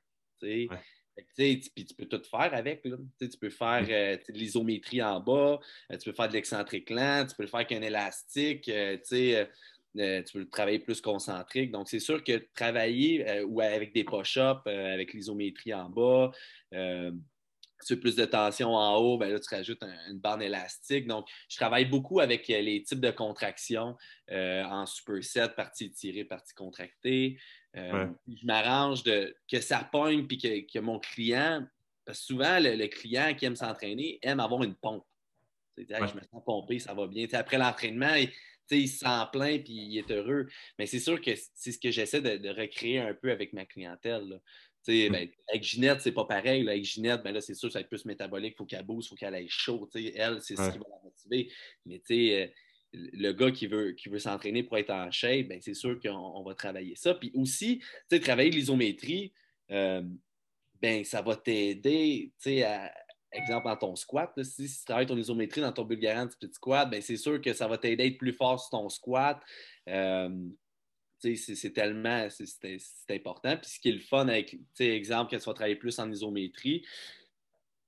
Puis 1.36 1.62
tu 1.76 1.94
peux 1.96 2.06
tout 2.06 2.22
faire 2.24 2.54
avec. 2.54 2.82
Tu 2.84 3.38
peux 3.40 3.50
faire 3.50 3.86
euh, 3.90 4.18
de 4.18 4.34
l'isométrie 4.34 5.02
en 5.02 5.20
bas, 5.20 5.60
euh, 5.92 5.98
tu 5.98 6.10
peux 6.10 6.16
faire 6.16 6.28
de 6.28 6.34
l'excentrique 6.34 6.90
lent, 6.90 7.26
tu 7.28 7.36
peux 7.36 7.44
le 7.44 7.50
faire 7.50 7.62
avec 7.62 7.72
un 7.72 7.82
élastique, 7.82 8.70
euh, 8.70 8.98
tu 9.06 10.34
peux 10.34 10.46
travailler 10.50 10.80
plus 10.80 11.02
concentrique. 11.02 11.72
Donc, 11.72 11.90
c'est 11.90 12.00
sûr 12.00 12.24
que 12.24 12.48
travailler 12.54 13.42
ou 13.44 13.62
avec 13.62 13.94
des 13.94 14.04
push-ups, 14.04 14.66
avec 14.66 15.14
l'isométrie 15.14 15.74
en 15.74 15.90
bas, 15.90 16.32
tu 16.72 17.96
veux 17.96 18.00
plus 18.00 18.16
de 18.16 18.26
tension 18.26 18.76
en 18.76 18.96
haut, 18.98 19.18
ben 19.18 19.34
là, 19.34 19.40
tu 19.40 19.54
rajoutes 19.54 19.82
une 20.10 20.20
bande 20.20 20.44
élastique. 20.44 21.08
Donc, 21.08 21.28
je 21.50 21.58
travaille 21.58 21.86
beaucoup 21.86 22.20
avec 22.20 22.48
les 22.48 22.84
types 22.84 23.02
de 23.02 23.12
contractions 23.12 23.98
en 24.30 24.86
superset, 24.86 25.50
partie 25.50 25.86
étirée, 25.86 26.24
partie 26.24 26.54
contractée. 26.54 27.38
Euh, 27.78 28.08
je 28.28 28.46
m'arrange 28.46 29.04
que 29.04 29.62
ça 29.62 29.88
pogne 29.92 30.28
puis 30.28 30.38
que, 30.38 30.80
mon 30.80 31.00
client, 31.00 31.66
parce 32.06 32.20
que 32.20 32.26
souvent, 32.26 32.60
le, 32.60 32.88
client 32.88 33.34
qui 33.36 33.46
aime 33.46 33.56
s'entraîner 33.56 34.20
aime 34.22 34.40
avoir 34.40 34.64
une 34.64 34.76
pompe. 34.76 35.06
Je 35.78 35.84
me 35.84 36.22
sens 36.22 36.44
pompé, 36.46 36.80
ça 36.80 36.94
va 36.94 37.08
bien. 37.08 37.28
après 37.32 37.58
l'entraînement, 37.58 38.14
il, 38.70 38.88
se 38.88 39.00
sent 39.00 39.26
plein 39.32 39.58
puis 39.60 39.74
il 39.74 39.98
est 39.98 40.12
heureux. 40.12 40.48
Mais 40.78 40.86
c'est 40.86 41.00
sûr 41.00 41.20
que 41.20 41.32
c'est 41.56 41.72
ce 41.72 41.80
que 41.80 41.92
j'essaie 41.92 42.22
de, 42.22 42.50
recréer 42.50 43.00
un 43.00 43.14
peu 43.14 43.32
avec 43.32 43.54
ma 43.54 43.66
clientèle. 43.66 44.42
Mm. 44.88 45.10
Ben, 45.10 45.30
avec 45.48 45.64
Ginette, 45.64 46.02
c'est 46.02 46.12
pas 46.12 46.26
pareil. 46.26 46.68
Avec 46.68 46.84
Ginette, 46.84 47.24
ben 47.24 47.32
là, 47.32 47.42
c'est 47.42 47.54
sûr 47.54 47.70
que 47.70 47.74
ça 47.74 47.80
va 47.80 47.82
être 47.82 47.90
plus 47.90 48.06
métabolique. 48.06 48.56
Il 48.56 48.58
faut 48.58 48.66
qu'elle 48.66 48.86
bouge, 48.86 49.06
il 49.06 49.10
faut 49.10 49.16
qu'elle 49.16 49.36
ait 49.36 49.48
chaud. 49.48 49.90
Elle, 49.96 50.42
c'est 50.42 50.56
ce 50.56 50.72
qui 50.72 50.78
va 50.78 50.86
la 50.90 51.02
motiver. 51.04 51.52
Mais 51.86 52.00
tu 52.00 52.16
sais, 52.16 52.44
euh, 52.44 52.48
le 52.94 53.32
gars 53.32 53.52
qui 53.52 53.68
veut, 53.68 53.92
qui 53.92 54.10
veut 54.10 54.20
s'entraîner 54.20 54.64
pour 54.64 54.78
être 54.78 54.90
en 54.90 55.12
shape, 55.12 55.48
ben, 55.48 55.60
c'est 55.62 55.74
sûr 55.74 56.00
qu'on 56.00 56.44
va 56.44 56.54
travailler 56.54 56.96
ça. 56.96 57.14
Puis 57.14 57.32
aussi, 57.34 57.82
travailler 58.22 58.50
l'isométrie, 58.50 59.34
euh, 59.72 60.04
ben, 60.82 61.04
ça 61.04 61.22
va 61.22 61.36
t'aider, 61.36 62.34
à, 62.66 62.92
exemple, 63.32 63.68
dans 63.68 63.78
ton 63.78 63.96
squat. 63.96 64.32
si, 64.44 64.68
tu 64.68 64.86
travailles 64.86 65.06
ton 65.06 65.18
isométrie 65.18 65.62
dans 65.62 65.72
ton 65.72 65.86
Bulgarian 65.86 66.28
petit 66.28 66.54
squat, 66.54 66.90
ben, 66.90 67.02
c'est 67.02 67.18
sûr 67.18 67.40
que 67.42 67.54
ça 67.54 67.68
va 67.68 67.78
t'aider 67.78 68.04
à 68.04 68.06
être 68.08 68.18
plus 68.18 68.34
fort 68.34 68.60
sur 68.60 68.72
ton 68.72 68.90
squat. 68.90 69.40
Euh, 69.88 70.30
c'est 71.20 71.74
tellement 71.74 72.28
important. 73.10 73.58
Puis 73.58 73.70
ce 73.70 73.80
qui 73.80 73.90
est 73.90 73.94
le 73.94 74.00
fun 74.00 74.28
avec, 74.28 74.58
exemple, 74.80 75.30
quand 75.32 75.38
tu 75.38 75.46
vas 75.46 75.54
travailler 75.54 75.76
plus 75.76 76.00
en 76.00 76.12
isométrie, 76.12 76.84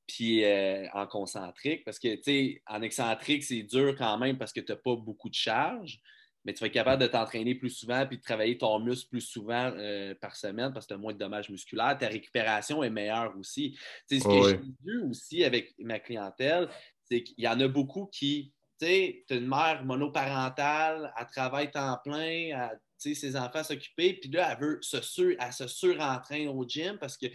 puis 0.08 0.44
euh, 0.44 0.88
en 0.94 1.08
concentrique, 1.08 1.84
parce 1.84 2.00
que, 2.00 2.16
tu 2.16 2.24
sais, 2.24 2.62
en 2.68 2.82
excentrique, 2.82 3.44
c'est 3.44 3.64
dur 3.64 3.96
quand 3.98 4.18
même 4.18 4.38
parce 4.38 4.54
que 4.54 4.60
tu 4.60 4.72
n'as 4.72 4.78
pas 4.78 4.96
beaucoup 4.96 5.30
de 5.30 5.36
charge, 5.36 6.00
mais 6.46 6.54
tu 6.54 6.60
vas 6.60 6.68
être 6.68 6.74
capable 6.74 7.02
de 7.02 7.08
t'entraîner 7.08 7.56
plus 7.56 7.70
souvent 7.70 8.06
puis 8.06 8.18
de 8.18 8.22
travailler 8.22 8.58
ton 8.58 8.80
muscle 8.80 9.10
plus 9.10 9.22
souvent 9.22 9.72
euh, 9.78 10.14
par 10.16 10.36
semaine 10.36 10.74
parce 10.74 10.86
que 10.86 10.94
tu 10.94 10.96
as 10.96 10.98
moins 10.98 11.14
de 11.14 11.18
dommages 11.18 11.50
musculaires. 11.50 11.98
Ta 11.98 12.08
récupération 12.08 12.84
est 12.84 12.90
meilleure 12.90 13.34
aussi. 13.38 13.78
Tu 14.10 14.18
sais, 14.18 14.24
ce 14.24 14.28
que 14.28 14.50
j'ai 14.50 14.74
vu 14.84 15.04
aussi 15.10 15.44
avec 15.44 15.74
ma 15.80 16.00
clientèle, 16.00 16.68
c'est 17.04 17.24
qu'il 17.24 17.44
y 17.44 17.48
en 17.48 17.60
a 17.60 17.68
beaucoup 17.68 18.08
qui, 18.08 18.52
tu 18.80 18.86
sais, 18.86 19.24
tu 19.28 19.36
as 19.36 19.38
une 19.38 19.48
mère 19.48 19.86
monoparentale, 19.86 21.14
elle 21.18 21.28
travaille 21.28 21.72
temps 21.72 21.98
plein, 22.04 22.70
ses 23.12 23.36
enfants 23.36 23.64
s'occuper, 23.64 24.14
puis 24.14 24.30
là, 24.30 24.52
elle 24.52 24.60
veut 24.60 24.80
se, 24.82 25.02
sur, 25.02 25.36
elle 25.38 25.54
se 25.54 25.68
surentraîne 25.68 26.48
au 26.48 26.66
gym 26.66 26.98
parce 27.00 27.18
que 27.18 27.26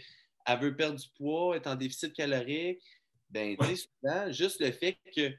elle 0.45 0.59
veut 0.59 0.75
perdre 0.75 0.99
du 0.99 1.07
poids, 1.17 1.55
être 1.55 1.67
en 1.67 1.75
déficit 1.75 2.13
calorique, 2.13 2.81
ben, 3.29 3.55
tu 3.57 3.65
sais, 3.65 3.75
souvent, 3.75 4.31
juste 4.31 4.59
le 4.59 4.71
fait 4.71 4.97
que 5.15 5.31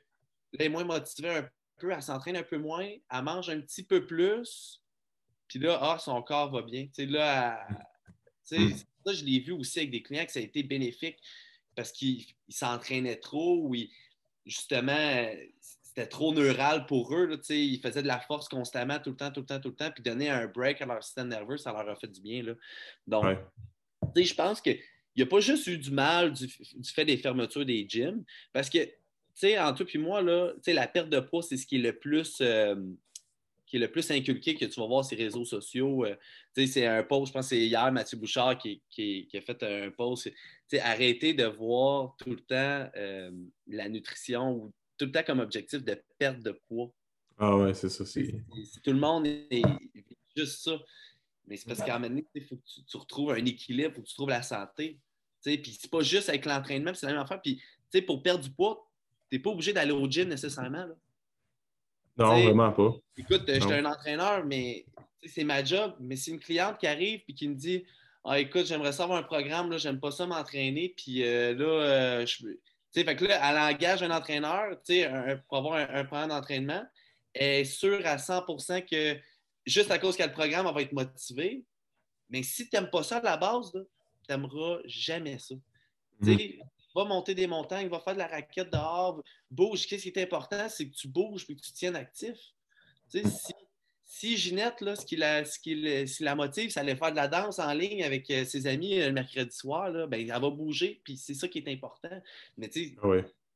est 0.59 0.69
moins 0.69 0.85
motivée 0.85 1.31
un 1.31 1.49
peu, 1.79 1.93
elle 1.93 2.03
s'entraîne 2.03 2.37
un 2.37 2.43
peu 2.43 2.59
moins, 2.59 2.89
elle 2.89 3.23
mange 3.23 3.49
un 3.51 3.61
petit 3.61 3.83
peu 3.83 4.07
plus, 4.07 4.81
puis 5.49 5.59
là, 5.59 5.79
ah, 5.83 5.99
son 5.99 6.23
corps 6.23 6.51
va 6.53 6.63
bien. 6.63 6.85
Tu 6.87 6.91
sais, 6.95 7.07
là, 7.07 7.67
hmm. 8.51 8.73
ça, 9.05 9.13
je 9.13 9.25
l'ai 9.25 9.41
vu 9.41 9.53
aussi 9.53 9.81
avec 9.81 9.91
des 9.91 10.03
clients 10.03 10.25
que 10.25 10.33
ça 10.33 10.39
a 10.39 10.43
été 10.43 10.63
bénéfique 10.63 11.19
parce 11.75 11.91
qu'ils 11.91 12.25
s'entraînaient 12.49 13.19
trop 13.19 13.67
ou 13.67 13.75
justement, 14.47 15.27
c'était 15.83 16.07
trop 16.07 16.33
neural 16.33 16.87
pour 16.87 17.13
eux. 17.15 17.27
Là, 17.27 17.37
ils 17.49 17.81
faisaient 17.81 18.03
de 18.03 18.07
la 18.07 18.21
force 18.21 18.49
constamment, 18.49 19.01
tout 19.01 19.11
le 19.11 19.17
temps, 19.17 19.33
tout 19.33 19.41
le 19.41 19.47
temps, 19.47 19.61
tout 19.61 19.71
le 19.71 19.75
temps, 19.75 19.91
puis 19.91 20.05
donner 20.05 20.31
un 20.31 20.47
break 20.47 20.81
à 20.83 20.87
leur 20.87 21.03
système 21.03 21.29
nerveux, 21.29 21.57
ça 21.57 21.73
leur 21.73 21.89
a 21.89 21.97
fait 21.97 22.09
du 22.09 22.21
bien. 22.21 22.45
Là. 22.45 22.53
Donc, 23.09 23.39
je 24.17 24.35
pense 24.35 24.61
qu'il 24.61 24.79
n'y 25.17 25.23
a 25.23 25.27
pas 25.27 25.41
juste 25.41 25.67
eu 25.67 25.79
du 25.79 25.91
mal 25.91 26.33
du, 26.33 26.49
fait 26.85 27.05
des 27.05 27.17
fermetures 27.17 27.65
des 27.65 27.87
gyms, 27.89 28.25
parce 28.53 28.71
que, 28.71 28.79
tu 28.85 28.93
sais, 29.35 29.59
en 29.59 29.75
tout 29.75 29.85
puis 29.85 29.99
moi, 29.99 30.23
là, 30.23 30.53
la 30.67 30.87
perte 30.87 31.09
de 31.09 31.21
poids, 31.21 31.43
c'est 31.43 31.57
ce 31.57 31.67
qui 31.67 31.77
est 31.77 31.81
le 31.81 31.99
plus. 31.99 32.39
Euh, 32.41 32.77
qui 33.71 33.77
est 33.77 33.81
le 33.81 33.91
plus 33.91 34.11
inculqué 34.11 34.57
que 34.57 34.65
tu 34.65 34.81
vas 34.81 34.87
voir 34.87 35.05
sur 35.05 35.17
les 35.17 35.23
réseaux 35.23 35.45
sociaux. 35.45 36.05
Euh, 36.05 36.17
c'est 36.57 36.87
un 36.87 37.05
post, 37.05 37.29
je 37.29 37.33
pense 37.33 37.47
que 37.47 37.51
c'est 37.51 37.61
hier 37.61 37.93
Mathieu 37.93 38.19
Bouchard 38.19 38.59
qui, 38.59 39.29
a 39.33 39.41
fait 39.41 39.63
un 39.63 39.91
post. 39.91 40.29
Arrêtez 40.83 41.35
de 41.35 41.45
voir 41.45 42.17
tout 42.19 42.31
le 42.31 42.41
temps 42.41 42.91
euh, 42.97 43.31
la 43.69 43.89
nutrition 43.89 44.55
ou 44.55 44.73
tout 44.99 45.05
le 45.05 45.13
temps 45.13 45.23
comme 45.25 45.39
objectif 45.39 45.85
de 45.85 46.03
perte 46.19 46.41
de 46.41 46.51
poids. 46.67 46.93
Ah 47.39 47.57
ouais, 47.57 47.73
c'est 47.73 47.89
ça. 47.89 48.05
C'est... 48.05 48.35
Tout 48.83 48.93
le 48.93 48.99
monde 48.99 49.27
est 49.27 49.63
juste 50.37 50.65
ça. 50.65 50.77
Mais 51.51 51.57
c'est 51.57 51.67
parce 51.67 51.81
qu'à 51.81 51.97
un 51.97 51.99
moment 51.99 52.11
donné, 52.11 52.25
il 52.33 52.45
faut 52.45 52.55
que 52.55 52.63
tu, 52.89 52.97
retrouves 52.97 53.33
un 53.33 53.45
équilibre, 53.45 53.91
il 53.91 53.95
faut 53.97 54.03
que 54.03 54.07
tu 54.07 54.15
trouves 54.15 54.31
la 54.31 54.43
santé. 54.43 55.01
Puis 55.43 55.79
c'est 55.81 55.91
pas 55.91 56.01
juste 56.01 56.29
avec 56.29 56.47
l'entraînement, 56.47 56.95
c'est 56.95 57.07
la 57.07 57.13
même 57.13 57.23
affaire. 57.23 57.43
Puis 57.43 57.61
pour 58.07 58.23
perdre 58.23 58.45
du 58.45 58.51
poids, 58.51 58.89
tu 59.29 59.37
n'es 59.37 59.43
pas 59.43 59.51
obligé 59.51 59.73
d'aller 59.73 59.91
au 59.91 60.09
gym 60.09 60.29
nécessairement. 60.29 60.87
Non, 62.17 62.41
vraiment 62.41 62.71
pas. 62.71 62.95
Écoute, 63.17 63.43
je 63.49 63.61
suis 63.61 63.73
un 63.73 63.85
entraîneur, 63.85 64.45
mais 64.45 64.87
c'est 65.27 65.43
ma 65.43 65.65
job. 65.65 65.95
Mais 65.99 66.15
c'est 66.15 66.31
une 66.31 66.39
cliente 66.39 66.79
qui 66.79 66.87
arrive 66.87 67.23
et 67.27 67.35
qui 67.35 67.49
me 67.49 67.55
dit 67.55 67.85
Ah, 68.25 68.39
écoute, 68.39 68.67
j'aimerais 68.67 68.93
savoir 68.93 69.19
un 69.19 69.25
programme, 69.25 69.73
là, 69.73 69.79
j'aime 69.79 69.99
pas 69.99 70.13
ça 70.13 70.27
m'entraîner. 70.27 70.95
Puis 70.97 71.25
euh, 71.25 71.55
là, 71.55 71.65
euh, 71.65 72.27
je. 72.27 72.47
fait 72.95 73.17
que 73.17 73.25
là, 73.25 73.41
elle 73.43 73.75
engage 73.75 74.05
un 74.05 74.11
entraîneur 74.13 74.77
un, 74.89 75.37
pour 75.49 75.59
avoir 75.59 75.75
un, 75.75 75.89
un 75.95 76.05
programme 76.05 76.29
d'entraînement. 76.29 76.85
Elle 77.35 77.63
est 77.63 77.65
sûre 77.65 78.03
à 78.05 78.17
100% 78.19 78.89
que 78.89 79.19
juste 79.71 79.91
à 79.91 79.99
cause 79.99 80.21
a 80.21 80.27
le 80.27 80.33
programme, 80.33 80.67
on 80.67 80.73
va 80.73 80.83
être 80.83 80.93
motivé. 80.93 81.65
Mais 82.29 82.43
si 82.43 82.69
tu 82.69 82.77
n'aimes 82.77 82.91
pas 82.91 83.03
ça 83.03 83.19
à 83.19 83.23
la 83.23 83.37
base, 83.37 83.73
tu 83.73 83.81
n'aimeras 84.29 84.79
jamais 84.85 85.39
ça. 85.39 85.55
Mhm. 86.21 86.39
Va 86.95 87.05
monter 87.05 87.35
des 87.35 87.47
montagnes, 87.47 87.89
va 87.89 88.01
faire 88.01 88.15
de 88.15 88.19
la 88.19 88.27
raquette 88.27 88.71
dehors, 88.71 89.23
bouge. 89.51 89.87
Qu'est-ce 89.87 90.03
qui 90.03 90.09
est 90.09 90.23
important, 90.23 90.69
c'est 90.69 90.89
que 90.89 90.95
tu 90.95 91.09
bouges 91.09 91.47
et 91.49 91.55
que 91.55 91.61
tu 91.61 91.73
tiennes 91.73 91.97
actif. 91.97 92.37
si, 93.09 93.23
si 94.05 94.37
Ginette, 94.37 94.81
là, 94.81 94.97
ce, 94.97 95.07
qui 95.07 95.15
la, 95.15 95.45
ce, 95.45 95.59
qui, 95.61 96.05
la 96.21 96.35
motive, 96.35 96.71
c'est 96.71 96.81
aller 96.81 96.97
faire 96.97 97.13
de 97.13 97.17
la 97.17 97.29
danse 97.29 97.61
en 97.61 97.73
ligne 97.73 98.03
avec 98.03 98.29
euh, 98.31 98.45
ses 98.45 98.67
amis 98.67 99.01
euh, 99.01 99.07
le 99.07 99.13
mercredi 99.13 99.57
soir, 99.57 99.89
là, 99.89 100.09
ben, 100.09 100.21
elle 100.21 100.41
va 100.41 100.51
bouger, 100.51 101.01
puis 101.05 101.17
c'est 101.17 101.35
ça 101.35 101.47
qui 101.47 101.59
est 101.59 101.69
important. 101.69 102.21
Mais 102.59 102.69
tu 102.69 102.87
sais, 102.87 102.97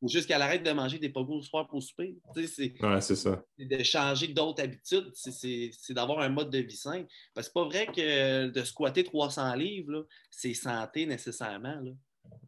ou 0.05 0.09
juste 0.11 0.29
qu'elle 0.29 0.43
arrête 0.43 0.63
de 0.63 0.71
manger 0.71 0.99
des 0.99 1.09
pogos 1.09 1.37
le 1.37 1.43
soir 1.43 1.67
pour 1.67 1.83
souper. 1.83 2.15
C'est 2.35 3.17
ça. 3.17 3.43
de 3.59 3.83
changer 3.83 4.29
d'autres 4.29 4.63
habitudes, 4.63 5.11
c'est 5.15 5.95
d'avoir 5.95 6.21
un 6.21 6.29
mode 6.29 6.51
de 6.51 6.59
vie 6.59 6.77
sain. 6.77 7.07
Parce 7.33 7.49
que 7.49 7.53
c'est 7.55 7.61
pas 7.61 7.65
vrai 7.65 7.87
que 7.87 8.49
de 8.49 8.65
squatter 8.65 9.03
300 9.03 9.55
livres, 9.55 10.07
c'est 10.31 10.53
santé 10.53 11.07
nécessairement. 11.07 11.81
Là. 11.81 11.91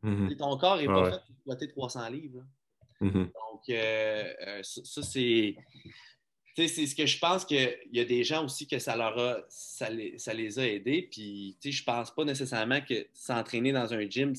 Mm-hmm. 0.04 0.36
Ton 0.36 0.58
corps 0.58 0.76
n'est 0.76 0.86
pas 0.86 1.12
fait 1.12 1.18
pour 1.26 1.36
squatter 1.40 1.68
300 1.68 2.10
livres. 2.10 2.44
Mm-hmm. 3.00 3.12
Donc, 3.24 3.70
euh, 3.70 4.34
euh, 4.46 4.62
ça, 4.62 5.02
c'est. 5.02 5.56
c'est 6.56 6.68
ce 6.68 6.94
que 6.94 7.06
je 7.06 7.18
pense 7.18 7.46
qu'il 7.46 7.74
y 7.90 8.00
a 8.00 8.04
des 8.04 8.22
gens 8.22 8.44
aussi 8.44 8.66
que 8.66 8.78
ça 8.78 8.96
leur 8.96 9.18
a, 9.18 9.38
ça 9.48 9.88
les, 9.88 10.18
ça 10.18 10.34
les 10.34 10.58
a 10.58 10.66
aidés. 10.66 11.08
Puis, 11.10 11.56
je 11.64 11.82
pense 11.84 12.14
pas 12.14 12.24
nécessairement 12.24 12.82
que 12.82 13.06
s'entraîner 13.14 13.72
dans 13.72 13.94
un 13.94 14.02
gym, 14.02 14.34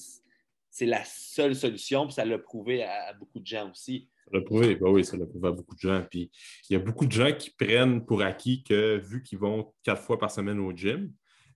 c'est 0.77 0.85
la 0.85 1.03
seule 1.05 1.55
solution, 1.55 2.05
puis 2.05 2.13
ça 2.13 2.23
l'a 2.23 2.37
prouvé 2.37 2.83
à, 2.83 3.11
beaucoup 3.13 3.39
de 3.39 3.47
gens 3.47 3.71
aussi. 3.71 4.07
Ça 4.25 4.37
l'a 4.37 4.41
prouvé, 4.41 4.75
ben 4.75 4.91
oui, 4.91 5.03
ça 5.03 5.17
l'a 5.17 5.25
prouvé 5.25 5.47
à 5.47 5.51
beaucoup 5.51 5.73
de 5.73 5.79
gens. 5.79 6.05
Puis 6.07 6.29
il 6.69 6.73
y 6.73 6.75
a 6.75 6.79
beaucoup 6.79 7.07
de 7.07 7.11
gens 7.11 7.33
qui 7.33 7.49
prennent 7.49 8.05
pour 8.05 8.21
acquis 8.21 8.61
que 8.61 8.97
vu 8.97 9.23
qu'ils 9.23 9.39
vont 9.39 9.73
quatre 9.81 10.03
fois 10.03 10.19
par 10.19 10.29
semaine 10.29 10.59
au 10.59 10.71
gym, 10.75 11.11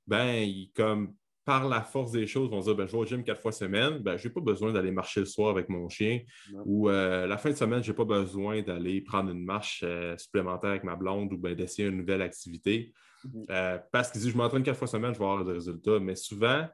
ben 0.08 0.34
ils, 0.38 0.72
comme 0.74 1.14
par 1.46 1.70
la 1.70 1.84
force 1.84 2.12
des 2.12 2.26
choses, 2.26 2.50
vont 2.50 2.62
dire 2.62 2.74
ben, 2.74 2.88
je 2.88 2.94
vais 2.94 2.98
au 2.98 3.06
gym 3.06 3.24
quatre 3.24 3.42
fois 3.42 3.52
semaine, 3.52 4.00
ben, 4.00 4.18
je 4.18 4.28
n'ai 4.28 4.34
pas 4.34 4.42
besoin 4.42 4.74
d'aller 4.74 4.92
marcher 4.92 5.20
le 5.20 5.28
soir 5.28 5.52
avec 5.52 5.70
mon 5.70 5.88
chien. 5.88 6.22
Ou 6.66 6.90
euh, 6.90 7.28
la 7.28 7.38
fin 7.38 7.52
de 7.52 7.56
semaine, 7.56 7.84
je 7.84 7.92
n'ai 7.92 7.96
pas 7.96 8.06
besoin 8.06 8.64
d'aller 8.64 9.02
prendre 9.02 9.30
une 9.30 9.46
marche 9.46 9.84
euh, 9.86 10.18
supplémentaire 10.18 10.72
avec 10.72 10.84
ma 10.84 10.96
blonde 10.96 11.32
ou 11.32 11.38
ben, 11.38 11.54
d'essayer 11.54 11.90
une 11.90 11.98
nouvelle 11.98 12.24
activité. 12.24 12.92
Mhm. 13.24 13.46
Euh, 13.52 13.78
parce 13.92 14.10
qu'ils 14.10 14.22
disent 14.22 14.32
je 14.32 14.38
m'entraîne 14.38 14.64
quatre 14.64 14.80
fois 14.80 14.88
semaine, 14.88 15.14
je 15.14 15.20
vais 15.20 15.26
avoir 15.26 15.46
des 15.46 15.54
résultats. 15.54 16.00
Mais 16.00 16.16
souvent, 16.16 16.68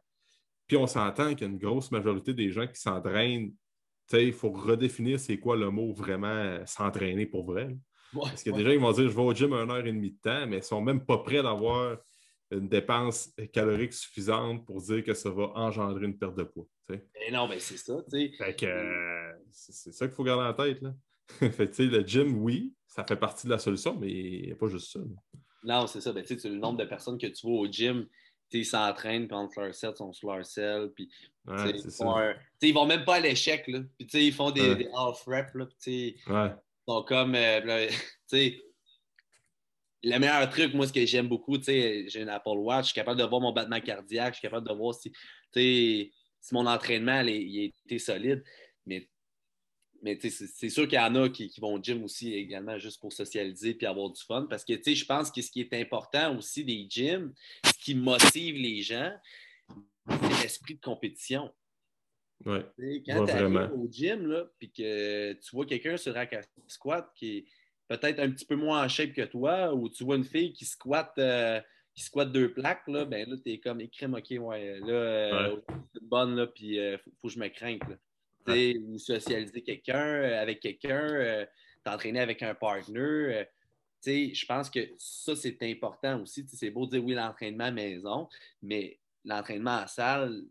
puis 0.67 0.77
on 0.77 0.87
s'entend 0.87 1.29
qu'il 1.29 1.47
y 1.47 1.49
a 1.49 1.53
une 1.53 1.57
grosse 1.57 1.91
majorité 1.91 2.33
des 2.33 2.51
gens 2.51 2.67
qui 2.67 2.79
s'entraînent. 2.79 3.53
Il 4.13 4.33
faut 4.33 4.51
redéfinir 4.51 5.19
c'est 5.19 5.37
quoi 5.37 5.57
le 5.57 5.69
mot 5.69 5.93
vraiment 5.93 6.27
euh, 6.27 6.65
s'entraîner 6.65 7.25
pour 7.25 7.45
vrai. 7.45 7.75
Parce 8.13 8.43
que 8.43 8.51
déjà, 8.51 8.73
ils 8.73 8.79
vont 8.79 8.91
dire 8.91 9.09
je 9.09 9.15
vais 9.15 9.21
au 9.21 9.33
gym 9.33 9.53
une 9.53 9.69
heure 9.69 9.85
et 9.85 9.91
demie 9.91 10.11
de 10.11 10.17
temps, 10.21 10.47
mais 10.47 10.57
ils 10.57 10.59
ne 10.59 10.65
sont 10.65 10.81
même 10.81 11.05
pas 11.05 11.17
prêts 11.19 11.43
d'avoir 11.43 11.97
une 12.51 12.69
dépense 12.69 13.33
calorique 13.51 13.93
suffisante 13.93 14.65
pour 14.65 14.81
dire 14.81 15.03
que 15.03 15.13
ça 15.13 15.29
va 15.29 15.51
engendrer 15.55 16.05
une 16.05 16.17
perte 16.17 16.37
de 16.37 16.43
poids. 16.43 16.65
Mais 16.89 17.31
non, 17.31 17.47
mais 17.47 17.59
c'est 17.59 17.77
ça. 17.77 17.93
Euh, 17.93 19.33
c'est 19.51 19.91
ça 19.91 20.07
qu'il 20.07 20.15
faut 20.15 20.23
garder 20.23 20.45
en 20.45 20.53
tête. 20.53 20.81
Là. 20.81 20.93
fait, 21.51 21.77
le 21.79 22.05
gym, 22.05 22.41
oui, 22.41 22.73
ça 22.87 23.03
fait 23.03 23.17
partie 23.17 23.47
de 23.47 23.51
la 23.51 23.59
solution, 23.59 23.97
mais 23.99 24.09
il 24.09 24.45
n'y 24.45 24.51
a 24.51 24.55
pas 24.55 24.67
juste 24.67 24.93
ça. 24.93 24.99
Non, 25.63 25.85
c'est 25.87 25.99
ça. 25.99 26.13
Ben, 26.13 26.23
le 26.29 26.49
nombre 26.55 26.77
de 26.77 26.85
personnes 26.85 27.17
que 27.17 27.27
tu 27.27 27.45
vois 27.45 27.59
au 27.59 27.67
gym 27.67 28.07
ils 28.51 28.65
s'entraînent, 28.65 29.27
puis 29.27 29.35
entre 29.35 29.61
leurs 29.61 29.75
sets, 29.75 29.91
ils 29.91 29.97
sont 29.97 30.13
sur 30.13 30.33
leur 30.33 30.45
sel. 30.45 30.91
Puis, 30.95 31.09
ils, 32.61 32.73
vont 32.73 32.85
même 32.85 33.05
pas 33.05 33.15
à 33.15 33.19
l'échec. 33.19 33.63
Puis, 33.63 34.07
ils 34.13 34.33
font 34.33 34.51
des. 34.51 34.87
Ils 35.85 36.15
sont 36.87 37.03
comme. 37.03 37.35
Euh, 37.35 37.89
le 40.03 40.19
meilleur 40.19 40.49
truc, 40.49 40.73
moi, 40.73 40.87
ce 40.87 40.93
que 40.93 41.05
j'aime 41.05 41.27
beaucoup, 41.27 41.57
j'ai 41.61 42.07
une 42.15 42.29
Apple 42.29 42.49
Watch, 42.57 42.85
je 42.85 42.91
suis 42.91 42.95
capable 42.95 43.19
de 43.19 43.25
voir 43.25 43.41
mon 43.41 43.51
battement 43.51 43.81
cardiaque, 43.81 44.35
je 44.35 44.39
suis 44.39 44.47
capable 44.47 44.67
de 44.67 44.73
voir 44.73 44.93
si, 44.93 45.11
si 45.53 46.53
mon 46.53 46.65
entraînement 46.65 47.21
il, 47.21 47.73
été 47.85 47.99
solide. 47.99 48.43
Mais 50.01 50.19
c'est 50.19 50.69
sûr 50.69 50.87
qu'il 50.87 50.97
y 50.97 51.01
en 51.01 51.15
a 51.15 51.29
qui, 51.29 51.51
vont 51.59 51.75
au 51.75 51.81
gym 51.81 52.03
aussi 52.03 52.33
également 52.33 52.77
juste 52.77 52.99
pour 53.01 53.11
socialiser 53.11 53.77
et 53.79 53.85
avoir 53.85 54.09
du 54.09 54.21
fun. 54.21 54.47
Parce 54.49 54.63
que 54.63 54.73
je 54.73 55.05
pense 55.05 55.31
que 55.31 55.41
ce 55.41 55.51
qui 55.51 55.61
est 55.61 55.73
important 55.73 56.37
aussi 56.37 56.63
des 56.63 56.85
gyms, 56.89 57.33
ce 57.65 57.73
qui 57.83 57.95
motive 57.95 58.55
les 58.55 58.81
gens, 58.81 59.11
c'est 60.09 60.43
l'esprit 60.43 60.75
de 60.75 60.81
compétition. 60.81 61.51
Ouais. 62.45 62.65
Quand 63.07 63.25
tu 63.25 63.31
arrives 63.31 63.71
au 63.75 63.87
gym 63.91 64.45
puis 64.59 64.71
que 64.71 65.33
tu 65.33 65.55
vois 65.55 65.65
quelqu'un 65.65 65.97
sur 65.97 66.13
rack 66.13 66.35
squat 66.67 67.11
qui 67.15 67.37
est 67.37 67.45
peut-être 67.87 68.19
un 68.19 68.29
petit 68.29 68.45
peu 68.45 68.55
moins 68.55 68.83
en 68.83 68.87
shape 68.87 69.13
que 69.13 69.23
toi, 69.23 69.73
ou 69.73 69.89
tu 69.89 70.03
vois 70.03 70.17
une 70.17 70.23
fille 70.23 70.53
qui 70.53 70.65
squatte, 70.65 71.17
euh, 71.17 71.61
qui 71.95 72.03
squatte 72.03 72.31
deux 72.31 72.53
plaques, 72.53 72.87
là, 72.87 73.05
ben 73.05 73.27
là, 73.29 73.35
tu 73.43 73.51
es 73.51 73.59
comme 73.59 73.81
écrit, 73.81 74.05
OK, 74.05 74.29
ouais, 74.29 74.79
là, 74.79 74.87
euh, 74.87 75.55
c'est 75.93 76.03
bonne, 76.03 76.35
là, 76.35 76.47
puis 76.47 76.75
il 76.75 76.79
euh, 76.79 76.97
faut, 76.97 77.27
que 77.27 77.33
je 77.33 77.39
me 77.39 77.47
ou 78.47 78.97
socialiser 78.97 79.61
quelqu'un 79.61 80.05
euh, 80.05 80.41
avec 80.41 80.59
quelqu'un, 80.59 81.09
euh, 81.09 81.45
t'entraîner 81.83 82.19
avec 82.19 82.41
un 82.43 82.55
partner. 82.55 82.99
Euh, 82.99 83.43
je 84.05 84.45
pense 84.45 84.69
que 84.69 84.79
ça, 84.97 85.35
c'est 85.35 85.61
important 85.63 86.21
aussi. 86.21 86.45
C'est 86.47 86.69
beau 86.69 86.85
de 86.85 86.91
dire 86.91 87.03
oui, 87.03 87.13
l'entraînement 87.13 87.65
à 87.65 87.71
maison, 87.71 88.29
mais 88.61 88.99
l'entraînement 89.25 89.79
en 89.79 89.87
salle, 89.87 90.43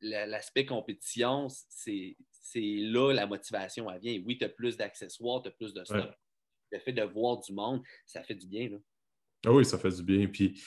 l'aspect 0.00 0.66
compétition, 0.66 1.48
c'est 1.68 2.16
là 2.54 3.12
la 3.12 3.26
motivation 3.26 3.90
elle 3.90 4.00
vient. 4.00 4.22
Oui, 4.24 4.38
tu 4.38 4.44
as 4.44 4.48
plus 4.48 4.76
d'accessoires, 4.76 5.42
tu 5.42 5.48
as 5.48 5.52
plus 5.52 5.74
de 5.74 5.84
stock. 5.84 6.14
Le 6.72 6.78
fait 6.78 6.92
de 6.92 7.02
voir 7.02 7.40
du 7.40 7.52
monde, 7.52 7.82
ça 8.06 8.22
fait 8.22 8.36
du 8.36 8.46
bien. 8.46 8.68
Là. 8.70 8.76
Ah 9.46 9.52
oui, 9.52 9.64
ça 9.64 9.78
fait 9.78 9.90
du 9.90 10.02
bien. 10.02 10.28
Puis, 10.28 10.62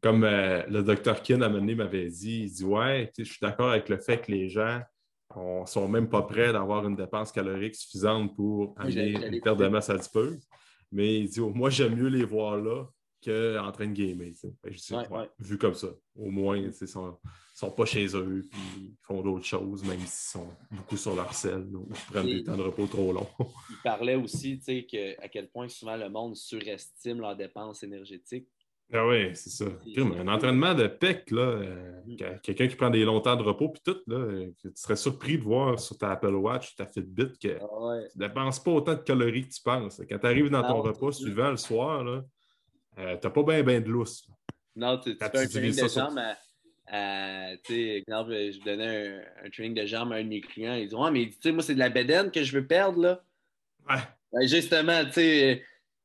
comme 0.00 0.24
euh, 0.24 0.64
le 0.66 0.82
docteur 0.82 1.22
Kin 1.22 1.40
à 1.40 1.48
m'avait 1.48 2.08
dit, 2.08 2.42
il 2.42 2.52
dit 2.52 2.64
Ouais, 2.64 3.10
je 3.18 3.24
suis 3.24 3.38
d'accord 3.40 3.70
avec 3.70 3.88
le 3.88 3.98
fait 3.98 4.20
que 4.20 4.30
les 4.30 4.48
gens 4.48 4.80
ne 5.36 5.66
sont 5.66 5.88
même 5.88 6.08
pas 6.08 6.22
prêts 6.22 6.52
d'avoir 6.52 6.86
une 6.86 6.96
dépense 6.96 7.32
calorique 7.32 7.74
suffisante 7.74 8.34
pour 8.34 8.74
amener 8.78 9.26
une 9.26 9.40
perte 9.40 9.58
de 9.58 9.68
masse 9.68 9.90
adipeuse. 9.90 10.48
Mais 10.90 11.20
il 11.20 11.28
dit 11.28 11.40
Moi, 11.40 11.70
j'aime 11.70 11.96
mieux 11.96 12.08
les 12.08 12.24
voir 12.24 12.56
là 12.56 12.86
qu'en 13.24 13.72
train 13.72 13.86
de 13.88 13.92
gamer. 13.92 14.32
Vu 15.38 15.58
comme 15.58 15.74
ça. 15.74 15.88
Au 16.16 16.30
moins, 16.30 16.56
ils 16.56 16.66
ne 16.66 16.86
sont, 16.86 17.18
sont, 17.54 17.70
pas 17.70 17.84
chez 17.84 18.06
eux, 18.16 18.46
puis 18.50 18.60
ils 18.78 18.96
font 19.02 19.22
d'autres 19.22 19.44
choses, 19.44 19.84
même 19.84 20.00
s'ils 20.00 20.40
sont 20.40 20.48
beaucoup 20.70 20.96
sur 20.96 21.14
leur 21.14 21.32
selle 21.34 21.74
ou 21.74 21.88
prennent 22.10 22.26
des 22.26 22.44
temps 22.44 22.56
de 22.56 22.62
repos 22.62 22.86
trop 22.86 23.12
longs. 23.12 23.28
il 23.70 23.76
parlait 23.82 24.14
aussi 24.14 24.58
que, 24.60 25.20
à 25.20 25.28
quel 25.28 25.50
point 25.50 25.68
souvent 25.68 25.96
le 25.96 26.08
monde 26.08 26.36
surestime 26.36 27.20
leurs 27.20 27.36
dépenses 27.36 27.82
énergétiques. 27.82 28.48
Ah 28.92 29.06
oui, 29.06 29.30
c'est 29.34 29.50
ça. 29.50 29.66
Un 29.98 30.28
entraînement 30.28 30.74
de 30.74 30.86
PEC, 30.86 31.30
là, 31.30 31.42
euh, 31.42 32.00
mm. 32.06 32.40
quelqu'un 32.42 32.68
qui 32.68 32.76
prend 32.76 32.88
des 32.88 33.04
longs 33.04 33.20
temps 33.20 33.36
de 33.36 33.42
repos, 33.42 33.68
puis 33.68 33.82
tout, 33.84 33.98
là, 34.06 34.46
tu 34.60 34.70
serais 34.74 34.96
surpris 34.96 35.36
de 35.36 35.42
voir 35.42 35.78
sur 35.78 35.98
ta 35.98 36.12
Apple 36.12 36.34
Watch, 36.34 36.74
ta 36.74 36.86
Fitbit, 36.86 37.38
que 37.38 37.58
ah 37.60 38.00
tu 38.10 38.18
ne 38.18 38.26
dépenses 38.26 38.62
pas 38.62 38.70
autant 38.70 38.94
de 38.94 39.00
calories 39.00 39.46
que 39.46 39.52
tu 39.52 39.62
penses. 39.62 40.00
Quand 40.08 40.18
tu 40.18 40.26
arrives 40.26 40.48
dans 40.48 40.62
ton 40.62 40.80
repas 40.80 41.12
suivant 41.12 41.50
le 41.50 41.58
soir, 41.58 42.02
euh, 42.98 43.16
t'as 43.20 43.30
pas 43.30 43.42
bien 43.42 43.62
ben 43.62 43.82
de 43.82 43.90
lousse. 43.90 44.26
Non, 44.74 44.98
tu, 44.98 45.14
fais 45.16 45.24
un 45.24 45.46
training 45.46 45.82
de 45.82 45.88
jambes 45.88 46.18
à, 46.86 47.56
tu 47.64 47.74
sais, 47.74 47.96
exemple, 47.98 48.30
je 48.30 48.64
donnais 48.64 49.20
un, 49.44 49.50
training 49.50 49.74
de 49.74 49.84
jambes 49.84 50.12
à 50.12 50.16
un 50.16 50.24
de 50.24 50.28
mes 50.28 50.40
clients. 50.40 50.74
Ils 50.74 50.84
disent 50.84 50.94
Ouais, 50.94 51.10
mais 51.10 51.26
tu 51.26 51.36
sais, 51.42 51.52
moi, 51.52 51.62
c'est 51.62 51.74
de 51.74 51.78
la 51.78 51.90
bédaine 51.90 52.30
que 52.30 52.42
je 52.42 52.56
veux 52.56 52.66
perdre, 52.66 53.02
là. 53.02 53.22
Ouais. 53.90 54.00
Ben, 54.32 54.46
justement, 54.46 55.04
tu 55.04 55.12
sais, 55.12 55.62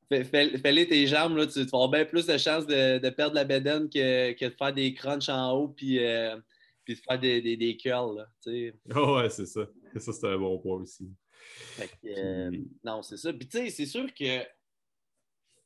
fais-les 0.09 0.87
tes 0.87 1.07
jambes, 1.07 1.37
là, 1.37 1.47
tu, 1.47 1.59
vas 1.59 1.65
avoir 1.65 1.89
bien 1.89 2.05
plus 2.05 2.25
de 2.25 2.37
chances 2.37 2.65
de, 2.65 2.99
de 2.99 3.09
perdre 3.09 3.35
la 3.35 3.43
bédaine 3.43 3.89
que, 3.89 4.33
que, 4.33 4.45
de 4.45 4.55
faire 4.55 4.73
des 4.73 4.93
crunchs 4.93 5.29
en 5.29 5.51
haut 5.51 5.69
puis, 5.69 6.03
euh, 6.03 6.39
puis 6.83 6.95
de 6.95 6.99
faire 6.99 7.19
des, 7.19 7.41
des, 7.41 7.57
des 7.57 7.77
curls, 7.77 8.17
là, 8.17 8.27
tu. 8.41 8.73
Oh, 8.95 9.17
ouais, 9.17 9.29
c'est 9.29 9.45
ça. 9.45 9.67
Ça, 9.97 10.11
c'est 10.13 10.27
un 10.27 10.37
bon 10.37 10.57
point 10.59 10.77
aussi. 10.77 11.09
Fait 11.45 11.87
que, 11.87 12.07
euh, 12.07 12.51
non, 12.83 13.01
c'est 13.01 13.17
ça. 13.17 13.31
Puis, 13.33 13.47
tu 13.47 13.57
sais, 13.57 13.69
c'est 13.69 13.85
sûr 13.85 14.13
que 14.13 14.43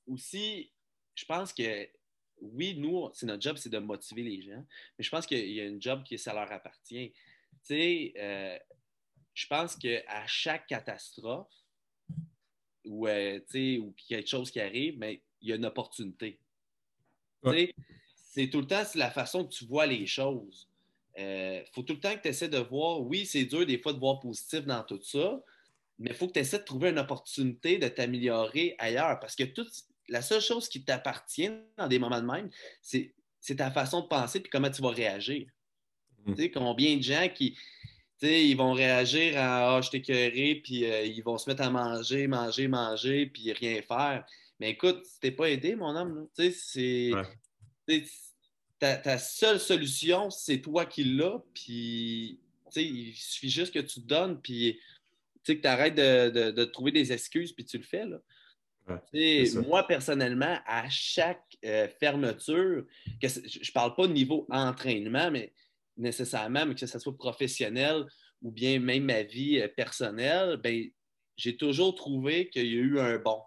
aussi, 0.07 0.71
je 1.15 1.25
pense 1.25 1.53
que 1.53 1.87
oui, 2.39 2.75
nous, 2.77 3.09
c'est 3.13 3.25
notre 3.25 3.41
job, 3.41 3.57
c'est 3.57 3.69
de 3.69 3.79
motiver 3.79 4.23
les 4.23 4.41
gens, 4.41 4.63
mais 4.97 5.03
je 5.03 5.09
pense 5.09 5.25
qu'il 5.25 5.51
y 5.51 5.59
a 5.59 5.65
une 5.65 5.81
job 5.81 6.03
qui 6.03 6.17
ça 6.17 6.33
leur 6.33 6.51
appartient. 6.51 7.11
Tu 7.11 7.17
sais, 7.63 8.13
euh, 8.17 8.57
je 9.33 9.47
pense 9.47 9.75
qu'à 9.75 10.27
chaque 10.27 10.67
catastrophe 10.67 11.53
ou, 12.87 13.07
euh, 13.07 13.39
ou 13.79 13.93
quelque 14.07 14.27
chose 14.27 14.51
qui 14.51 14.59
arrive, 14.59 14.97
mais 14.97 15.21
il 15.41 15.49
y 15.49 15.53
a 15.53 15.55
une 15.55 15.65
opportunité. 15.65 16.39
C'est 17.43 18.49
tout 18.49 18.61
le 18.61 18.67
temps 18.67 18.83
la 18.95 19.09
façon 19.09 19.45
que 19.45 19.53
tu 19.53 19.65
vois 19.65 19.85
les 19.85 20.05
choses. 20.05 20.67
Il 21.17 21.23
euh, 21.23 21.65
faut 21.73 21.81
tout 21.81 21.93
le 21.93 21.99
temps 21.99 22.15
que 22.15 22.21
tu 22.21 22.27
essaies 22.27 22.49
de 22.49 22.59
voir, 22.59 23.01
oui, 23.01 23.25
c'est 23.25 23.45
dur 23.45 23.65
des 23.65 23.79
fois 23.79 23.93
de 23.93 23.99
voir 23.99 24.19
positif 24.19 24.65
dans 24.65 24.83
tout 24.83 25.01
ça, 25.01 25.41
mais 25.97 26.11
il 26.11 26.15
faut 26.15 26.27
que 26.27 26.33
tu 26.33 26.39
essaies 26.39 26.59
de 26.59 26.63
trouver 26.63 26.89
une 26.89 26.99
opportunité 26.99 27.79
de 27.79 27.87
t'améliorer 27.87 28.75
ailleurs 28.77 29.19
parce 29.19 29.35
que 29.35 29.43
la 30.09 30.21
seule 30.21 30.41
chose 30.41 30.69
qui 30.69 30.83
t'appartient 30.83 31.49
dans 31.75 31.87
des 31.87 31.97
moments 31.97 32.21
de 32.21 32.25
même, 32.25 32.49
c'est, 32.81 33.13
ta 33.57 33.71
façon 33.71 34.01
de 34.01 34.07
penser 34.07 34.39
et 34.39 34.43
comment 34.43 34.69
tu 34.69 34.81
vas 34.81 34.91
réagir. 34.91 35.47
Mm. 36.25 36.35
Tu 36.35 36.41
sais, 36.43 36.51
combien 36.51 36.97
de 36.97 37.01
gens 37.01 37.27
qui 37.33 37.57
ils 38.21 38.55
vont 38.55 38.73
réagir 38.73 39.37
à 39.37 39.75
Ah, 39.75 39.81
je 39.81 39.89
t'écœuré, 39.89 40.61
puis 40.63 40.85
euh, 40.85 41.03
ils 41.03 41.23
vont 41.23 41.37
se 41.37 41.49
mettre 41.49 41.63
à 41.63 41.69
manger, 41.69 42.27
manger, 42.27 42.67
manger, 42.67 43.27
puis 43.27 43.51
rien 43.53 43.81
faire. 43.81 44.25
Mais 44.59 44.71
écoute, 44.71 45.03
t'es 45.21 45.31
pas 45.31 45.49
aidé, 45.49 45.75
mon 45.75 45.95
homme, 45.95 46.27
c'est. 46.35 47.11
Ta, 48.79 49.17
seule 49.17 49.59
solution, 49.59 50.29
c'est 50.29 50.61
toi 50.61 50.85
qui 50.85 51.03
l'as, 51.03 51.43
puis 51.53 52.39
il 52.75 53.13
suffit 53.15 53.49
juste 53.49 53.73
que 53.73 53.79
tu 53.79 54.01
te 54.01 54.07
donnes, 54.07 54.39
puis 54.39 54.79
que 55.43 55.53
tu 55.53 55.67
arrêtes 55.67 55.95
de, 55.95 56.51
de, 56.51 56.63
trouver 56.65 56.91
des 56.91 57.11
excuses, 57.11 57.53
puis 57.53 57.65
tu 57.65 57.77
le 57.77 57.83
fais. 57.83 58.05
Là 58.05 58.17
moi, 59.65 59.85
personnellement, 59.87 60.59
à 60.65 60.89
chaque 60.89 61.57
euh, 61.65 61.87
fermeture, 61.99 62.85
que 63.21 63.27
je 63.27 63.59
ne 63.59 63.73
parle 63.73 63.95
pas 63.95 64.07
de 64.07 64.13
niveau 64.13 64.45
entraînement, 64.49 65.31
mais 65.31 65.53
nécessairement, 65.97 66.65
mais 66.65 66.75
que 66.75 66.85
ce 66.85 66.99
soit 66.99 67.17
professionnel 67.17 68.05
ou 68.41 68.51
bien 68.51 68.79
même 68.79 69.05
ma 69.05 69.23
vie 69.23 69.59
euh, 69.59 69.67
personnelle, 69.67 70.57
ben, 70.57 70.85
j'ai 71.37 71.57
toujours 71.57 71.95
trouvé 71.95 72.49
qu'il 72.49 72.65
y 72.65 72.77
a 72.77 72.81
eu 72.81 72.99
un 72.99 73.17
bon. 73.17 73.41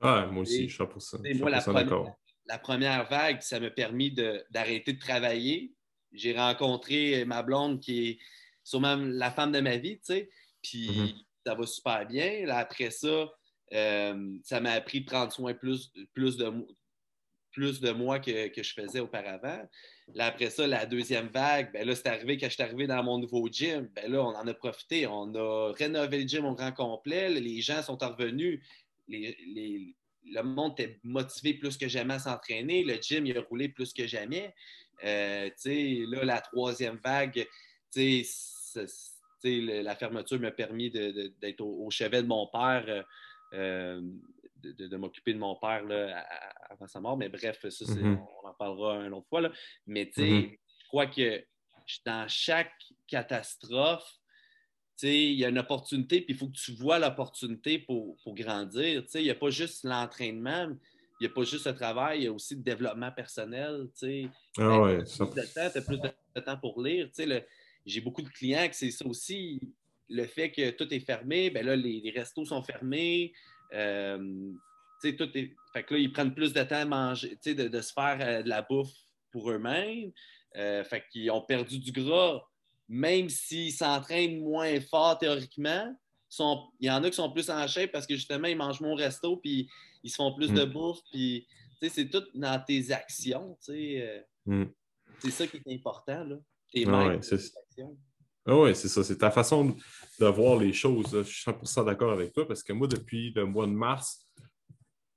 Ah, 0.00 0.26
moi 0.26 0.42
aussi, 0.42 0.68
je 0.68 0.74
suis 0.74 0.86
pour 0.86 1.00
ça. 1.00 1.18
moi, 1.36 1.50
la, 1.50 1.60
première, 1.60 2.14
la 2.46 2.58
première 2.58 3.08
vague, 3.08 3.40
ça 3.40 3.60
m'a 3.60 3.70
permis 3.70 4.12
d'arrêter 4.50 4.92
de, 4.92 4.98
travailler. 4.98 5.74
J'ai 6.12 6.36
rencontré 6.36 7.24
ma 7.24 7.42
blonde 7.42 7.80
qui 7.80 8.08
est 8.08 8.18
sûrement 8.64 8.96
la 8.96 9.30
femme 9.30 9.52
de 9.52 9.60
ma 9.60 9.76
vie, 9.76 9.98
tu 9.98 10.14
sais, 10.14 10.30
puis 10.60 10.88
mm-hmm. 10.88 11.24
ça 11.46 11.54
va 11.54 11.66
super 11.66 12.06
bien. 12.06 12.46
Là, 12.46 12.58
après 12.58 12.90
ça, 12.90 13.30
euh, 13.72 14.38
ça 14.42 14.60
m'a 14.60 14.72
appris 14.72 15.00
de 15.00 15.06
prendre 15.06 15.32
soin 15.32 15.54
plus, 15.54 15.92
plus, 16.12 16.36
de, 16.36 16.52
plus 17.52 17.80
de 17.80 17.90
moi 17.92 18.18
que, 18.18 18.48
que, 18.48 18.62
je 18.62 18.74
faisais 18.74 19.00
auparavant. 19.00 19.62
Là, 20.14 20.26
après 20.26 20.50
ça, 20.50 20.66
la 20.66 20.84
deuxième 20.84 21.28
vague, 21.28 21.72
ben 21.72 21.86
là, 21.86 21.94
c'est 21.94 22.06
arrivé 22.06 22.36
quand 22.36 22.46
je 22.46 22.54
suis 22.54 22.62
arrivé 22.62 22.86
dans 22.86 23.02
mon 23.02 23.18
nouveau 23.18 23.48
gym. 23.48 23.88
Ben 23.94 24.10
là, 24.10 24.22
on 24.22 24.34
en 24.34 24.46
a 24.46 24.54
profité. 24.54 25.06
On 25.06 25.34
a 25.34 25.72
rénové 25.72 26.22
le 26.22 26.28
gym 26.28 26.44
au 26.44 26.54
grand 26.54 26.72
complet. 26.72 27.30
Les 27.30 27.60
gens 27.62 27.82
sont 27.82 27.96
revenus. 27.96 28.60
Le 29.08 30.42
monde 30.42 30.78
était 30.78 30.98
motivé 31.02 31.54
plus 31.54 31.78
que 31.78 31.88
jamais 31.88 32.14
à 32.14 32.18
s'entraîner. 32.18 32.84
Le 32.84 32.96
gym, 33.00 33.26
il 33.26 33.38
a 33.38 33.40
roulé 33.40 33.68
plus 33.68 33.92
que 33.92 34.06
jamais. 34.06 34.54
Euh, 35.04 35.50
là, 35.64 36.24
la 36.24 36.40
troisième 36.40 37.00
vague, 37.02 37.46
la 39.44 39.96
fermeture 39.96 40.40
m'a 40.40 40.50
permis 40.50 40.90
d'être 40.90 41.60
au, 41.62 41.90
chevet 41.90 42.22
de 42.22 42.28
mon 42.28 42.46
père. 42.48 43.04
Euh, 43.54 44.00
de, 44.62 44.96
m'occuper 44.96 45.32
de 45.34 45.38
mon 45.38 45.56
père 45.56 45.84
là, 45.84 46.24
avant 46.70 46.86
sa 46.86 47.00
mort. 47.00 47.16
Mais 47.16 47.28
bref, 47.28 47.60
ça, 47.68 47.84
mm-hmm. 47.84 48.18
on 48.42 48.48
en 48.48 48.54
parlera 48.54 48.96
une 49.06 49.14
autre 49.14 49.28
fois. 49.28 49.40
Là. 49.40 49.52
Mais 49.86 50.06
tu 50.06 50.14
sais, 50.14 50.22
mm-hmm. 50.22 50.58
je 50.82 50.88
crois 50.88 51.06
que 51.06 51.44
dans 52.04 52.28
chaque 52.28 52.72
catastrophe, 53.06 54.18
il 55.02 55.32
y 55.32 55.44
a 55.44 55.48
une 55.48 55.58
opportunité, 55.58 56.20
puis 56.20 56.34
il 56.34 56.38
faut 56.38 56.46
que 56.46 56.56
tu 56.56 56.72
vois 56.72 56.98
l'opportunité 56.98 57.80
pour, 57.80 58.16
pour, 58.22 58.34
grandir. 58.34 59.04
Il 59.14 59.22
n'y 59.22 59.30
a 59.30 59.34
pas 59.34 59.50
juste 59.50 59.82
l'entraînement, 59.82 60.68
il 61.20 61.26
n'y 61.26 61.26
a 61.26 61.30
pas 61.30 61.42
juste 61.42 61.66
le 61.66 61.74
travail, 61.74 62.20
il 62.20 62.24
y 62.24 62.26
a 62.28 62.32
aussi 62.32 62.54
le 62.54 62.62
développement 62.62 63.10
personnel. 63.10 63.88
Ah 64.58 64.80
ouais, 64.80 65.02
tu 65.04 65.22
as 65.22 65.82
plus 65.82 65.98
de 65.98 66.40
temps 66.40 66.56
pour 66.56 66.80
lire. 66.80 67.08
J'ai 67.84 68.00
beaucoup 68.00 68.22
de 68.22 68.28
clients 68.28 68.68
que 68.68 68.76
c'est 68.76 68.92
ça 68.92 69.04
aussi 69.04 69.60
le 70.12 70.26
fait 70.26 70.50
que 70.50 70.70
tout 70.70 70.92
est 70.92 71.00
fermé, 71.00 71.50
ben 71.50 71.64
là, 71.64 71.74
les, 71.74 72.12
restos 72.14 72.44
sont 72.44 72.62
fermés. 72.62 73.32
Euh, 73.72 74.52
tout 75.02 75.38
est... 75.38 75.54
Fait 75.72 75.82
que 75.84 75.94
là, 75.94 76.00
ils 76.00 76.12
prennent 76.12 76.34
plus 76.34 76.52
de 76.52 76.62
temps 76.62 76.76
à 76.76 76.84
manger, 76.84 77.38
de, 77.44 77.68
de 77.68 77.80
se 77.80 77.92
faire 77.92 78.18
euh, 78.20 78.42
de 78.42 78.48
la 78.48 78.62
bouffe 78.62 78.92
pour 79.30 79.50
eux-mêmes. 79.50 80.12
Euh, 80.56 80.84
fait 80.84 81.04
qu'ils 81.10 81.30
ont 81.30 81.40
perdu 81.40 81.78
du 81.78 81.92
gras, 81.92 82.42
même 82.88 83.28
s'ils 83.28 83.72
s'entraînent 83.72 84.40
moins 84.40 84.80
fort 84.80 85.18
théoriquement. 85.18 85.96
Sont... 86.28 86.68
Il 86.80 86.86
y 86.86 86.90
en 86.90 87.02
a 87.02 87.10
qui 87.10 87.16
sont 87.16 87.32
plus 87.32 87.50
en 87.50 87.66
shape 87.66 87.92
parce 87.92 88.06
que 88.06 88.14
justement, 88.14 88.48
ils 88.48 88.56
mangent 88.56 88.80
moins 88.80 88.92
au 88.92 88.96
resto, 88.96 89.36
puis 89.38 89.68
ils 90.02 90.10
se 90.10 90.16
font 90.16 90.34
plus 90.34 90.52
de 90.52 90.64
mm. 90.64 90.72
bouffe, 90.72 91.00
puis 91.10 91.46
c'est 91.80 92.08
tout 92.08 92.24
dans 92.34 92.62
tes 92.64 92.92
actions. 92.92 93.56
Mm. 94.46 94.64
C'est 95.18 95.30
ça 95.30 95.46
qui 95.46 95.56
est 95.56 95.74
important, 95.74 96.24
là. 96.24 96.36
Tes 96.72 96.84
ah 96.88 97.08
actions. 97.10 97.96
Ah 98.46 98.56
oui, 98.56 98.74
c'est 98.74 98.88
ça. 98.88 99.04
C'est 99.04 99.18
ta 99.18 99.30
façon 99.30 99.76
de 100.18 100.26
voir 100.26 100.58
les 100.58 100.72
choses. 100.72 101.10
Je 101.12 101.22
suis 101.22 101.50
100% 101.50 101.86
d'accord 101.86 102.12
avec 102.12 102.32
toi 102.32 102.46
parce 102.46 102.62
que 102.62 102.72
moi, 102.72 102.88
depuis 102.88 103.32
le 103.34 103.46
mois 103.46 103.66
de 103.66 103.72
mars, 103.72 104.26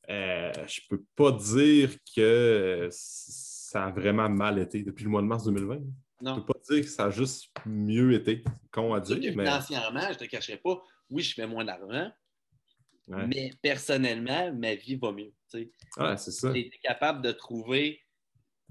euh, 0.09 0.51
je 0.67 0.81
ne 0.81 0.97
peux 0.97 1.03
pas 1.15 1.31
dire 1.31 1.91
que 2.15 2.87
ça 2.91 3.85
a 3.85 3.91
vraiment 3.91 4.29
mal 4.29 4.59
été 4.59 4.83
depuis 4.83 5.05
le 5.05 5.09
mois 5.09 5.21
de 5.21 5.27
mars 5.27 5.43
2020. 5.45 5.79
Non. 6.21 6.35
Je 6.35 6.39
ne 6.39 6.45
peux 6.45 6.53
pas 6.53 6.59
dire 6.69 6.83
que 6.83 6.89
ça 6.89 7.05
a 7.05 7.09
juste 7.09 7.51
mieux 7.65 8.13
été, 8.13 8.43
qu'on 8.71 8.93
a 8.93 8.99
dit. 8.99 9.19
Financièrement, 9.21 10.01
je 10.01 10.09
ne 10.09 10.13
te 10.13 10.25
cacherai 10.25 10.57
pas, 10.57 10.81
oui, 11.09 11.23
je 11.23 11.33
fais 11.33 11.47
moins 11.47 11.65
d'argent, 11.65 12.11
mais 13.07 13.51
personnellement, 13.61 14.53
ma 14.53 14.75
vie 14.75 14.95
va 14.95 15.11
mieux. 15.11 15.33
c'est 15.49 16.31
ça. 16.31 16.53
J'ai 16.53 16.67
été 16.67 16.77
capable 16.81 17.21
de 17.21 17.31
trouver. 17.31 18.01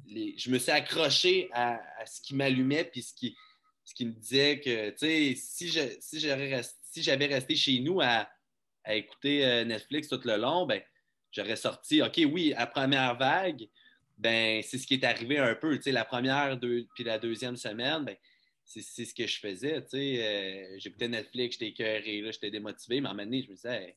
Les... 0.06 0.36
Je 0.36 0.50
me 0.50 0.58
suis 0.58 0.72
accroché 0.72 1.48
à, 1.52 1.80
à 2.00 2.06
ce 2.06 2.20
qui 2.20 2.34
m'allumait 2.34 2.84
puis 2.84 3.02
ce 3.02 3.14
qui 3.14 3.36
ce 3.84 3.94
qui 3.94 4.06
me 4.06 4.12
disait 4.12 4.60
que, 4.60 4.90
tu 4.90 4.96
sais, 4.98 5.34
si, 5.36 5.68
je, 5.68 5.80
si 6.00 6.20
j'avais 6.20 6.54
resté, 6.56 6.76
si 6.82 7.10
resté 7.10 7.56
chez 7.56 7.80
nous 7.80 8.00
à, 8.00 8.28
à 8.84 8.94
écouter 8.94 9.64
Netflix 9.64 10.08
tout 10.08 10.20
le 10.24 10.36
long, 10.36 10.64
ben, 10.66 10.80
j'aurais 11.32 11.56
sorti, 11.56 12.00
OK, 12.02 12.20
oui, 12.30 12.54
à 12.56 12.66
première 12.66 13.16
vague, 13.16 13.68
ben, 14.16 14.62
c'est 14.62 14.78
ce 14.78 14.86
qui 14.86 14.94
est 14.94 15.04
arrivé 15.04 15.38
un 15.38 15.54
peu. 15.54 15.78
La 15.86 16.04
première 16.04 16.56
deux, 16.56 16.86
puis 16.94 17.04
la 17.04 17.18
deuxième 17.18 17.56
semaine, 17.56 18.04
ben, 18.04 18.16
c'est 18.64 19.04
ce 19.04 19.14
que 19.14 19.26
je 19.26 19.38
faisais. 19.38 19.84
Euh, 19.94 20.78
J'écoutais 20.78 21.08
Netflix, 21.08 21.56
j'étais 21.58 21.68
écœuré, 21.68 22.22
j'étais 22.32 22.50
démotivé, 22.50 23.00
mais 23.00 23.08
à 23.08 23.10
un 23.10 23.14
moment 23.14 23.24
donné, 23.24 23.42
je 23.42 23.50
me 23.50 23.54
disais, 23.54 23.96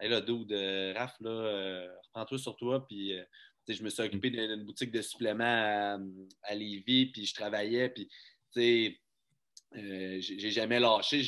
hey, 0.00 0.08
là, 0.08 0.20
dude, 0.20 0.48
de 0.48 0.94
Raph, 0.94 1.14
là, 1.20 1.30
euh, 1.30 1.88
reprends-toi 2.06 2.38
sur 2.38 2.56
toi. 2.56 2.86
Puis, 2.86 3.14
euh, 3.14 3.22
je 3.68 3.82
me 3.82 3.90
suis 3.90 4.02
occupé 4.02 4.30
d'une 4.30 4.64
boutique 4.64 4.90
de 4.90 5.02
suppléments 5.02 5.44
à, 5.44 5.98
à 6.42 6.54
Lévis, 6.54 7.06
puis 7.06 7.26
je 7.26 7.34
travaillais, 7.34 7.90
puis, 7.90 8.08
tu 8.52 8.60
sais, 8.60 9.00
j'ai 9.74 10.50
jamais 10.50 10.80
lâché. 10.80 11.22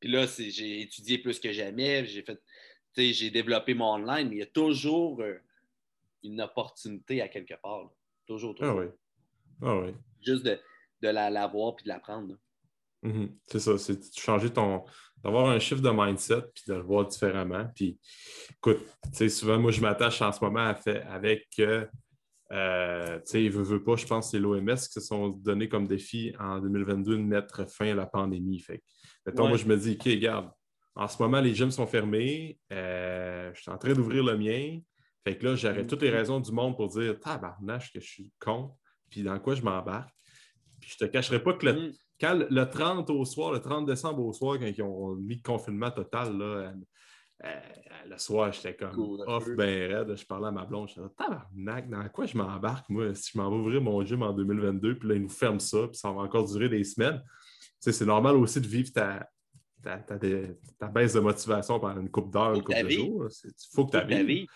Puis 0.00 0.10
là, 0.10 0.26
j'ai 0.26 0.82
étudié 0.82 1.18
plus 1.18 1.38
que 1.38 1.52
jamais, 1.52 2.04
j'ai 2.06 2.22
fait, 2.22 2.40
j'ai 2.96 3.30
développé 3.30 3.74
mon 3.74 3.94
online, 3.94 4.28
mais 4.28 4.36
il 4.36 4.38
y 4.40 4.42
a 4.42 4.46
toujours 4.46 5.22
une 6.22 6.40
opportunité 6.40 7.22
à 7.22 7.28
quelque 7.28 7.54
part. 7.62 7.90
Toujours, 8.26 8.54
toujours. 8.54 8.72
Ah 8.72 8.80
oui. 8.80 8.86
Ah 9.62 9.78
oui. 9.78 9.94
Juste 10.24 10.44
de, 10.44 10.58
de 11.02 11.08
la, 11.08 11.30
la 11.30 11.46
voir 11.46 11.76
puis 11.76 11.84
de 11.84 11.88
l'apprendre. 11.88 12.36
Mm-hmm. 13.02 13.30
C'est 13.46 13.58
ça, 13.58 13.78
c'est 13.78 14.16
changer 14.16 14.50
ton. 14.50 14.84
d'avoir 15.22 15.48
un 15.48 15.58
chiffre 15.58 15.82
de 15.82 15.90
mindset 15.90 16.42
puis 16.54 16.64
de 16.68 16.74
le 16.74 16.82
voir 16.82 17.06
différemment. 17.06 17.66
Puis 17.74 17.98
écoute, 18.50 18.80
souvent, 19.28 19.58
moi, 19.58 19.72
je 19.72 19.80
m'attache 19.80 20.22
en 20.22 20.32
ce 20.32 20.42
moment 20.42 20.66
à 20.66 20.74
fait 20.74 21.02
avec 21.02 21.48
que. 21.56 21.88
Euh, 22.52 23.16
tu 23.20 23.22
sais, 23.24 23.48
veut, 23.48 23.62
veut 23.62 23.82
pas, 23.82 23.96
je 23.96 24.06
pense 24.06 24.26
que 24.26 24.30
c'est 24.32 24.38
l'OMS 24.38 24.74
qui 24.74 24.92
se 24.92 25.00
sont 25.00 25.28
donné 25.28 25.68
comme 25.68 25.86
défi 25.86 26.34
en 26.38 26.60
2022 26.60 27.16
de 27.16 27.22
mettre 27.22 27.70
fin 27.70 27.92
à 27.92 27.94
la 27.94 28.06
pandémie. 28.06 28.60
Fait 28.60 28.82
mettons, 29.26 29.48
moi, 29.48 29.56
je 29.56 29.64
me 29.64 29.76
dis, 29.76 29.92
OK, 29.98 30.04
regarde, 30.04 30.50
en 30.94 31.08
ce 31.08 31.22
moment, 31.22 31.40
les 31.40 31.54
gyms 31.54 31.70
sont 31.70 31.86
fermés. 31.86 32.58
Euh, 32.70 33.50
je 33.54 33.62
suis 33.62 33.70
en 33.70 33.78
train 33.78 33.94
d'ouvrir 33.94 34.22
le 34.22 34.36
mien. 34.36 34.78
Fait 35.24 35.38
que 35.38 35.46
là, 35.46 35.54
j'aurais 35.54 35.86
toutes 35.86 36.02
les 36.02 36.10
raisons 36.10 36.40
du 36.40 36.52
monde 36.52 36.76
pour 36.76 36.88
dire 36.88 37.18
tabarnache 37.18 37.92
que 37.92 38.00
je 38.00 38.06
suis 38.06 38.32
con, 38.38 38.72
puis 39.08 39.22
dans 39.22 39.38
quoi 39.38 39.54
je 39.54 39.62
m'embarque. 39.62 40.10
Puis 40.80 40.90
je 40.90 41.06
te 41.06 41.10
cacherai 41.10 41.42
pas 41.42 41.54
que 41.54 41.64
le, 41.64 41.72
mm. 41.72 41.92
quand 42.20 42.46
le 42.50 42.64
30 42.64 43.08
au 43.08 43.24
soir, 43.24 43.52
le 43.52 43.60
30 43.60 43.86
décembre 43.86 44.22
au 44.24 44.32
soir, 44.32 44.58
quand 44.58 44.66
ils 44.66 44.82
ont 44.82 45.14
mis 45.14 45.36
le 45.36 45.42
confinement 45.42 45.90
total, 45.90 46.36
là, 46.36 46.74
le 48.08 48.18
soir, 48.18 48.52
j'étais 48.52 48.74
comme 48.74 49.20
off 49.26 49.48
ben 49.56 49.92
raide. 49.92 50.16
Je 50.16 50.24
parlais 50.24 50.48
à 50.48 50.50
ma 50.50 50.64
blonde, 50.64 50.88
je 50.88 50.94
disais 50.94 51.06
tabarnak, 51.16 51.88
dans 51.88 52.08
quoi 52.08 52.26
je 52.26 52.36
m'embarque, 52.36 52.88
moi, 52.88 53.14
si 53.14 53.32
je 53.32 53.38
m'en 53.38 53.50
vais 53.50 53.56
ouvrir 53.56 53.80
mon 53.80 54.04
gym 54.04 54.22
en 54.22 54.32
2022, 54.32 54.98
puis 54.98 55.08
là, 55.08 55.14
ils 55.14 55.22
nous 55.22 55.28
ferment 55.28 55.58
ça, 55.58 55.88
puis 55.88 55.96
ça 55.96 56.10
va 56.10 56.20
encore 56.20 56.44
durer 56.46 56.68
des 56.68 56.84
semaines. 56.84 57.22
c'est 57.80 58.04
normal 58.04 58.36
aussi 58.36 58.60
de 58.60 58.66
vivre 58.66 58.92
ta, 58.92 59.28
ta, 59.82 59.98
ta, 59.98 60.88
baisse 60.88 61.14
de 61.14 61.20
motivation 61.20 61.80
pendant 61.80 62.00
une 62.00 62.10
coupe 62.10 62.32
d'heures, 62.32 62.54
une 62.54 62.62
coupe 62.62 62.74
de 62.74 62.88
jours. 62.88 63.26
Il 63.44 63.50
faut 63.72 63.86
que 63.86 63.98
tu 63.98 64.24
vives. 64.24 64.46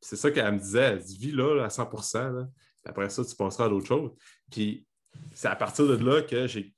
C'est 0.00 0.16
ça 0.16 0.30
qu'elle 0.30 0.52
me 0.52 0.58
disait. 0.58 0.92
Elle 0.92 0.98
dit, 0.98 1.18
vis 1.18 1.32
là, 1.32 1.64
à 1.64 1.68
100% 1.68 2.46
Après 2.84 3.08
ça, 3.08 3.24
tu 3.24 3.34
passeras 3.34 3.64
à 3.64 3.68
d'autres 3.68 3.86
choses. 3.86 4.12
Puis 4.50 4.86
c'est 5.32 5.48
à 5.48 5.56
partir 5.56 5.86
de 5.86 5.96
là 5.96 6.22
que 6.22 6.46
j'ai. 6.46 6.72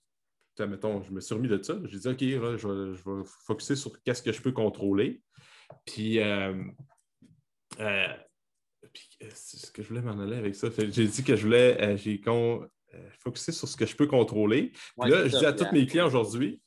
Mettons, 0.61 1.03
je 1.03 1.13
me 1.13 1.21
suis 1.21 1.35
remis 1.35 1.49
de 1.49 1.63
ça. 1.63 1.77
J'ai 1.85 1.99
dit, 1.99 2.09
OK, 2.09 2.19
je, 2.21 2.39
vais, 2.39 2.59
je 2.59 3.05
vais 3.05 3.23
focuser 3.45 3.77
sur 3.77 4.03
qu'est-ce 4.03 4.23
que 4.23 4.33
je 4.33 4.43
peux 4.43 4.51
contrôler. 4.51 5.23
Puis, 5.85 6.19
euh, 6.21 6.55
euh, 7.81 8.07
c'est 9.35 9.59
ce 9.59 9.71
que 9.71 9.83
je 9.83 9.89
voulais 9.89 10.03
m'en 10.03 10.19
aller 10.19 10.37
avec 10.37 10.55
ça. 10.55 10.69
J'ai 10.77 11.07
dit 11.07 11.25
que 11.25 11.37
je 11.37 11.43
voulais 11.43 11.81
euh, 11.83 11.97
j'ai 11.97 12.21
focuser 13.19 13.53
sur 13.53 13.69
ce 13.69 13.77
que 13.77 13.87
je 13.87 13.95
peux 13.95 14.07
contrôler. 14.07 14.73
Puis 15.01 15.11
là, 15.11 15.27
je 15.29 15.37
dis 15.37 15.47
à 15.47 15.53
tous 15.53 15.71
mes 15.73 15.87
clients 15.87 16.07
aujourd'hui, 16.07 16.61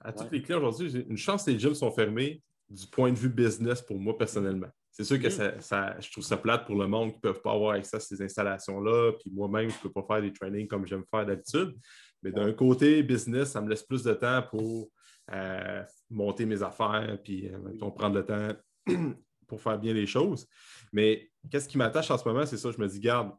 à 0.00 0.12
tous 0.12 0.28
mes 0.30 0.42
clients 0.42 0.58
aujourd'hui, 0.58 1.04
une 1.08 1.16
chance 1.16 1.44
que 1.44 1.50
les 1.50 1.58
gyms 1.58 1.74
sont 1.74 1.90
fermés 1.90 2.42
du 2.68 2.86
point 2.86 3.12
de 3.12 3.18
vue 3.18 3.28
business 3.28 3.80
pour 3.80 3.98
moi 3.98 4.16
personnellement. 4.16 4.68
C'est 4.90 5.04
sûr 5.04 5.20
que 5.20 5.28
mm. 5.28 5.60
ça, 5.60 5.96
je 6.00 6.10
trouve 6.10 6.24
ça 6.24 6.36
plate 6.36 6.66
pour 6.66 6.74
le 6.74 6.88
monde 6.88 7.10
qui 7.10 7.16
ne 7.18 7.20
peuvent 7.20 7.40
pas 7.40 7.52
avoir 7.52 7.74
accès 7.74 7.96
à 7.96 8.00
ces 8.00 8.20
installations-là. 8.20 9.12
Puis 9.12 9.30
moi-même, 9.30 9.70
je 9.70 9.76
ne 9.76 9.80
peux 9.80 9.92
pas 9.92 10.02
faire 10.02 10.22
des 10.22 10.32
trainings 10.32 10.66
comme 10.66 10.86
j'aime 10.86 11.04
faire 11.08 11.24
d'habitude. 11.24 11.76
Mais 12.22 12.32
d'un 12.32 12.52
côté, 12.52 13.02
business, 13.04 13.50
ça 13.50 13.60
me 13.60 13.70
laisse 13.70 13.84
plus 13.84 14.02
de 14.02 14.12
temps 14.12 14.42
pour 14.50 14.90
euh, 15.32 15.82
monter 16.10 16.46
mes 16.46 16.62
affaires, 16.62 17.18
puis 17.22 17.48
euh, 17.48 17.90
prendre 17.90 18.16
le 18.16 18.24
temps 18.24 18.48
pour 19.46 19.60
faire 19.60 19.78
bien 19.78 19.92
les 19.92 20.06
choses. 20.06 20.46
Mais 20.92 21.30
qu'est-ce 21.50 21.68
qui 21.68 21.78
m'attache 21.78 22.10
en 22.10 22.18
ce 22.18 22.26
moment, 22.26 22.46
c'est 22.46 22.56
ça, 22.56 22.70
je 22.70 22.78
me 22.78 22.88
dis, 22.88 23.00
garde, 23.00 23.32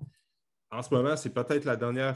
en 0.72 0.82
ce 0.82 0.94
moment, 0.94 1.16
c'est 1.16 1.34
peut-être 1.34 1.66
la 1.66 1.76
dernière 1.76 2.16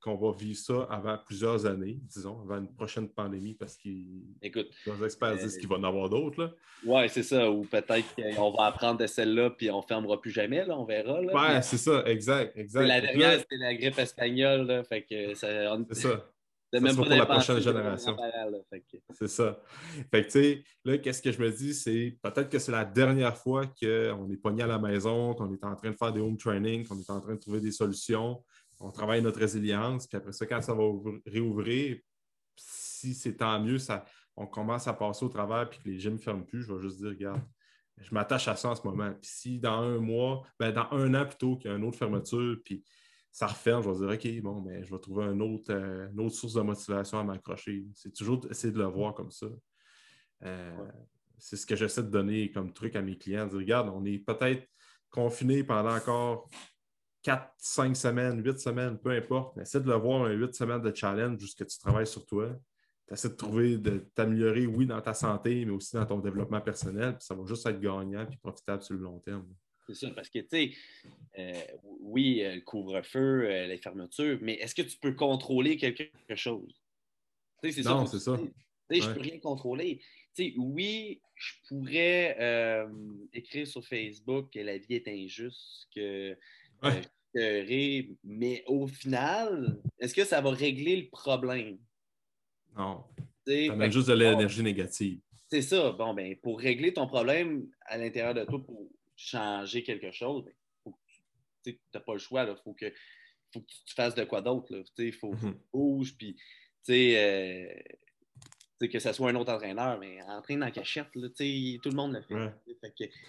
qu'on 0.00 0.16
va 0.16 0.32
vivre 0.36 0.58
ça 0.58 0.86
avant 0.90 1.18
plusieurs 1.18 1.66
années, 1.66 1.98
disons, 2.02 2.40
avant 2.40 2.58
une 2.58 2.74
prochaine 2.74 3.08
pandémie, 3.08 3.54
parce 3.54 3.76
que 3.76 3.88
les 3.88 5.04
experts 5.04 5.36
disent 5.36 5.56
euh, 5.56 5.60
qu'il 5.60 5.68
va 5.68 5.76
en 5.76 5.84
avoir 5.84 6.08
d'autres. 6.08 6.56
Oui, 6.84 7.08
c'est 7.08 7.22
ça. 7.22 7.50
Ou 7.50 7.64
peut-être 7.64 8.14
qu'on 8.14 8.50
va 8.52 8.66
apprendre 8.66 8.98
de 8.98 9.06
celle-là, 9.06 9.50
puis 9.50 9.70
on 9.70 9.78
ne 9.78 9.82
fermera 9.82 10.20
plus 10.20 10.30
jamais, 10.30 10.64
là, 10.64 10.78
on 10.78 10.84
verra. 10.84 11.20
Oui, 11.20 11.62
c'est 11.62 11.76
ça, 11.76 12.02
exact. 12.06 12.56
exact. 12.56 12.86
La 12.86 13.00
dernière, 13.00 13.38
c'était 13.40 13.56
la 13.56 13.74
grippe 13.74 13.98
espagnole. 13.98 14.66
Là, 14.66 14.84
fait 14.84 15.02
que 15.02 15.34
ça, 15.34 15.76
C'est 15.90 16.08
ça. 16.08 16.30
C'est 16.72 16.80
même 16.80 16.96
pas 16.96 17.02
pour 17.02 17.10
la 17.10 17.26
prochaine 17.26 17.60
génération. 17.60 18.16
C'est 19.10 19.28
ça. 19.28 19.60
Fait 20.10 20.22
que, 20.22 20.26
tu 20.26 20.30
sais, 20.30 20.64
là, 20.84 20.98
qu'est-ce 20.98 21.20
que 21.20 21.30
je 21.30 21.40
me 21.40 21.50
dis, 21.50 21.74
c'est 21.74 22.18
peut-être 22.22 22.48
que 22.48 22.58
c'est 22.58 22.72
la 22.72 22.84
dernière 22.84 23.36
fois 23.36 23.66
qu'on 23.66 24.30
est 24.30 24.36
pogné 24.36 24.62
à 24.62 24.66
la 24.66 24.78
maison, 24.78 25.34
qu'on 25.34 25.52
est 25.52 25.64
en 25.64 25.76
train 25.76 25.90
de 25.90 25.96
faire 25.96 26.12
des 26.12 26.20
home 26.20 26.38
training, 26.38 26.86
qu'on 26.86 26.98
est 26.98 27.10
en 27.10 27.20
train 27.20 27.34
de 27.34 27.40
trouver 27.40 27.60
des 27.60 27.72
solutions 27.72 28.42
on 28.82 28.90
travaille 28.90 29.22
notre 29.22 29.38
résilience, 29.38 30.06
puis 30.06 30.16
après 30.16 30.32
ça, 30.32 30.44
quand 30.46 30.60
ça 30.60 30.74
va 30.74 30.84
réouvrir, 31.26 31.98
si 32.56 33.14
c'est 33.14 33.36
tant 33.36 33.60
mieux, 33.60 33.78
ça, 33.78 34.04
on 34.36 34.46
commence 34.46 34.88
à 34.88 34.92
passer 34.92 35.24
au 35.24 35.28
travers 35.28 35.68
puis 35.70 35.78
que 35.78 35.88
les 35.88 35.98
gyms 35.98 36.14
ne 36.14 36.18
ferment 36.18 36.42
plus, 36.42 36.62
je 36.62 36.72
vais 36.72 36.80
juste 36.80 36.98
dire, 36.98 37.10
regarde, 37.10 37.42
je 37.98 38.12
m'attache 38.12 38.48
à 38.48 38.56
ça 38.56 38.70
en 38.70 38.74
ce 38.74 38.82
moment. 38.82 39.12
Puis 39.12 39.30
si 39.30 39.58
dans 39.60 39.80
un 39.80 39.98
mois, 39.98 40.42
ben 40.58 40.72
dans 40.72 40.88
un 40.90 41.14
an 41.14 41.26
plutôt 41.26 41.56
qu'il 41.56 41.70
y 41.70 41.74
a 41.74 41.76
une 41.76 41.84
autre 41.84 41.98
fermeture, 41.98 42.56
puis 42.64 42.82
ça 43.32 43.46
referme, 43.46 43.82
je 43.82 43.88
vais 43.88 44.16
dire, 44.16 44.38
OK, 44.38 44.42
bon, 44.42 44.60
mais 44.60 44.84
je 44.84 44.94
vais 44.94 45.00
trouver 45.00 45.24
autre, 45.24 45.72
euh, 45.72 46.10
une 46.12 46.20
autre 46.20 46.34
source 46.34 46.52
de 46.52 46.60
motivation 46.60 47.18
à 47.18 47.24
m'accrocher. 47.24 47.86
C'est 47.94 48.12
toujours 48.12 48.46
essayer 48.50 48.72
de 48.72 48.78
le 48.78 48.84
voir 48.84 49.14
comme 49.14 49.30
ça. 49.30 49.46
Euh, 50.44 50.88
c'est 51.38 51.56
ce 51.56 51.64
que 51.64 51.74
j'essaie 51.74 52.02
de 52.02 52.10
donner 52.10 52.50
comme 52.52 52.74
truc 52.74 52.94
à 52.94 53.00
mes 53.00 53.16
clients, 53.16 53.46
dire, 53.46 53.58
regarde, 53.58 53.88
on 53.88 54.04
est 54.04 54.18
peut-être 54.18 54.68
confiné 55.08 55.64
pendant 55.64 55.96
encore 55.96 56.50
4, 57.22 57.54
5 57.56 57.96
semaines, 57.96 58.44
8 58.44 58.58
semaines, 58.58 58.98
peu 58.98 59.10
importe, 59.10 59.56
mais 59.56 59.62
essaie 59.62 59.80
de 59.80 59.88
le 59.88 59.96
voir 59.96 60.24
un 60.24 60.32
8 60.32 60.54
semaines 60.54 60.82
de 60.82 60.94
challenge 60.94 61.40
jusqu'à 61.40 61.64
tu 61.64 61.78
travailles 61.78 62.06
sur 62.06 62.26
toi. 62.26 62.50
Tu 63.08 63.14
essaies 63.14 63.30
de 63.30 63.34
trouver, 63.34 63.78
de 63.78 64.10
t'améliorer, 64.14 64.66
oui, 64.66 64.84
dans 64.84 65.00
ta 65.00 65.14
santé, 65.14 65.64
mais 65.64 65.72
aussi 65.72 65.96
dans 65.96 66.04
ton 66.04 66.18
développement 66.18 66.60
personnel. 66.60 67.16
Puis 67.16 67.24
ça 67.24 67.34
va 67.34 67.44
juste 67.46 67.64
être 67.66 67.80
gagnant 67.80 68.26
et 68.30 68.36
profitable 68.36 68.82
sur 68.82 68.94
le 68.94 69.00
long 69.00 69.18
terme. 69.20 69.46
C'est 69.94 70.06
ça, 70.06 70.12
parce 70.12 70.28
que, 70.28 70.38
tu 70.38 70.48
sais, 70.50 70.70
euh, 71.38 71.52
oui, 72.00 72.42
euh, 72.42 72.56
le 72.56 72.60
couvre-feu, 72.60 73.44
euh, 73.44 73.66
les 73.66 73.78
fermetures, 73.78 74.38
mais 74.40 74.54
est-ce 74.54 74.74
que 74.74 74.82
tu 74.82 74.96
peux 74.96 75.12
contrôler 75.12 75.76
quelque 75.76 76.10
chose? 76.34 76.80
non, 77.84 78.06
c'est 78.06 78.18
ça. 78.18 78.38
Je 78.90 79.08
ne 79.08 79.14
peux 79.14 79.20
rien 79.20 79.38
contrôler. 79.38 80.00
sais, 80.34 80.52
oui, 80.56 81.20
je 81.34 81.52
pourrais 81.68 82.86
écrire 83.32 83.66
sur 83.66 83.84
Facebook 83.84 84.50
que 84.52 84.60
la 84.60 84.78
vie 84.78 84.94
est 84.94 85.08
injuste, 85.08 85.88
que 85.94 86.36
mais 88.24 88.62
au 88.66 88.86
final, 88.86 89.80
est-ce 89.98 90.14
que 90.14 90.24
ça 90.24 90.40
va 90.40 90.50
régler 90.50 90.96
le 90.96 91.08
problème? 91.08 91.78
Non. 92.76 93.04
Ça 93.46 93.72
amène 93.72 93.92
juste 93.92 94.08
de 94.08 94.14
l'énergie 94.14 94.62
négative. 94.62 95.20
C'est 95.52 95.62
ça. 95.62 95.92
Bon, 95.92 96.14
ben, 96.14 96.34
pour 96.36 96.58
régler 96.58 96.94
ton 96.94 97.06
problème 97.06 97.66
à 97.82 97.98
l'intérieur 97.98 98.32
de 98.32 98.44
toi, 98.44 98.64
pour 98.64 98.88
changer 99.22 99.82
quelque 99.82 100.10
chose, 100.10 100.44
ben, 100.44 100.52
tu 101.64 101.78
n'as 101.94 102.00
pas 102.00 102.12
le 102.14 102.18
choix. 102.18 102.44
Il 102.44 102.56
faut 102.64 102.74
que, 102.74 102.92
faut 103.52 103.60
que 103.60 103.66
tu 103.66 103.94
fasses 103.94 104.14
de 104.14 104.24
quoi 104.24 104.40
d'autre. 104.40 104.84
Il 104.98 105.12
faut, 105.12 105.30
que 105.30 105.36
tu 105.36 105.46
mm-hmm. 105.46 105.58
bouges. 105.72 106.16
Puis, 106.16 106.36
euh, 106.90 107.66
que 108.80 108.98
ce 108.98 109.12
soit 109.12 109.30
un 109.30 109.36
autre 109.36 109.52
entraîneur, 109.52 109.98
mais 110.00 110.20
entraîner 110.22 110.60
dans 110.60 110.66
la 110.66 110.72
cachette, 110.72 111.06
tout 111.12 111.20
le 111.20 111.94
monde 111.94 112.14
le 112.14 112.22
fait. 112.22 112.34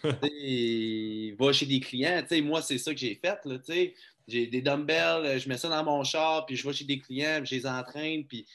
va 1.39 1.53
chez 1.53 1.65
des 1.67 1.79
clients. 1.79 2.23
Moi, 2.43 2.61
c'est 2.63 2.79
ça 2.79 2.91
que 2.91 2.99
j'ai 2.99 3.15
fait. 3.15 3.93
J'ai 4.27 4.47
des 4.47 4.61
dumbbells, 4.61 5.39
je 5.39 5.49
mets 5.49 5.57
ça 5.57 5.69
dans 5.69 5.83
mon 5.83 6.03
char, 6.03 6.45
puis 6.45 6.55
je 6.55 6.65
vais 6.65 6.73
chez 6.73 6.85
des 6.85 6.97
clients, 6.97 7.39
puis 7.39 7.47
je 7.47 7.55
les 7.55 7.67
entraîne, 7.67 8.25
puis 8.25 8.47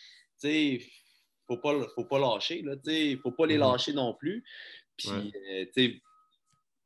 il 0.42 0.74
ne 0.74 0.78
faut 1.46 1.58
pas, 1.58 1.74
faut 1.94 2.06
pas 2.06 2.18
lâcher. 2.18 2.58
Il 2.60 2.64
ne 2.64 3.16
faut 3.18 3.30
pas 3.30 3.46
les 3.46 3.56
mm-hmm. 3.56 3.58
lâcher 3.58 3.92
non 3.92 4.14
plus. 4.14 4.42
Puis, 4.96 5.32
euh, 5.52 5.64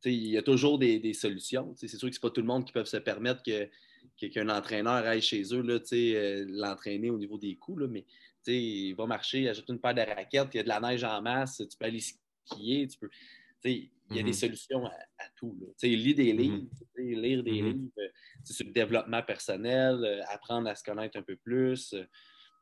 il 0.05 0.28
y 0.28 0.38
a 0.38 0.42
toujours 0.42 0.78
des, 0.78 1.14
solutions. 1.14 1.74
C'est 1.76 1.88
sûr 1.88 2.09
que 2.09 2.14
ce 2.14 2.18
n'est 2.18 2.20
pas 2.20 2.30
tout 2.30 2.40
le 2.40 2.46
monde 2.46 2.64
qui 2.64 2.72
peut 2.72 2.84
se 2.84 2.96
permettre 2.96 3.42
que 3.42 3.68
qu'un 4.16 4.48
entraîneur 4.48 5.07
aille 5.07 5.22
chez 5.22 5.42
eux, 5.53 5.64
euh, 5.64 6.44
l'entraîner 6.48 7.11
au 7.11 7.18
niveau 7.18 7.38
des 7.38 7.57
coups, 7.57 7.84
mais 7.88 8.05
il 8.46 8.94
va 8.94 9.07
marcher, 9.07 9.48
ajoute 9.48 9.68
une 9.68 9.80
paire 9.80 9.94
de 9.94 10.00
raquettes, 10.00 10.48
il 10.55 10.57
y 10.57 10.61
a 10.61 10.62
de 10.62 10.68
la 10.68 10.80
neige 10.80 11.05
en 11.05 11.22
masse, 11.22 11.59
tu 11.59 11.76
peux 11.78 11.86
aller 11.86 12.00
skier, 12.00 12.86
tu 12.88 12.98
peux. 12.98 13.11
Il 13.64 14.16
y 14.16 14.20
a 14.20 14.22
des 14.22 14.30
mm-hmm. 14.30 14.34
solutions 14.34 14.86
à, 14.86 15.28
tout. 15.36 15.57
Là. 15.61 15.88
Lis 15.88 16.14
des 16.14 16.32
mm-hmm. 16.32 16.36
livres, 16.36 16.66
lire 16.96 17.42
des 17.42 17.50
mm-hmm. 17.50 17.72
livres 17.72 17.90
euh, 17.98 18.09
sur 18.44 18.66
le 18.66 18.72
développement 18.72 19.22
personnel, 19.22 20.05
euh, 20.05 20.22
apprendre 20.28 20.68
à 20.68 20.74
se 20.74 20.84
connaître 20.84 21.18
un 21.18 21.22
peu 21.22 21.36
plus. 21.36 21.94
Euh, 21.94 22.05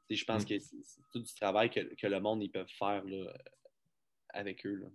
je 0.09 0.25
pense 0.25 0.43
mm. 0.43 0.47
que 0.47 0.59
c'est 0.59 1.01
tout 1.13 1.21
du 1.21 1.35
travail 1.35 1.71
que, 1.71 2.07
le 2.07 2.21
monde 2.21 2.43
ils 2.43 2.51
peuvent 2.51 2.71
faire 2.79 3.05
là, 3.05 3.33
avec 4.31 4.65
eux. 4.67 4.77
Là. 4.77 4.89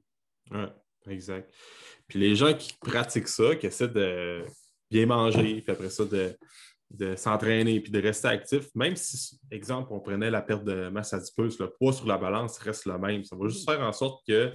Oui, 0.52 0.70
exact. 1.08 1.54
Puis 2.08 2.20
les 2.20 2.36
gens 2.36 2.54
qui 2.54 2.74
pratiquent 2.80 3.28
ça, 3.28 3.56
qui 3.56 3.66
essaient 3.66 3.88
de 3.88 4.46
bien 4.92 5.06
manger, 5.06 5.62
puis 5.62 5.72
après 5.72 5.90
ça, 5.90 6.06
de, 6.06 6.38
de 6.92 7.16
s'entraîner 7.16 7.80
puis 7.80 7.92
de 7.92 8.02
rester 8.02 8.28
actif, 8.28 8.68
même 8.76 8.96
si, 8.96 9.40
exemple, 9.52 9.92
on 9.92 10.00
prenait 10.00 10.30
la 10.30 10.42
perte 10.42 10.64
de 10.64 10.90
masse 10.90 11.14
adipeuse, 11.14 11.60
le 11.60 11.72
poids 11.72 11.94
sur 11.94 12.06
la 12.06 12.18
balance 12.18 12.58
reste 12.60 12.86
le 12.86 12.98
même. 12.98 13.24
Ça 13.24 13.36
va 13.36 13.48
juste 13.48 13.70
faire 13.70 13.82
en 13.82 13.92
sorte 13.92 14.26
que 14.28 14.54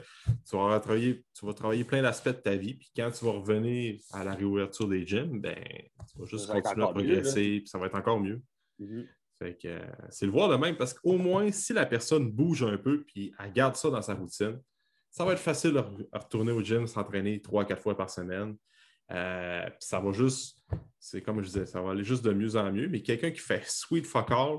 tu 0.48 0.56
vas 0.56 0.78
travailler, 0.80 1.24
tu 1.34 1.44
vas 1.44 1.52
travailler 1.52 1.84
plein 1.84 2.02
d'aspects 2.02 2.28
de 2.28 2.32
ta 2.32 2.56
vie, 2.56 2.74
puis 2.74 2.90
quand 2.94 3.10
tu 3.10 3.24
vas 3.24 3.32
revenir 3.32 4.00
à 4.12 4.24
la 4.24 4.34
réouverture 4.34 4.88
des 4.88 5.06
gyms, 5.06 5.40
ben, 5.40 5.56
tu 5.56 6.18
vas 6.18 6.26
juste 6.26 6.46
continuer 6.46 6.84
à 6.84 6.88
progresser, 6.88 7.60
puis 7.60 7.68
ça 7.68 7.78
va 7.78 7.86
être 7.86 7.96
encore 7.96 8.20
mieux. 8.20 8.40
Mm-hmm. 8.80 9.06
Euh, 9.42 9.80
c'est 10.10 10.26
le 10.26 10.32
voir 10.32 10.50
de 10.50 10.56
même 10.56 10.76
parce 10.76 10.92
qu'au 10.92 11.16
moins, 11.16 11.50
si 11.50 11.72
la 11.72 11.86
personne 11.86 12.30
bouge 12.30 12.62
un 12.62 12.76
peu 12.76 13.04
puis 13.04 13.32
elle 13.38 13.52
garde 13.52 13.74
ça 13.74 13.88
dans 13.88 14.02
sa 14.02 14.14
routine, 14.14 14.60
ça 15.10 15.24
va 15.24 15.32
être 15.32 15.40
facile 15.40 15.72
de 15.72 15.82
retourner 16.12 16.52
au 16.52 16.62
gym, 16.62 16.86
s'entraîner 16.86 17.40
trois, 17.40 17.64
quatre 17.64 17.82
fois 17.82 17.96
par 17.96 18.10
semaine. 18.10 18.56
Euh, 19.10 19.68
ça 19.80 19.98
va 19.98 20.12
juste, 20.12 20.58
c'est 20.98 21.20
comme 21.20 21.40
je 21.40 21.46
disais, 21.46 21.66
ça 21.66 21.82
va 21.82 21.90
aller 21.90 22.04
juste 22.04 22.24
de 22.24 22.32
mieux 22.32 22.56
en 22.56 22.70
mieux. 22.70 22.88
Mais 22.88 23.02
quelqu'un 23.02 23.30
qui 23.30 23.40
fait 23.40 23.62
sweet 23.66 24.06
fuck 24.06 24.30
all, 24.30 24.58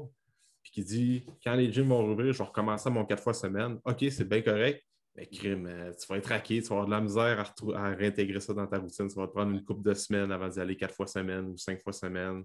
puis 0.62 0.72
qui 0.72 0.84
dit 0.84 1.26
quand 1.44 1.56
les 1.56 1.72
gyms 1.72 1.88
vont 1.88 2.06
rouvrir, 2.06 2.34
je 2.34 2.38
vais 2.38 2.44
recommencer 2.44 2.90
mon 2.90 3.06
quatre 3.06 3.24
fois 3.24 3.34
semaine, 3.34 3.80
OK, 3.86 4.06
c'est 4.12 4.28
bien 4.28 4.42
correct. 4.42 4.84
Mais 5.16 5.26
crime, 5.26 5.68
euh, 5.68 5.92
tu 5.94 6.08
vas 6.08 6.18
être 6.18 6.28
raqué, 6.28 6.62
tu 6.62 6.70
vas 6.70 6.76
avoir 6.76 6.86
de 6.86 6.92
la 6.92 7.02
misère 7.02 7.54
à, 7.76 7.90
réintégrer 7.90 8.40
ça 8.40 8.54
dans 8.54 8.68
ta 8.68 8.78
routine. 8.78 9.10
Ça 9.10 9.20
va 9.20 9.28
te 9.28 9.34
prendre 9.34 9.52
une 9.52 9.64
couple 9.64 9.84
de 9.84 9.94
semaines 9.94 10.32
avant 10.32 10.48
d'y 10.48 10.60
aller 10.60 10.78
quatre 10.78 10.96
fois 10.96 11.08
semaine 11.08 11.48
ou 11.48 11.58
cinq 11.58 11.82
fois 11.82 11.92
semaine. 11.92 12.44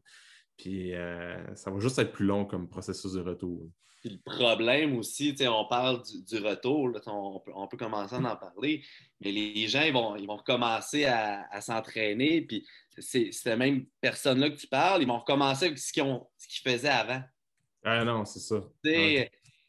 Puis 0.57 0.95
euh, 0.95 1.55
ça 1.55 1.71
va 1.71 1.81
juste 1.81 1.99
être 1.99 2.13
plus 2.13 2.27
long 2.27 2.45
comme 2.45 2.69
processus 2.69 3.13
de 3.13 3.21
retour. 3.21 3.69
Puis 4.01 4.11
le 4.11 4.19
problème 4.19 4.97
aussi, 4.99 5.35
on 5.41 5.67
parle 5.67 6.03
du, 6.29 6.39
retour, 6.39 6.91
on, 7.07 7.67
peut, 7.67 7.77
commencer 7.77 8.15
à 8.15 8.19
en 8.19 8.37
parler, 8.37 8.85
mais 9.21 9.33
les 9.33 9.67
gens 9.67 9.83
ils 9.83 9.93
vont, 9.93 10.17
ils 10.17 10.27
vont 10.27 10.37
recommencer 10.37 11.05
à, 11.05 11.61
s'entraîner, 11.61 12.43
puis 12.43 12.65
c'est 12.99 13.33
ces 13.33 13.57
mêmes 13.57 13.87
personnes-là 14.01 14.51
que 14.51 14.57
tu 14.57 14.69
parles, 14.69 15.03
ils 15.03 15.09
vont 15.09 15.19
recommencer 15.19 15.67
avec 15.67 15.79
ce 15.79 15.93
qu'ils 15.93 16.73
faisaient 16.73 16.89
avant. 16.89 17.23
Ah 17.85 18.05
non, 18.05 18.25
c'est 18.25 18.41
ça. 18.41 18.63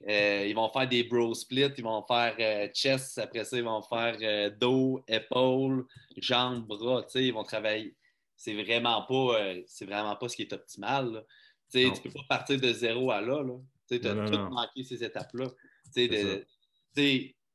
Euh, 0.08 0.46
ils 0.48 0.54
vont 0.54 0.70
faire 0.70 0.88
des 0.88 1.04
bro 1.04 1.34
splits, 1.34 1.74
ils 1.76 1.84
vont 1.84 2.06
faire 2.06 2.36
euh, 2.40 2.68
chest, 2.72 3.18
après 3.18 3.44
ça, 3.44 3.58
ils 3.58 3.64
vont 3.64 3.82
faire 3.82 4.52
dos, 4.60 5.04
épaule, 5.08 5.86
jambes, 6.18 6.68
bras, 6.68 7.06
ils 7.16 7.34
vont 7.34 7.44
travailler 7.44 7.97
c'est 8.38 8.54
vraiment 8.54 9.02
pas 9.02 9.42
euh, 9.42 9.62
c'est 9.66 9.86
vraiment 9.86 10.16
pas 10.16 10.30
ce 10.30 10.36
qui 10.36 10.44
est 10.44 10.54
optimal. 10.54 11.26
Tu 11.72 11.80
ne 11.80 12.00
peux 12.00 12.12
pas 12.12 12.24
partir 12.30 12.62
de 12.62 12.72
zéro 12.72 13.12
à 13.12 13.20
là. 13.20 13.44
Tu 13.90 13.96
as 13.96 14.00
tout 14.00 14.54
manqué 14.54 14.84
ces 14.84 15.04
étapes-là. 15.04 15.48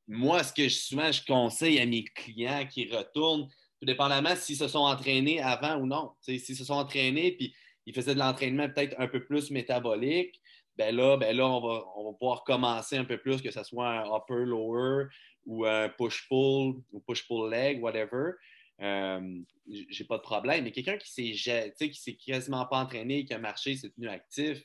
moi, 0.08 0.42
ce 0.42 0.52
que 0.52 0.64
je, 0.64 0.74
souvent 0.74 1.10
je 1.10 1.24
conseille 1.24 1.78
à 1.78 1.86
mes 1.86 2.04
clients 2.04 2.66
qui 2.66 2.90
retournent, 2.92 3.48
tout 3.78 3.86
dépendamment 3.86 4.34
s'ils 4.36 4.56
se 4.56 4.68
sont 4.68 4.80
entraînés 4.80 5.40
avant 5.40 5.76
ou 5.76 5.86
non. 5.86 6.10
S'ils 6.20 6.40
se 6.40 6.64
sont 6.64 6.74
entraînés 6.74 7.32
puis 7.32 7.54
ils 7.86 7.94
faisaient 7.94 8.14
de 8.14 8.18
l'entraînement 8.18 8.68
peut-être 8.68 8.94
un 8.98 9.08
peu 9.08 9.24
plus 9.24 9.50
métabolique, 9.50 10.40
ben 10.76 10.94
là, 10.94 11.16
ben 11.16 11.36
là 11.36 11.46
on, 11.46 11.60
va, 11.60 11.84
on 11.96 12.10
va 12.10 12.18
pouvoir 12.18 12.44
commencer 12.44 12.96
un 12.96 13.04
peu 13.04 13.18
plus, 13.18 13.40
que 13.40 13.50
ce 13.50 13.62
soit 13.62 13.88
un 13.88 14.16
upper, 14.16 14.44
lower 14.44 15.06
ou 15.44 15.64
un 15.64 15.88
push-pull 15.88 16.82
ou 16.92 17.00
push-pull 17.06 17.50
leg, 17.50 17.82
whatever. 17.82 18.32
Euh, 18.80 19.40
j'ai 19.66 20.04
pas 20.04 20.16
de 20.16 20.22
problème. 20.22 20.64
Mais 20.64 20.72
quelqu'un 20.72 20.96
qui 20.96 21.10
s'est 21.10 21.72
qui 21.76 21.94
s'est 21.94 22.16
quasiment 22.16 22.66
pas 22.66 22.78
entraîné, 22.78 23.24
qui 23.24 23.34
a 23.34 23.38
marché, 23.38 23.76
s'est 23.76 23.90
tenu 23.90 24.08
actif, 24.08 24.62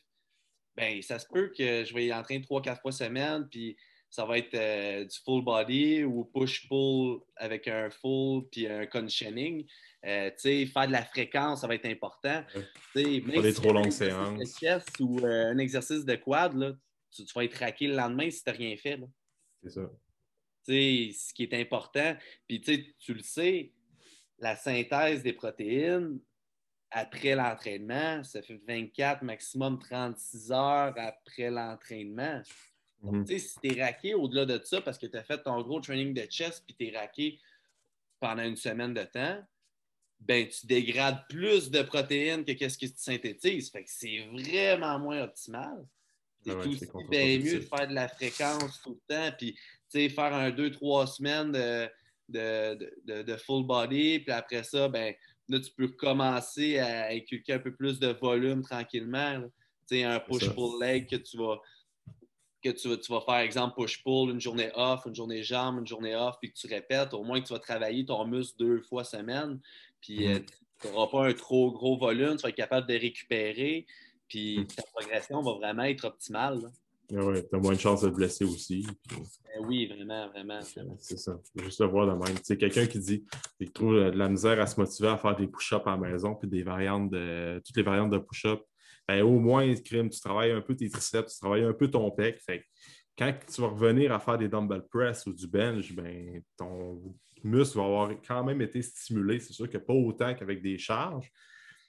ben 0.75 1.01
ça 1.01 1.19
se 1.19 1.27
peut 1.27 1.51
que 1.55 1.83
je 1.83 1.93
vais 1.93 2.07
l'entraîner 2.07 2.41
trois, 2.41 2.61
quatre 2.61 2.81
fois 2.81 2.91
semaine, 2.91 3.47
puis 3.49 3.75
ça 4.09 4.25
va 4.25 4.37
être 4.37 4.53
euh, 4.53 5.03
du 5.05 5.17
full 5.25 5.43
body 5.43 6.03
ou 6.03 6.23
push-pull 6.25 7.19
avec 7.35 7.67
un 7.67 7.89
full 7.89 8.47
puis 8.49 8.67
un 8.67 8.85
conditioning. 8.85 9.65
Euh, 10.05 10.31
faire 10.37 10.87
de 10.87 10.91
la 10.91 11.03
fréquence, 11.03 11.61
ça 11.61 11.67
va 11.67 11.75
être 11.75 11.87
important. 11.87 12.43
pas 13.21 13.41
des 13.41 13.53
trop 13.53 13.73
longues 13.73 13.91
séances. 13.91 14.83
Ou 14.99 15.25
un 15.25 15.57
exercice 15.57 16.05
de 16.05 16.15
quad, 16.15 16.55
là, 16.55 16.73
tu, 17.11 17.23
vas 17.35 17.43
être 17.43 17.55
raqué 17.55 17.87
le 17.87 17.95
lendemain 17.95 18.29
si 18.29 18.43
tu 18.43 18.49
n'as 18.49 18.55
rien 18.55 18.77
fait. 18.77 18.99
C'est 19.63 19.71
ça. 19.71 19.91
ce 20.65 21.33
qui 21.33 21.43
est 21.43 21.53
important. 21.53 22.15
Puis 22.47 22.61
tu 22.61 23.13
le 23.13 23.23
sais, 23.23 23.73
la 24.39 24.55
synthèse 24.55 25.23
des 25.23 25.33
protéines 25.33 26.19
après 26.91 27.35
l'entraînement, 27.35 28.23
ça 28.23 28.41
fait 28.41 28.59
24, 28.67 29.23
maximum 29.23 29.77
36 29.79 30.51
heures 30.51 30.93
après 30.97 31.49
l'entraînement. 31.49 32.41
Mhm. 33.01 33.25
Tu 33.25 33.33
sais, 33.33 33.39
si 33.39 33.59
tu 33.59 33.77
es 33.77 33.83
raqué 33.83 34.13
au-delà 34.13 34.45
de 34.45 34.63
ça 34.63 34.81
parce 34.81 34.97
que 34.97 35.05
tu 35.05 35.17
as 35.17 35.23
fait 35.23 35.41
ton 35.43 35.61
gros 35.61 35.79
training 35.79 36.13
de 36.13 36.23
chest 36.23 36.63
puis 36.65 36.75
tu 36.75 36.87
es 36.87 36.97
raqué 36.97 37.39
pendant 38.19 38.43
une 38.43 38.55
semaine 38.55 38.93
de 38.93 39.03
temps, 39.03 39.43
ben 40.19 40.47
tu 40.47 40.65
dégrades 40.65 41.27
plus 41.29 41.69
de 41.69 41.81
protéines 41.83 42.43
que 42.43 42.53
qu'est-ce 42.53 42.77
que 42.77 42.85
tu 42.85 42.93
synthétises. 42.97 43.69
Fait 43.69 43.83
que 43.83 43.89
c'est 43.91 44.27
vraiment 44.31 44.97
moins 44.97 45.21
optimal. 45.23 45.85
C'est 46.43 46.51
ah 46.51 46.63
tout 46.63 47.07
bien 47.09 47.39
mieux 47.39 47.59
de 47.59 47.65
faire 47.65 47.87
de 47.87 47.93
la 47.93 48.07
fréquence 48.07 48.81
tout 48.81 48.99
le 49.07 49.15
temps, 49.15 49.35
puis 49.37 50.09
faire 50.09 50.33
un 50.33 50.49
2-3 50.49 51.07
semaines 51.07 51.51
de 51.51 51.89
de, 52.29 53.37
full 53.45 53.65
body. 53.65 54.19
Puis 54.19 54.31
après 54.31 54.63
ça, 54.63 54.87
ben, 54.87 55.13
là, 55.49 55.59
tu 55.59 55.71
peux 55.71 55.87
commencer 55.87 56.79
à 56.79 57.09
inculquer 57.09 57.53
un 57.53 57.59
peu 57.59 57.73
plus 57.73 57.99
de 57.99 58.09
volume 58.09 58.61
tranquillement. 58.61 59.41
Tu 59.89 59.97
sais, 59.97 60.03
un 60.03 60.19
push-pull 60.19 60.81
leg 60.81 61.09
que 61.09 61.15
tu 61.15 61.37
vas 61.37 61.59
que 62.63 62.69
tu, 62.69 62.99
tu 62.99 63.11
vas 63.11 63.21
faire, 63.21 63.37
exemple, 63.37 63.75
push-pull, 63.75 64.31
une 64.31 64.41
journée 64.41 64.71
off, 64.73 65.05
une 65.05 65.15
journée 65.15 65.43
jambe, 65.43 65.79
une 65.79 65.87
journée 65.87 66.15
off, 66.15 66.35
puis 66.41 66.51
que 66.51 66.57
tu 66.57 66.67
répètes, 66.67 67.13
au 67.13 67.23
moins 67.23 67.39
que 67.39 67.47
tu 67.47 67.53
vas 67.53 67.59
travailler 67.59 68.05
ton 68.05 68.25
muscle 68.25 68.57
deux 68.57 68.81
fois 68.81 69.03
semaine, 69.03 69.59
puis 70.01 70.21
mm-hmm. 70.21 70.35
euh, 70.35 70.39
tu 70.81 70.87
n'auras 70.87 71.07
pas 71.07 71.27
un 71.27 71.33
trop 71.33 71.71
gros 71.71 71.97
volume, 71.97 72.35
tu 72.35 72.43
vas 72.43 72.49
être 72.49 72.55
capable 72.55 72.87
de 72.87 72.95
récupérer, 72.95 73.85
puis 74.27 74.59
mm. 74.59 74.67
ta 74.67 74.83
progression 74.91 75.41
va 75.41 75.53
vraiment 75.53 75.83
être 75.83 76.05
optimale. 76.05 76.71
Ouais, 77.11 77.47
tu 77.47 77.55
as 77.55 77.59
moins 77.59 77.73
de 77.73 77.79
chances 77.79 78.01
de 78.01 78.09
te 78.09 78.15
blesser 78.15 78.45
aussi. 78.45 78.85
Ben 79.09 79.65
oui, 79.65 79.87
vraiment, 79.87 80.29
vraiment. 80.29 80.59
C'est 80.99 81.17
ça. 81.17 81.39
Juste 81.55 81.81
le 81.81 81.87
voir 81.87 82.07
de 82.07 82.11
même. 82.11 82.39
Tu 82.45 82.57
quelqu'un 82.57 82.85
qui 82.85 82.99
dit 82.99 83.25
qu'il 83.57 83.71
trouve 83.71 83.95
de 83.95 84.17
la 84.17 84.29
misère 84.29 84.59
à 84.59 84.67
se 84.67 84.79
motiver 84.79 85.09
à 85.09 85.17
faire 85.17 85.35
des 85.35 85.47
push-ups 85.47 85.85
à 85.85 85.91
la 85.91 85.97
maison, 85.97 86.35
puis 86.35 86.49
des 86.49 86.63
variantes 86.63 87.09
de. 87.09 87.61
toutes 87.65 87.77
les 87.77 87.83
variantes 87.83 88.11
de 88.11 88.17
push-up. 88.17 88.61
Ben, 89.07 89.23
au 89.23 89.39
moins, 89.39 89.73
crime, 89.75 90.09
tu 90.09 90.19
travailles 90.19 90.51
un 90.51 90.61
peu 90.61 90.75
tes 90.75 90.89
triceps, 90.89 91.33
tu 91.33 91.39
travailles 91.39 91.63
un 91.63 91.73
peu 91.73 91.89
ton 91.89 92.11
pec. 92.11 92.41
Fait 92.41 92.63
quand 93.17 93.33
tu 93.51 93.61
vas 93.61 93.67
revenir 93.67 94.11
à 94.11 94.19
faire 94.19 94.37
des 94.37 94.47
dumbbell 94.47 94.83
press 94.91 95.25
ou 95.25 95.33
du 95.33 95.47
bench, 95.47 95.93
ben, 95.93 96.41
ton 96.55 97.01
muscle 97.43 97.77
va 97.77 97.85
avoir 97.85 98.11
quand 98.27 98.43
même 98.43 98.61
été 98.61 98.81
stimulé. 98.81 99.39
C'est 99.39 99.53
sûr 99.53 99.69
que 99.69 99.77
pas 99.77 99.93
autant 99.93 100.35
qu'avec 100.35 100.61
des 100.61 100.77
charges, 100.77 101.31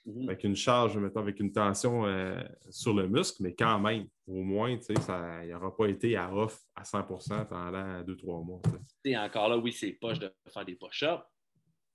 Mhm. 0.09 0.29
Avec 0.29 0.43
une 0.43 0.55
charge, 0.55 0.97
mettons, 0.97 1.19
avec 1.19 1.39
une 1.39 1.51
tension 1.51 2.05
euh, 2.05 2.41
sur 2.69 2.93
le 2.93 3.07
muscle, 3.07 3.43
mais 3.43 3.53
quand 3.53 3.79
même, 3.79 4.07
au 4.27 4.41
moins, 4.41 4.77
ça, 4.81 5.43
il 5.43 5.51
n'aura 5.51 5.75
pas 5.75 5.87
été 5.87 6.15
à 6.15 6.33
off 6.33 6.59
à 6.75 6.83
100% 6.83 7.47
pendant 7.47 8.01
deux, 8.03 8.17
trois 8.17 8.41
mois. 8.41 8.61
Et 9.03 9.15
encore 9.17 9.49
là, 9.49 9.57
oui, 9.57 9.71
c'est 9.71 9.91
poche 9.91 10.19
de 10.19 10.33
faire 10.51 10.65
des 10.65 10.75
push-ups, 10.75 11.23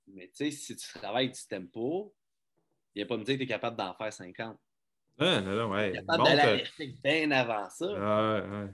mais 0.07 0.31
si 0.33 0.77
tu 0.77 0.93
travailles 0.95 1.31
du 1.31 1.41
tempo, 1.49 2.15
il 2.95 3.01
n'y 3.01 3.03
a 3.03 3.07
pas 3.07 3.17
me 3.17 3.25
dire 3.25 3.35
que 3.35 3.39
tu 3.39 3.45
es 3.45 3.49
capable 3.49 3.77
d'en 3.77 3.93
faire 3.95 4.13
50. 4.13 4.57
Ah, 5.19 5.41
non, 5.41 5.57
non, 5.57 5.71
ouais. 5.73 5.93
Tu 5.93 5.97
es 5.97 6.01
capable 6.01 6.25
d'aller 6.25 6.65
bien 7.03 7.31
avant 7.33 7.69
ça. 7.71 7.87
Ouais, 7.87 8.49
ouais. 8.49 8.71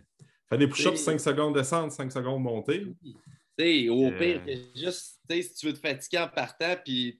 Fais 0.49 0.59
des 0.59 0.69
push-ups 0.69 1.01
5 1.01 1.19
secondes 1.19 1.55
descente, 1.55 1.93
5 1.93 2.13
secondes 2.13 2.43
montée. 2.43 2.85
au 2.85 4.11
euh. 4.11 4.19
pire, 4.19 4.43
juste, 4.75 5.21
si 5.31 5.55
tu 5.55 5.67
veux 5.67 5.73
te 5.73 5.79
fatiguer 5.79 6.19
en 6.19 6.29
partant, 6.29 6.77
puis 6.85 7.20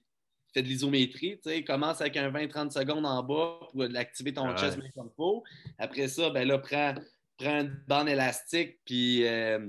fais 0.53 0.61
de 0.61 0.67
l'isométrie, 0.67 1.39
tu 1.41 1.49
sais, 1.49 1.63
commence 1.63 2.01
avec 2.01 2.17
un 2.17 2.31
20-30 2.31 2.71
secondes 2.71 3.05
en 3.05 3.23
bas 3.23 3.59
pour 3.71 3.83
activer 3.95 4.33
ton 4.33 4.55
chest 4.55 4.79
bien 4.79 4.89
comme 4.95 5.09
il 5.11 5.15
faut. 5.15 5.43
Après 5.77 6.07
ça, 6.07 6.29
ben 6.29 6.47
là, 6.47 6.57
prends, 6.57 6.95
prends 7.37 7.61
une 7.61 7.83
bande 7.87 8.09
élastique, 8.09 8.79
puis 8.85 9.25
euh, 9.25 9.59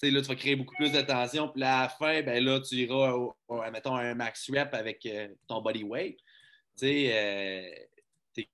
tu 0.00 0.08
sais, 0.08 0.10
là, 0.10 0.22
tu 0.22 0.28
vas 0.28 0.34
créer 0.34 0.56
beaucoup 0.56 0.74
plus 0.76 0.92
de 0.92 1.00
tension. 1.02 1.48
Puis 1.48 1.60
là, 1.60 1.80
à 1.80 1.82
la 1.82 1.88
fin, 1.88 2.22
ben 2.22 2.42
là, 2.42 2.60
tu 2.60 2.76
iras, 2.76 3.12
au, 3.12 3.34
mettons, 3.70 3.94
un 3.94 4.14
max 4.14 4.50
rep 4.50 4.72
avec 4.72 5.04
euh, 5.06 5.28
ton 5.46 5.60
body 5.60 5.84
weight. 5.84 6.16
Tu 6.78 6.86
sais, 6.86 7.10
euh, 7.12 8.44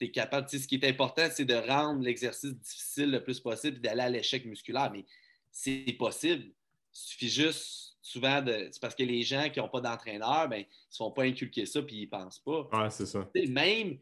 es, 0.00 0.10
capable, 0.10 0.46
tu 0.48 0.56
sais, 0.56 0.62
ce 0.62 0.68
qui 0.68 0.76
est 0.76 0.88
important, 0.88 1.28
c'est 1.30 1.44
de 1.44 1.54
rendre 1.54 2.02
l'exercice 2.02 2.54
difficile 2.54 3.10
le 3.10 3.22
plus 3.22 3.38
possible 3.40 3.76
et 3.76 3.80
d'aller 3.80 4.00
à 4.00 4.08
l'échec 4.08 4.46
musculaire. 4.46 4.90
Mais 4.90 5.04
c'est 5.50 5.94
possible. 5.98 6.52
Il 6.92 6.98
suffit 6.98 7.28
juste 7.28 7.96
souvent, 8.02 8.42
c'est 8.44 8.80
parce 8.80 8.94
que 8.94 9.02
les 9.02 9.22
gens 9.22 9.48
qui 9.50 9.60
n'ont 9.60 9.68
pas 9.68 9.80
d'entraîneur, 9.80 10.48
ben, 10.48 10.58
ils 10.58 10.62
ne 10.62 10.90
se 10.90 10.96
font 10.96 11.10
pas 11.10 11.24
inculquer 11.24 11.66
ça 11.66 11.82
puis 11.82 11.96
ils 11.96 12.04
ne 12.04 12.10
pensent 12.10 12.40
pas. 12.40 12.68
Ah, 12.72 12.90
c'est 12.90 13.06
ça. 13.06 13.28
Même, 13.34 13.98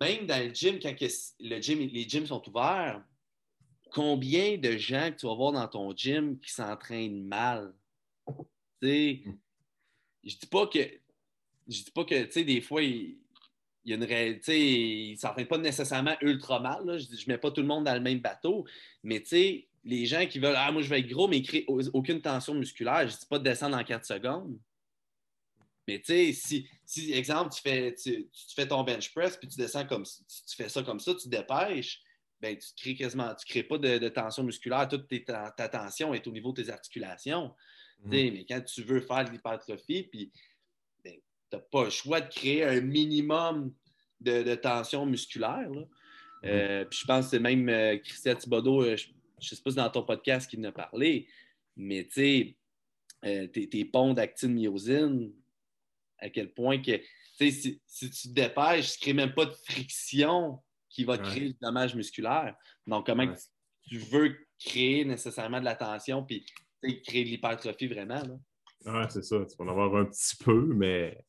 même 0.00 0.26
dans 0.26 0.42
le 0.42 0.54
gym, 0.54 0.78
quand 0.80 0.94
le 1.00 1.60
gym, 1.60 1.78
les 1.78 2.08
gyms 2.08 2.26
sont 2.26 2.42
ouverts, 2.48 3.02
combien 3.90 4.56
de 4.56 4.76
gens 4.76 5.10
que 5.10 5.16
tu 5.16 5.26
vas 5.26 5.34
voir 5.34 5.52
dans 5.52 5.68
ton 5.68 5.94
gym 5.94 6.38
qui 6.40 6.52
s'entraînent 6.52 7.24
mal? 7.24 7.74
je 8.82 9.26
dis 10.22 10.46
pas 10.50 10.66
que 10.66 10.78
je 11.68 11.84
dis 11.84 11.90
pas 11.90 12.04
que 12.04 12.24
tu 12.24 12.32
sais, 12.32 12.44
des 12.44 12.60
fois, 12.60 12.82
il, 12.82 13.18
y 13.84 13.92
a 13.92 13.96
une 13.96 14.04
réalité, 14.04 15.08
ils 15.08 15.12
ne 15.12 15.18
s'entraînent 15.18 15.46
pas 15.46 15.58
nécessairement 15.58 16.16
ultra 16.20 16.60
mal. 16.60 16.98
Je 16.98 17.12
ne 17.12 17.32
mets 17.32 17.38
pas 17.38 17.50
tout 17.50 17.60
le 17.60 17.66
monde 17.66 17.84
dans 17.84 17.94
le 17.94 18.00
même 18.00 18.20
bateau, 18.20 18.64
mais 19.02 19.20
tu 19.20 19.28
sais, 19.28 19.68
les 19.84 20.06
gens 20.06 20.26
qui 20.26 20.38
veulent 20.38 20.54
Ah, 20.56 20.70
moi, 20.72 20.82
je 20.82 20.88
vais 20.88 21.00
être 21.00 21.08
gros, 21.08 21.28
mais 21.28 21.42
créer 21.42 21.64
aucune 21.68 22.20
tension 22.20 22.54
musculaire, 22.54 23.08
je 23.08 23.14
ne 23.14 23.18
dis 23.18 23.26
pas 23.28 23.38
de 23.38 23.44
descendre 23.44 23.76
en 23.76 23.84
4 23.84 24.04
secondes. 24.04 24.58
Mais 25.88 25.98
tu 25.98 26.06
sais, 26.06 26.32
si, 26.32 26.68
si, 26.84 27.12
exemple, 27.12 27.52
tu 27.52 27.62
fais, 27.62 27.94
tu, 27.94 28.28
fais 28.54 28.68
ton 28.68 28.84
bench 28.84 29.12
press 29.12 29.36
puis 29.36 29.48
tu 29.48 29.56
descends 29.56 29.86
comme 29.86 30.04
tu 30.04 30.56
fais 30.56 30.68
ça 30.68 30.82
comme 30.82 31.00
ça, 31.00 31.14
tu 31.14 31.28
dépêches, 31.28 32.00
ben, 32.40 32.56
tu 32.56 32.68
crées 32.76 32.94
quasiment, 32.94 33.34
tu 33.34 33.44
crées 33.46 33.64
pas 33.64 33.78
de, 33.78 34.08
tension 34.08 34.44
musculaire, 34.44 34.88
toute 34.88 35.08
ta, 35.24 35.68
tension 35.68 36.14
est 36.14 36.26
au 36.26 36.30
niveau 36.30 36.52
de 36.52 36.62
tes 36.62 36.70
articulations. 36.70 37.54
Mm. 38.04 38.10
Mais 38.10 38.46
quand 38.48 38.60
tu 38.62 38.82
veux 38.82 39.00
faire 39.00 39.24
de 39.24 39.30
l'hypertrophie, 39.30 40.04
puis 40.04 40.30
ben, 41.04 41.14
tu 41.14 41.56
n'as 41.56 41.62
pas 41.62 41.84
le 41.84 41.90
choix 41.90 42.20
de 42.20 42.28
créer 42.28 42.64
un 42.64 42.80
minimum 42.80 43.74
de, 44.20 44.54
tension 44.54 45.06
musculaire. 45.06 45.68
Là. 45.70 45.80
Mm. 45.80 45.86
Euh, 46.44 46.84
puis 46.84 47.00
je 47.00 47.06
pense 47.06 47.26
que 47.26 47.30
c'est 47.32 47.40
même 47.40 47.68
euh, 47.68 47.98
Christian 47.98 48.36
Thibodeau, 48.36 48.82
euh, 48.84 48.96
je 48.96 49.08
ne 49.40 49.56
sais 49.56 49.62
pas 49.62 49.70
si 49.70 49.76
dans 49.76 49.90
ton 49.90 50.02
podcast 50.02 50.48
qu'il 50.48 50.60
en 50.60 50.68
a 50.68 50.72
parlé, 50.72 51.28
mais 51.76 52.04
tu 52.04 52.56
sais, 53.22 53.48
tes, 53.52 53.68
tes, 53.68 53.84
ponts 53.84 54.14
d'actine-myosine, 54.14 55.32
à 56.18 56.30
quel 56.30 56.52
point 56.52 56.80
que 56.82 57.00
si, 57.36 57.80
si, 57.86 58.10
tu 58.10 58.28
te 58.28 58.34
dépêches, 58.34 58.92
tu 58.92 58.98
ne 58.98 59.02
crées 59.02 59.12
même 59.14 59.34
pas 59.34 59.46
de 59.46 59.54
friction 59.64 60.62
qui 60.88 61.04
va 61.04 61.16
créer 61.16 61.48
du 61.48 61.56
dommage 61.60 61.94
musculaire. 61.94 62.54
Donc, 62.86 63.06
comment 63.06 63.32
tu 63.88 63.98
veux 63.98 64.36
créer 64.58 65.04
nécessairement 65.04 65.60
de 65.60 65.64
la 65.64 65.76
tension 65.76 66.24
puis 66.24 66.44
créer 66.82 67.24
de 67.24 67.30
l'hypertrophie 67.30 67.86
vraiment? 67.86 68.22
Oui, 68.84 69.04
c'est 69.08 69.24
ça. 69.24 69.44
Tu 69.44 69.56
vas 69.56 69.64
en 69.64 69.68
avoir 69.68 69.94
un 69.96 70.06
petit 70.06 70.36
peu, 70.36 70.66
mais 70.74 71.24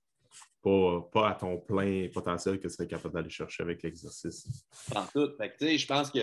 pas, 0.62 1.09
pas 1.12 1.30
à 1.30 1.36
ton 1.36 1.57
plein 1.59 2.07
potentiel 2.14 2.59
que 2.59 2.68
tu 2.68 2.74
serais 2.74 2.88
capable 2.88 3.14
d'aller 3.14 3.30
chercher 3.30 3.64
avec 3.64 3.82
l'exercice. 3.84 4.66
En 4.95 5.05
tout. 5.05 5.32
je 5.39 5.86
pense 5.86 6.12
que 6.12 6.20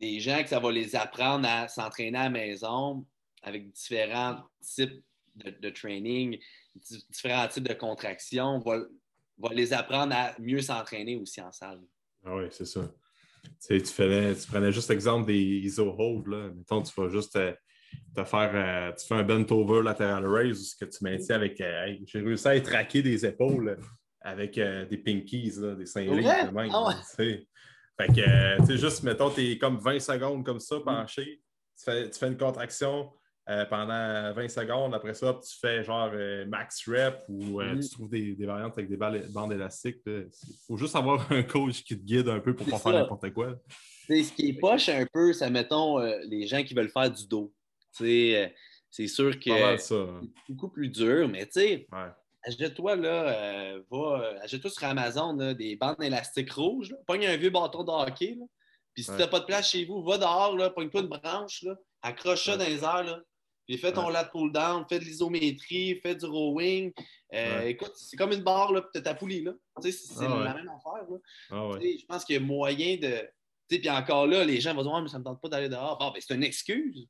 des 0.00 0.20
gens 0.20 0.42
que 0.42 0.48
ça 0.48 0.58
va 0.58 0.72
les 0.72 0.96
apprendre 0.96 1.46
à 1.48 1.68
s'entraîner 1.68 2.18
à 2.18 2.24
la 2.24 2.30
maison 2.30 3.06
avec 3.42 3.70
différents 3.72 4.42
types 4.60 5.02
de, 5.36 5.70
training, 5.70 6.38
différents 7.10 7.48
types 7.48 7.68
de 7.68 7.74
contractions, 7.74 8.58
va, 8.60 8.78
va 9.38 9.54
les 9.54 9.72
apprendre 9.72 10.14
à 10.14 10.34
mieux 10.38 10.60
s'entraîner 10.60 11.16
aussi 11.16 11.40
en 11.40 11.52
salle. 11.52 11.80
Ah 12.24 12.36
oui, 12.36 12.44
c'est 12.50 12.66
ça. 12.66 12.82
Tu, 13.66 13.82
tu, 13.82 13.92
tu 13.92 14.46
prenais 14.48 14.72
juste 14.72 14.90
l'exemple 14.90 15.26
des 15.26 15.38
ISO 15.38 15.94
hold. 15.96 16.26
Là. 16.26 16.50
Mettons, 16.54 16.82
tu 16.82 16.92
vas 17.00 17.08
juste 17.08 17.36
euh, 17.36 17.52
te, 18.14 18.24
faire. 18.24 18.50
Euh, 18.54 18.92
tu 18.92 19.06
fais 19.06 19.14
un 19.14 19.22
bent 19.22 19.50
over 19.50 19.82
lateral 19.82 20.26
raise 20.26 20.60
ou 20.60 20.64
ce 20.64 20.76
que 20.76 20.84
tu 20.84 21.02
maintiens 21.02 21.36
avec. 21.36 21.60
Euh, 21.60 21.94
j'ai 22.06 22.20
réussi 22.20 22.48
à 22.48 22.60
traquer 22.60 23.02
des 23.02 23.24
épaules 23.24 23.78
avec 24.20 24.56
des 24.56 24.98
pinkies, 24.98 25.54
des 25.78 25.86
cinglings 25.86 26.22
de 26.22 26.50
même. 26.52 26.70
Ah 26.74 26.94
fait 28.00 28.12
que, 28.12 28.60
tu 28.60 28.66
sais, 28.66 28.78
juste, 28.78 29.02
mettons, 29.02 29.30
tu 29.30 29.52
es 29.52 29.58
comme 29.58 29.78
20 29.78 30.00
secondes 30.00 30.44
comme 30.44 30.60
ça, 30.60 30.76
penché. 30.80 31.42
Tu 31.76 31.84
fais, 31.84 32.10
tu 32.10 32.18
fais 32.18 32.28
une 32.28 32.36
contraction 32.36 33.10
euh, 33.48 33.64
pendant 33.66 34.32
20 34.32 34.48
secondes. 34.48 34.94
Après 34.94 35.14
ça, 35.14 35.38
tu 35.42 35.58
fais 35.60 35.82
genre 35.84 36.10
euh, 36.12 36.46
max 36.46 36.88
rep 36.88 37.22
ou 37.28 37.60
euh, 37.60 37.74
mm. 37.74 37.80
tu 37.80 37.88
trouves 37.90 38.10
des, 38.10 38.34
variantes 38.46 38.76
avec 38.78 38.88
des 38.88 38.96
bandes 38.96 39.52
élastiques. 39.52 40.00
Il 40.06 40.28
faut 40.66 40.76
juste 40.76 40.96
avoir 40.96 41.30
un 41.32 41.42
coach 41.42 41.82
qui 41.82 41.98
te 41.98 42.04
guide 42.04 42.28
un 42.28 42.40
peu 42.40 42.54
pour 42.54 42.66
ne 42.66 42.70
pas 42.70 42.78
faire 42.78 42.92
n'importe 42.92 43.32
quoi. 43.32 43.58
ce 44.08 44.32
qui 44.32 44.48
est 44.48 44.52
poche 44.54 44.88
un 44.88 45.06
peu, 45.12 45.32
c'est, 45.32 45.50
mettons, 45.50 45.98
les 45.98 46.46
gens 46.46 46.62
qui 46.62 46.74
veulent 46.74 46.90
faire 46.90 47.10
du 47.10 47.26
dos. 47.26 47.52
c'est 47.92 49.06
sûr 49.06 49.38
que 49.38 49.76
c'est 49.78 50.06
beaucoup 50.48 50.68
plus 50.68 50.88
dur, 50.88 51.28
mais 51.28 51.46
tu 51.46 51.60
sais, 51.60 51.86
achète-toi 52.42 52.96
là, 52.96 53.76
achète-toi 54.42 54.70
sur 54.70 54.84
Amazon 54.84 55.34
des 55.54 55.76
bandes 55.76 56.02
élastiques 56.02 56.52
rouges, 56.52 56.94
pogne 57.06 57.26
un 57.26 57.36
vieux 57.36 57.50
bâton 57.50 57.84
de 57.84 57.90
hockey. 57.90 58.38
Puis 58.94 59.04
si 59.04 59.10
tu 59.10 59.18
n'as 59.18 59.28
pas 59.28 59.40
de 59.40 59.44
place 59.44 59.70
chez 59.70 59.84
vous, 59.84 60.02
va 60.02 60.18
dehors, 60.18 60.56
pogne-toi 60.74 61.02
une 61.02 61.08
branche, 61.08 61.64
accroche 62.02 62.44
ça 62.44 62.56
dans 62.56 62.64
les 62.64 62.82
airs, 62.82 63.04
là, 63.04 63.20
puis 63.70 63.78
fais 63.78 63.92
ton 63.92 64.08
lat 64.08 64.24
pull 64.24 64.50
down, 64.50 64.84
fais 64.88 64.98
de 64.98 65.04
l'isométrie, 65.04 66.00
fais 66.02 66.16
du 66.16 66.26
rowing. 66.26 66.92
Euh, 67.32 67.60
écoute, 67.60 67.92
c'est 67.94 68.16
comme 68.16 68.32
une 68.32 68.42
barre, 68.42 68.72
là, 68.72 68.82
puis 68.82 69.00
ta 69.00 69.14
poulie, 69.14 69.44
là. 69.44 69.52
Tu 69.80 69.92
sais, 69.92 70.08
c'est 70.12 70.24
ah 70.26 70.42
la 70.42 70.54
même 70.54 70.68
affaire, 70.68 71.08
là. 71.08 71.16
Ah 71.50 71.78
je 71.80 72.04
pense 72.06 72.24
qu'il 72.24 72.34
y 72.34 72.38
a 72.38 72.40
moyen 72.40 72.96
de. 72.96 73.30
Puis 73.68 73.88
encore 73.88 74.26
là, 74.26 74.44
les 74.44 74.60
gens 74.60 74.74
vont 74.74 74.82
dire, 74.82 75.00
mais 75.00 75.08
ça 75.08 75.18
ne 75.18 75.20
me 75.20 75.24
tente 75.24 75.40
pas 75.40 75.48
d'aller 75.48 75.68
dehors. 75.68 75.96
Bon, 75.98 76.10
ben, 76.10 76.20
c'est 76.20 76.34
une 76.34 76.42
excuse. 76.42 77.06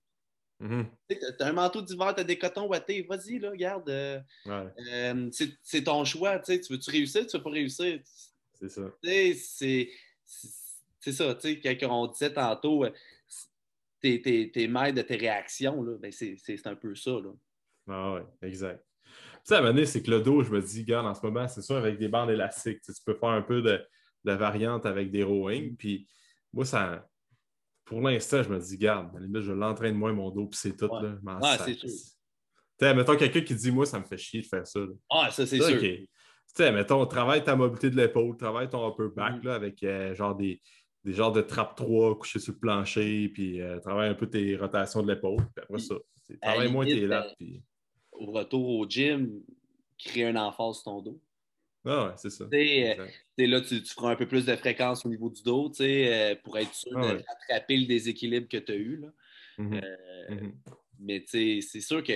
Mm-hmm. 0.61 0.87
Tu 1.09 1.17
as 1.43 1.47
un 1.47 1.53
manteau 1.53 1.81
d'hiver, 1.81 2.15
tu 2.15 2.21
as 2.21 2.25
des 2.25 2.39
cotons 2.39 2.69
ouatés, 2.69 3.03
vas-y, 3.03 3.39
là, 3.39 3.51
regarde. 3.51 3.89
Euh, 3.89 4.21
euh, 4.47 5.31
c'est 5.63 5.85
ton 5.85 6.05
choix, 6.05 6.39
tu 6.39 6.53
sais, 6.53 6.61
tu 6.61 6.73
veux-tu 6.73 6.91
réussir, 6.91 7.27
tu 7.27 7.37
veux 7.37 7.43
pas 7.43 7.51
réussir? 7.51 8.01
C'est 8.55 8.69
ça. 8.69 8.83
C'est 11.03 11.13
ça, 11.13 11.35
tu 11.35 11.61
sais, 11.63 11.79
quand 11.79 12.03
on 12.03 12.07
disait 12.09 12.33
tantôt, 12.33 12.85
tes, 14.01 14.21
tes, 14.21 14.51
tes 14.51 14.69
maîtres 14.69 14.97
de 14.97 15.03
tes 15.03 15.17
réactions, 15.17 15.83
là, 15.83 15.97
ben 15.99 16.13
c'est, 16.13 16.67
un 16.67 16.75
peu 16.75 16.95
ça. 16.95 17.13
Là. 17.13 17.31
Ah 17.89 18.15
oui, 18.15 18.21
exact. 18.49 18.85
Tu 19.05 19.11
sais, 19.45 19.55
à 19.55 19.63
un 19.63 19.85
c'est 19.87 20.03
que 20.03 20.11
le 20.11 20.21
dos, 20.21 20.43
je 20.43 20.51
me 20.51 20.61
dis, 20.61 20.83
regarde, 20.83 21.07
en 21.07 21.15
ce 21.15 21.25
moment, 21.25 21.49
c'est 21.49 21.63
sûr, 21.63 21.77
avec 21.77 21.99
des 21.99 22.09
bandes 22.09 22.31
élastiques, 22.31 22.83
tu, 22.83 22.93
peux 23.05 23.15
faire 23.15 23.31
un 23.31 23.43
peu 23.43 23.63
de, 23.63 23.83
de 24.25 24.33
variante 24.33 24.85
avec 24.85 25.11
des 25.11 25.23
rowing. 25.23 25.77
Puis 25.77 26.07
moi, 26.53 26.67
ça, 26.67 27.10
pour 27.91 28.01
l'instant, 28.03 28.41
je 28.45 28.49
me 28.49 28.61
dis, 28.61 28.79
garde, 28.79 29.11
je 29.35 29.51
l'entraîne 29.51 29.97
moins 29.97 30.13
mon 30.13 30.31
dos, 30.31 30.47
puis 30.47 30.61
c'est 30.63 30.77
tout. 30.77 30.87
Là, 30.87 31.17
ah, 31.43 31.59
c'est 31.59 31.75
sûr. 31.75 31.91
Mettons 32.95 33.17
quelqu'un 33.17 33.41
qui 33.41 33.53
dit, 33.53 33.73
moi, 33.73 33.85
ça 33.85 33.99
me 33.99 34.05
fait 34.05 34.17
chier 34.17 34.43
de 34.43 34.47
faire 34.47 34.65
ça. 34.65 34.79
Ah, 35.11 35.29
ça, 35.33 35.45
c'est 35.45 35.59
sûr. 35.59 35.81
Tu 35.81 36.09
sais, 36.55 36.71
mettons, 36.71 37.05
travaille 37.07 37.43
ta 37.43 37.57
mobilité 37.57 37.91
de 37.91 37.97
l'épaule, 37.97 38.37
travaille 38.37 38.69
ton 38.69 38.89
upper 38.89 39.09
back, 39.15 39.43
mm. 39.43 39.47
là, 39.47 39.55
avec 39.55 39.83
euh, 39.83 40.15
genre 40.15 40.37
des, 40.37 40.63
des 41.03 41.13
genres 41.13 41.33
de 41.33 41.41
trappe 41.41 41.75
3 41.75 42.17
couchés 42.17 42.39
sur 42.39 42.53
le 42.53 42.61
plancher, 42.61 43.29
puis 43.29 43.61
euh, 43.61 43.81
travaille 43.81 44.09
un 44.09 44.15
peu 44.15 44.31
tes 44.31 44.57
rotations 44.57 45.03
de 45.03 45.13
l'épaule. 45.13 45.43
Puis 45.57 45.65
après 45.65 45.81
ça, 45.81 45.97
travaille 46.41 46.71
moins 46.71 46.85
tes 46.85 47.09
lattes. 47.09 47.35
Puis... 47.39 47.61
Au 48.13 48.31
retour 48.31 48.69
au 48.69 48.89
gym, 48.89 49.43
créer 49.99 50.27
un 50.27 50.37
emphase 50.37 50.77
sur 50.77 50.85
ton 50.85 51.03
dos. 51.03 51.21
Ah 51.85 52.07
ouais, 52.07 52.13
c'est 52.17 52.31
ça. 52.31 52.45
Euh, 52.53 53.07
là, 53.39 53.61
tu, 53.63 53.83
tu, 53.83 53.95
feras 53.95 54.13
un 54.13 54.17
peu 54.17 54.27
plus 54.27 54.45
de 54.45 54.55
fréquence 54.57 55.07
au 55.07 55.09
niveau 55.09 55.31
du 55.31 55.43
dos 55.43 55.73
euh, 55.81 56.35
pour 56.45 56.59
être 56.59 56.75
sûr 56.75 56.93
ah 56.97 57.15
de 57.15 57.23
rattraper 57.27 57.77
le 57.79 57.87
déséquilibre 57.87 58.49
que 58.49 58.59
tu 58.59 58.73
as 58.73 58.77
eu. 58.77 58.97
Là. 58.99 59.09
Mm-hmm. 59.59 59.83
Mm-hmm. 60.31 60.53
Mais 60.99 61.25
c'est 61.27 61.81
sûr 61.81 62.05
que 62.05 62.13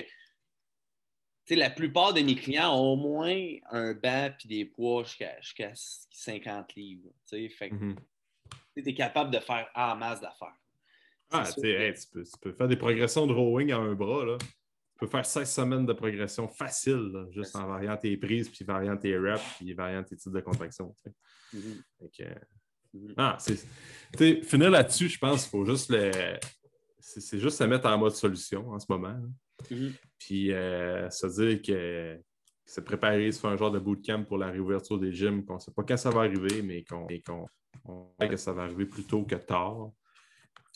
la 1.51 1.71
plupart 1.71 2.13
de 2.13 2.21
mes 2.21 2.35
clients 2.35 2.75
ont 2.75 2.93
au 2.93 2.97
moins 2.97 3.37
un 3.71 3.95
banc 3.95 4.35
et 4.45 4.49
des 4.49 4.65
poids 4.67 5.05
jusqu'à 5.05 5.73
50 6.11 6.75
livres. 6.75 7.11
Fait 7.31 7.71
mm-hmm 7.71 7.97
tu 8.83 8.89
es 8.89 8.95
capable 8.95 9.31
de 9.31 9.39
faire 9.39 9.69
en 9.75 9.97
masse 9.97 10.21
d'affaires. 10.21 10.57
Ah, 11.31 11.45
tu, 11.53 11.61
peux, 11.61 12.23
tu, 12.23 12.39
peux, 12.41 12.53
faire 12.53 12.69
des 12.69 12.77
progressions 12.77 13.27
de 13.27 13.33
rowing 13.33 13.73
à 13.73 13.79
un 13.79 13.95
bras. 13.95 14.25
Là. 14.25 14.39
Tu 14.95 15.01
peux 15.01 15.07
faire 15.09 15.27
16 15.27 15.51
semaines 15.51 15.87
de 15.87 15.93
progression 15.93 16.47
facile, 16.47 17.27
juste 17.33 17.57
en 17.57 17.67
variant 17.67 17.97
tes 17.97 18.17
prises, 18.17 18.49
puis 18.49 18.65
variant 18.65 18.97
tes 18.97 19.19
reps, 19.19 19.43
puis 19.57 19.73
variant 19.75 20.05
tes 20.05 20.17
types 20.17 20.33
de 20.33 20.41
contraction. 20.41 20.95
Mm-hmm. 21.53 21.83
Mm-hmm. 22.95 23.15
Ah. 23.17 23.37
Finir 24.45 24.71
là-dessus, 24.71 25.09
je 25.09 25.19
pense 25.19 25.43
qu'il 25.43 25.51
faut 25.51 25.65
juste 25.65 25.91
le. 25.91 26.39
C'est 27.01 27.41
juste 27.41 27.59
se 27.59 27.65
mettre 27.65 27.89
en 27.89 27.99
mode 27.99 28.15
solution 28.15 28.71
en 28.71 28.79
ce 28.79 28.87
moment. 28.89 29.17
Mm-hmm. 29.69 29.93
Puis 30.19 30.53
euh, 30.53 31.11
se 31.11 31.27
dire 31.27 31.61
que 31.61 32.21
se 32.65 32.81
préparer, 32.81 33.31
se 33.33 33.41
faire 33.41 33.51
un 33.51 33.57
genre 33.57 33.73
de 33.73 33.81
bootcamp 33.81 34.25
pour 34.25 34.39
la 34.39 34.51
réouverture 34.51 34.99
des 34.99 35.13
gyms, 35.13 35.45
qu'on 35.45 35.57
ne 35.57 35.61
sait 35.61 35.73
pas 35.73 35.83
quand 35.83 35.97
ça 35.97 36.11
va 36.11 36.21
arriver, 36.21 36.63
mais 36.63 36.85
qu'on 36.85 37.07
on 37.85 38.09
sait 38.19 38.29
que 38.29 38.37
ça 38.37 38.53
va 38.53 38.63
arriver 38.63 38.87
plus 38.87 39.05
tôt 39.05 39.25
que 39.25 39.35
tard. 39.35 39.91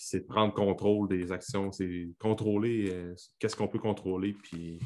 C'est 0.01 0.21
de 0.21 0.27
prendre 0.27 0.55
contrôle 0.55 1.09
des 1.09 1.33
actions, 1.33 1.73
c'est 1.73 2.09
contrôler 2.21 2.89
euh, 2.93 3.15
qu'est-ce 3.41 3.57
qu'on 3.57 3.67
peut 3.67 3.81
contrôler, 3.81 4.33
puis 4.33 4.79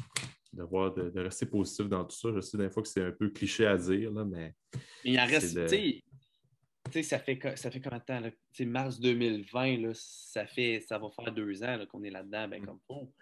de, 0.53 1.19
rester 1.19 1.45
positif 1.45 1.87
dans 1.87 2.03
tout 2.03 2.15
ça. 2.15 2.29
Je 2.33 2.41
sais 2.41 2.57
des 2.57 2.69
fois 2.71 2.81
que 2.81 2.89
c'est 2.89 3.03
un 3.03 3.11
peu 3.11 3.29
cliché 3.29 3.67
à 3.67 3.77
dire, 3.77 4.11
là, 4.11 4.25
mais. 4.25 4.55
Il 5.03 5.19
en 5.19 5.25
reste, 5.27 5.55
tu 5.67 6.01
sais, 6.91 7.03
ça 7.03 7.19
fait, 7.19 7.39
ça 7.57 7.71
fait 7.71 7.79
combien 7.79 7.99
de 7.99 8.03
temps? 8.03 8.19
Là? 8.19 8.29
Mars 8.65 8.99
2020, 8.99 9.77
là, 9.77 9.91
ça, 9.93 10.45
fait, 10.45 10.81
ça 10.81 10.97
va 10.97 11.09
faire 11.09 11.31
deux 11.31 11.63
ans 11.63 11.85
qu'on 11.89 12.03
est 12.03 12.09
là-dedans, 12.09 12.47
ben, 12.47 12.61
mm. 12.61 12.65
comme 12.65 12.79
fond. 12.87 13.13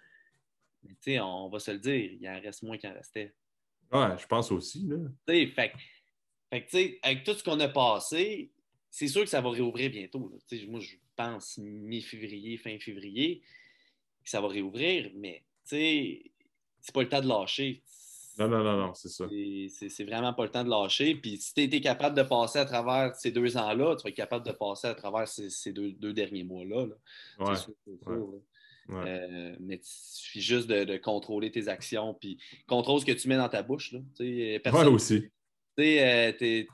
Mais 0.84 0.94
tu 0.94 1.12
sais, 1.12 1.20
on 1.20 1.50
va 1.50 1.60
se 1.60 1.72
le 1.72 1.80
dire, 1.80 2.12
il 2.20 2.28
en 2.28 2.40
reste 2.40 2.64
moins 2.64 2.78
qu'il 2.78 2.90
en 2.90 2.94
restait. 2.94 3.36
Ouais, 3.92 4.18
je 4.18 4.26
pense 4.26 4.52
aussi. 4.52 4.88
Là. 4.88 4.98
Fait, 5.28 5.74
fait, 6.50 6.66
sais, 6.70 7.00
avec 7.04 7.24
tout 7.24 7.34
ce 7.34 7.44
qu'on 7.44 7.60
a 7.60 7.68
passé, 7.68 8.52
c'est 8.92 9.08
sûr 9.08 9.22
que 9.22 9.30
ça 9.30 9.42
va 9.42 9.50
réouvrir 9.50 9.90
bientôt. 9.90 10.20
Moi, 10.68 10.80
je 10.82 10.96
pense 11.16 11.58
mi-février, 11.58 12.58
fin 12.58 12.78
février, 12.78 13.42
que 14.24 14.30
ça 14.30 14.42
va 14.42 14.50
réouvrir, 14.50 15.12
mais 15.16 15.44
c'est 15.64 16.22
pas 16.94 17.02
le 17.02 17.10
temps 17.10 17.22
de 17.22 17.28
lâcher. 17.28 17.82
Non, 18.38 18.48
non, 18.48 18.64
non, 18.64 18.78
non, 18.78 18.94
c'est 18.94 19.10
ça. 19.10 19.28
C'est 19.90 20.04
vraiment 20.04 20.34
pas 20.34 20.44
le 20.44 20.52
temps 20.52 20.64
de 20.64 20.70
lâcher. 20.70 21.16
Puis 21.16 21.38
si 21.38 21.54
tu 21.54 21.62
été 21.62 21.80
capable 21.80 22.16
de 22.16 22.24
passer 22.24 22.60
à 22.60 22.66
travers 22.66 23.16
ces 23.16 23.32
deux 23.32 23.56
ans-là, 23.58 23.96
tu 23.96 24.04
vas 24.04 24.10
être 24.10 24.16
capable 24.16 24.46
de 24.46 24.52
passer 24.52 24.88
à 24.88 24.96
travers 24.96 25.28
ces, 25.28 25.72
deux, 25.72 26.14
derniers 26.14 26.44
mois-là. 26.44 26.88
Ouais, 27.40 27.56
euh, 28.90 29.56
mais 29.60 29.76
il 29.76 29.82
suffit 29.84 30.42
juste 30.42 30.68
de, 30.68 30.98
contrôler 30.98 31.50
tes 31.50 31.70
actions, 31.70 32.14
puis 32.14 32.38
contrôle 32.68 33.00
ce 33.00 33.06
que 33.06 33.12
tu 33.14 33.30
mets 33.30 33.38
dans 33.38 33.48
ta 33.48 33.64
bouche. 33.64 33.94
Là. 33.94 34.00
Personne, 34.64 34.88
ouais, 34.88 35.32
sais, 35.78 36.68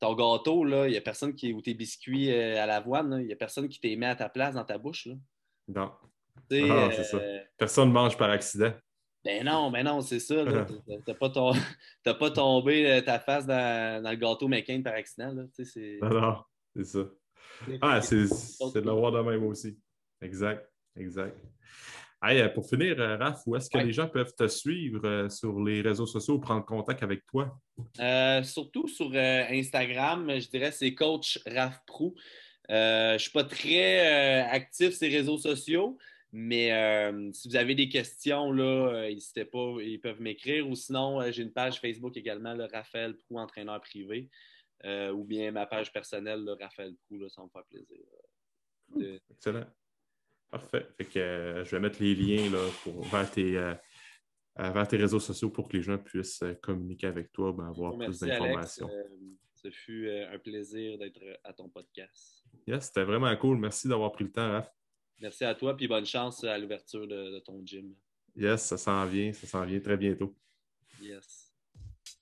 ton 0.00 0.14
gâteau, 0.14 0.66
il 0.66 0.90
n'y 0.90 0.96
a 0.96 1.00
personne 1.00 1.34
qui. 1.34 1.52
ou 1.52 1.60
tes 1.60 1.74
biscuits 1.74 2.32
à 2.32 2.66
l'avoine, 2.66 3.18
il 3.20 3.26
n'y 3.26 3.32
a 3.32 3.36
personne 3.36 3.68
qui 3.68 3.80
t'est 3.80 3.96
mis 3.96 4.06
à 4.06 4.16
ta 4.16 4.28
place 4.28 4.54
dans 4.54 4.64
ta 4.64 4.78
bouche. 4.78 5.06
Là. 5.06 5.14
Non. 5.68 5.92
Ah, 6.70 6.90
c'est 6.92 7.04
ça. 7.04 7.20
Personne 7.56 7.88
ne 7.88 7.94
mange 7.94 8.16
par 8.16 8.30
accident. 8.30 8.72
Ben 9.24 9.44
non, 9.44 9.70
ben 9.70 9.84
non, 9.84 10.00
c'est 10.00 10.18
ça. 10.18 10.44
Tu 10.66 10.88
n'as 11.06 11.14
pas, 11.14 11.30
pas, 12.18 12.30
tombé 12.30 13.02
ta 13.04 13.18
face 13.20 13.46
dans, 13.46 14.02
le 14.04 14.16
gâteau 14.16 14.48
McCain 14.48 14.82
par 14.82 14.94
accident. 14.94 15.32
Là. 15.32 15.44
Non, 16.02 16.20
non, 16.20 16.36
c'est 16.74 16.84
ça. 16.84 17.00
Ah, 17.80 18.00
c'est 18.00 18.24
de 18.24 18.80
le 18.80 18.90
voir 18.90 19.12
de 19.12 19.20
même 19.20 19.44
aussi. 19.44 19.78
Exact, 20.20 20.68
exact. 20.96 21.36
Euh, 22.24 22.48
pour 22.50 22.68
finir, 22.68 23.00
euh, 23.00 23.16
Raph, 23.16 23.42
où 23.46 23.56
est-ce 23.56 23.68
que 23.68 23.78
les 23.78 23.92
gens 23.92 24.08
peuvent 24.08 24.34
te 24.34 24.46
suivre 24.46 25.04
euh, 25.04 25.28
sur 25.28 25.60
les 25.60 25.80
réseaux 25.80 26.06
sociaux 26.06 26.34
ou 26.34 26.40
prendre 26.40 26.64
contact 26.64 27.02
avec 27.02 27.26
toi? 27.26 27.58
surtout 28.44 28.86
sur 28.86 29.12
Instagram, 29.14 30.38
je 30.38 30.48
dirais 30.48 30.70
c'est 30.70 30.94
coach 30.94 31.40
Raph 31.46 31.80
Prou. 31.84 32.14
je 32.68 33.14
ne 33.14 33.18
suis 33.18 33.32
pas 33.32 33.44
très 33.44 34.42
actif 34.42 34.94
sur 34.94 35.08
les 35.08 35.16
réseaux 35.16 35.38
sociaux, 35.38 35.98
mais 36.30 36.70
si 37.32 37.48
vous 37.48 37.56
avez 37.56 37.74
des 37.74 37.88
questions, 37.88 38.52
n'hésitez 38.52 39.44
pas, 39.44 39.76
ils 39.80 40.00
peuvent 40.00 40.20
m'écrire. 40.20 40.68
Ou 40.68 40.76
sinon, 40.76 41.20
j'ai 41.32 41.42
une 41.42 41.52
page 41.52 41.80
Facebook 41.80 42.16
également, 42.16 42.54
le 42.54 42.66
Raphaël 42.66 43.16
Prou, 43.16 43.38
entraîneur 43.38 43.80
privé. 43.80 44.28
ou 44.84 45.24
bien 45.24 45.50
ma 45.50 45.66
page 45.66 45.92
personnelle, 45.92 46.44
le 46.44 46.52
Raphaël 46.52 46.94
Prou, 47.06 47.28
ça 47.28 47.42
me 47.42 47.48
fait 47.48 47.66
plaisir. 47.68 49.18
Excellent. 49.30 49.66
Parfait. 50.52 50.86
Fait 50.98 51.06
que, 51.06 51.18
euh, 51.18 51.64
je 51.64 51.70
vais 51.70 51.80
mettre 51.80 52.02
les 52.02 52.14
liens 52.14 52.50
là, 52.50 52.62
pour, 52.82 53.02
vers, 53.04 53.30
tes, 53.30 53.56
euh, 53.56 53.74
vers, 54.58 54.86
tes, 54.86 54.98
réseaux 54.98 55.18
sociaux 55.18 55.48
pour 55.48 55.66
que 55.66 55.78
les 55.78 55.82
gens 55.82 55.96
puissent 55.96 56.42
euh, 56.42 56.52
communiquer 56.52 57.06
avec 57.06 57.32
toi, 57.32 57.52
ben, 57.52 57.68
avoir 57.68 57.96
plus 57.96 58.18
d'informations. 58.18 58.90
ce 59.54 59.70
fut 59.70 60.10
un 60.10 60.38
plaisir 60.38 60.98
d'être 60.98 61.22
à 61.42 61.54
ton 61.54 61.70
podcast. 61.70 62.44
Yes, 62.66 62.84
c'était 62.84 63.04
vraiment 63.04 63.34
cool. 63.38 63.56
Merci 63.56 63.88
d'avoir 63.88 64.12
pris 64.12 64.24
le 64.24 64.30
temps, 64.32 64.52
Raph. 64.52 64.70
Merci 65.20 65.44
à 65.44 65.54
toi, 65.54 65.74
puis 65.74 65.88
bonne 65.88 66.04
chance 66.04 66.44
à 66.44 66.58
l'ouverture 66.58 67.06
de, 67.08 67.30
de, 67.30 67.38
ton 67.38 67.64
gym. 67.64 67.94
Yes, 68.36 68.62
ça 68.62 68.76
s'en 68.76 69.06
vient, 69.06 69.32
ça 69.32 69.46
s'en 69.46 69.64
vient 69.64 69.80
très 69.80 69.96
bientôt. 69.96 70.36
Yes. 71.00 71.41